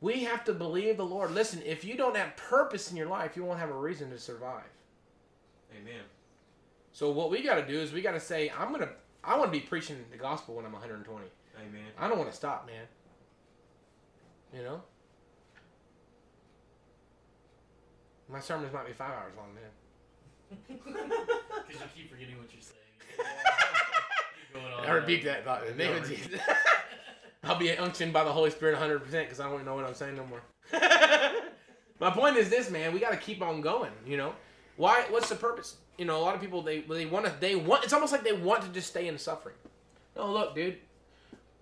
We 0.00 0.24
have 0.24 0.44
to 0.44 0.52
believe 0.52 0.96
the 0.96 1.04
Lord. 1.04 1.32
Listen, 1.32 1.62
if 1.64 1.84
you 1.84 1.96
don't 1.96 2.16
have 2.16 2.36
purpose 2.36 2.90
in 2.90 2.96
your 2.96 3.08
life, 3.08 3.36
you 3.36 3.44
won't 3.44 3.58
have 3.58 3.70
a 3.70 3.78
reason 3.78 4.10
to 4.10 4.18
survive. 4.18 4.70
Amen. 5.72 6.02
So 6.92 7.10
what 7.10 7.30
we 7.30 7.42
got 7.42 7.56
to 7.56 7.66
do 7.66 7.78
is 7.80 7.92
we 7.92 8.00
got 8.00 8.12
to 8.12 8.20
say, 8.20 8.50
I'm 8.58 8.72
gonna, 8.72 8.90
I 9.22 9.36
want 9.36 9.52
to 9.52 9.58
be 9.58 9.64
preaching 9.64 10.04
the 10.10 10.16
gospel 10.16 10.54
when 10.54 10.64
I'm 10.64 10.72
120. 10.72 11.26
Amen. 11.56 11.80
I 11.98 12.08
don't 12.08 12.18
want 12.18 12.30
to 12.30 12.36
stop, 12.36 12.66
man. 12.66 12.84
You 14.54 14.62
know, 14.62 14.82
My 18.30 18.40
sermons 18.40 18.72
might 18.74 18.86
be 18.86 18.92
five 18.92 19.12
hours 19.12 19.32
long, 19.36 19.54
man. 19.54 20.78
Because 21.66 21.82
you 21.82 21.88
keep 21.94 22.10
forgetting 22.10 22.38
what 22.38 22.48
you're 22.52 22.62
saying. 22.62 22.78
Keep 24.52 24.62
going 24.62 24.74
on 24.74 24.86
I 24.86 24.90
rebuke 24.92 25.24
that 25.24 25.44
thought 25.44 25.66
in 25.66 25.76
the 25.76 25.84
name 25.84 25.96
of 25.96 26.08
Jesus. 26.08 26.40
I'll 27.44 27.58
be 27.58 27.70
unctioned 27.70 28.12
by 28.12 28.24
the 28.24 28.32
Holy 28.32 28.50
Spirit 28.50 28.78
100% 28.78 29.10
because 29.10 29.40
I 29.40 29.44
don't 29.44 29.54
even 29.54 29.66
know 29.66 29.74
what 29.74 29.84
I'm 29.84 29.94
saying 29.94 30.16
no 30.16 30.26
more. 30.26 30.42
My 32.00 32.10
point 32.10 32.36
is 32.36 32.48
this, 32.48 32.70
man. 32.70 32.92
We 32.92 33.00
got 33.00 33.10
to 33.10 33.16
keep 33.16 33.42
on 33.42 33.60
going. 33.60 33.92
You 34.06 34.16
know, 34.16 34.34
why? 34.76 35.06
What's 35.10 35.28
the 35.28 35.34
purpose? 35.34 35.76
You 35.96 36.04
know, 36.04 36.16
a 36.18 36.22
lot 36.22 36.34
of 36.34 36.40
people 36.40 36.62
they 36.62 36.80
they 36.80 37.06
want 37.06 37.26
to 37.26 37.34
they 37.40 37.56
want. 37.56 37.84
It's 37.84 37.92
almost 37.92 38.12
like 38.12 38.22
they 38.22 38.32
want 38.32 38.62
to 38.62 38.68
just 38.68 38.88
stay 38.88 39.08
in 39.08 39.18
suffering. 39.18 39.56
No, 40.16 40.32
look, 40.32 40.54
dude. 40.54 40.78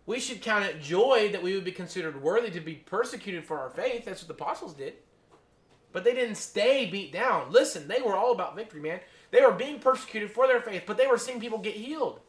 We 0.05 0.21
should 0.21 0.41
count 0.41 0.65
it 0.65 0.81
joy 0.81 1.31
that 1.33 1.43
we 1.43 1.55
would 1.55 1.65
be 1.65 1.73
considered 1.73 2.23
worthy 2.23 2.51
to 2.51 2.61
be 2.61 2.75
persecuted 2.75 3.45
for 3.45 3.59
our 3.59 3.71
faith. 3.71 4.05
That's 4.05 4.23
what 4.23 4.29
the 4.29 4.43
apostles 4.43 4.73
did. 4.75 4.95
But 5.93 6.05
they 6.05 6.15
didn't 6.15 6.37
stay 6.37 6.87
beat 6.87 7.13
down. 7.13 7.51
Listen, 7.51 7.89
they 7.89 8.01
were 8.03 8.15
all 8.15 8.33
about 8.33 8.55
victory, 8.55 8.81
man. 8.81 9.01
They 9.33 9.41
were 9.41 9.53
being 9.53 9.81
persecuted 9.81 10.31
for 10.31 10.47
their 10.47 10.61
faith, 10.61 10.85
but 10.87 10.97
they 10.97 11.09
were 11.09 11.19
seeing 11.19 11.41
people 11.41 11.59
get 11.59 11.75
healed. 11.75 12.21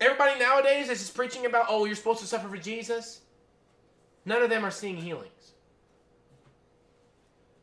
Everybody 0.00 0.38
nowadays 0.38 0.88
is 0.88 0.98
just 0.98 1.14
preaching 1.14 1.46
about, 1.46 1.66
oh, 1.68 1.84
you're 1.84 1.96
supposed 1.96 2.20
to 2.20 2.26
suffer 2.26 2.48
for 2.48 2.56
Jesus. 2.56 3.20
None 4.24 4.42
of 4.42 4.50
them 4.50 4.64
are 4.64 4.70
seeing 4.70 4.96
healings. 4.96 5.52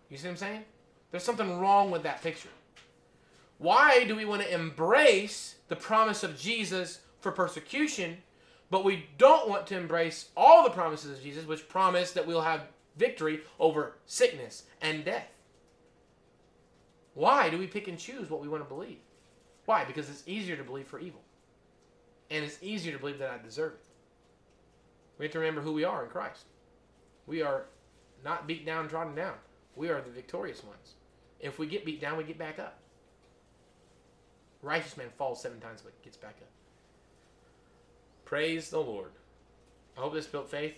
You 0.10 0.18
see 0.18 0.28
what 0.28 0.32
I'm 0.32 0.38
saying? 0.38 0.66
There's 1.12 1.24
something 1.24 1.60
wrong 1.60 1.92
with 1.92 2.04
that 2.04 2.22
picture. 2.22 2.50
Why 3.58 4.04
do 4.04 4.16
we 4.16 4.26
want 4.26 4.42
to 4.42 4.54
embrace 4.54 5.56
the 5.70 5.76
promise 5.76 6.24
of 6.24 6.38
Jesus 6.38 7.00
for 7.22 7.32
persecution, 7.32 8.18
but 8.70 8.84
we 8.84 9.06
don't 9.18 9.50
want 9.50 9.66
to 9.68 9.78
embrace 9.78 10.30
all 10.36 10.64
the 10.64 10.70
promises 10.70 11.18
of 11.18 11.24
Jesus, 11.24 11.46
which 11.46 11.70
promise 11.70 12.12
that 12.12 12.28
we'll 12.28 12.42
have 12.42 12.68
victory 12.98 13.42
over 13.60 13.94
sickness 14.06 14.64
and 14.82 15.06
death? 15.06 15.28
Why 17.14 17.50
do 17.50 17.58
we 17.58 17.68
pick 17.68 17.88
and 17.88 17.98
choose 17.98 18.30
what 18.30 18.42
we 18.42 18.50
want 18.50 18.64
to 18.64 18.70
believe? 18.70 19.00
Why? 19.66 19.86
Because 19.86 20.10
it's 20.10 20.24
easier 20.28 20.58
to 20.58 20.64
believe 20.64 20.88
for 20.88 21.00
evil. 21.00 21.22
And 22.30 22.44
it's 22.44 22.58
easier 22.62 22.94
to 22.94 23.00
believe 23.00 23.20
that 23.20 23.30
I 23.30 23.44
deserve 23.44 23.74
it. 23.74 23.86
We 25.18 25.26
have 25.26 25.34
to 25.34 25.40
remember 25.40 25.62
who 25.62 25.74
we 25.74 25.84
are 25.84 26.04
in 26.04 26.10
Christ. 26.10 26.46
We 27.28 27.42
are 27.42 27.66
not 28.24 28.48
beat 28.48 28.66
down, 28.66 28.90
trodden 28.90 29.16
down. 29.16 29.36
We 29.76 29.90
are 29.90 30.02
the 30.02 30.10
victorious 30.10 30.64
ones. 30.64 30.94
If 31.40 31.60
we 31.60 31.68
get 31.68 31.86
beat 31.86 32.02
down, 32.02 32.18
we 32.18 32.24
get 32.24 32.38
back 32.38 32.60
up. 32.60 32.80
Righteous 34.62 34.98
man 34.98 35.10
falls 35.18 35.42
seven 35.42 35.60
times 35.60 35.82
but 35.82 36.02
gets 36.02 36.18
back 36.18 36.38
up. 36.42 36.50
Praise 38.26 38.70
the 38.70 38.80
Lord. 38.80 39.12
I 39.96 40.02
hope 40.02 40.14
this 40.14 40.26
built 40.26 40.50
faith. 40.50 40.76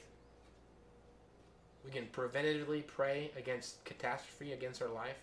We 1.85 1.91
can 1.91 2.07
preventatively 2.07 2.85
pray 2.85 3.31
against 3.37 3.83
catastrophe 3.85 4.51
against 4.51 4.81
our 4.81 4.89
life. 4.89 5.15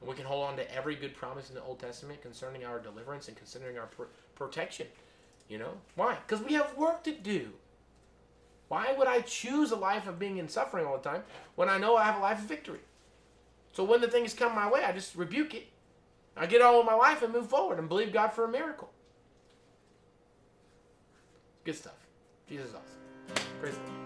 And 0.00 0.08
we 0.08 0.14
can 0.14 0.26
hold 0.26 0.44
on 0.44 0.56
to 0.56 0.74
every 0.74 0.96
good 0.96 1.16
promise 1.16 1.48
in 1.48 1.54
the 1.54 1.62
Old 1.62 1.78
Testament 1.78 2.20
concerning 2.20 2.64
our 2.64 2.78
deliverance 2.78 3.28
and 3.28 3.36
concerning 3.36 3.78
our 3.78 3.86
pr- 3.86 4.02
protection. 4.34 4.86
You 5.48 5.58
know? 5.58 5.72
Why? 5.94 6.18
Because 6.26 6.44
we 6.44 6.54
have 6.54 6.76
work 6.76 7.04
to 7.04 7.12
do. 7.12 7.50
Why 8.68 8.94
would 8.96 9.06
I 9.06 9.20
choose 9.20 9.70
a 9.70 9.76
life 9.76 10.06
of 10.06 10.18
being 10.18 10.38
in 10.38 10.48
suffering 10.48 10.86
all 10.86 10.96
the 10.96 11.08
time 11.08 11.22
when 11.54 11.68
I 11.68 11.78
know 11.78 11.96
I 11.96 12.04
have 12.04 12.16
a 12.16 12.20
life 12.20 12.38
of 12.38 12.46
victory? 12.46 12.80
So 13.72 13.84
when 13.84 14.00
the 14.00 14.08
things 14.08 14.34
come 14.34 14.54
my 14.54 14.70
way, 14.70 14.84
I 14.84 14.92
just 14.92 15.14
rebuke 15.14 15.54
it. 15.54 15.66
I 16.36 16.46
get 16.46 16.62
on 16.62 16.76
with 16.76 16.86
my 16.86 16.94
life 16.94 17.22
and 17.22 17.32
move 17.32 17.48
forward 17.48 17.78
and 17.78 17.88
believe 17.88 18.12
God 18.12 18.28
for 18.28 18.44
a 18.44 18.48
miracle. 18.48 18.90
Good 21.64 21.76
stuff. 21.76 21.94
Jesus 22.48 22.68
is 22.68 22.74
awesome. 22.74 23.46
Praise 23.60 23.74
Lord. 23.76 24.04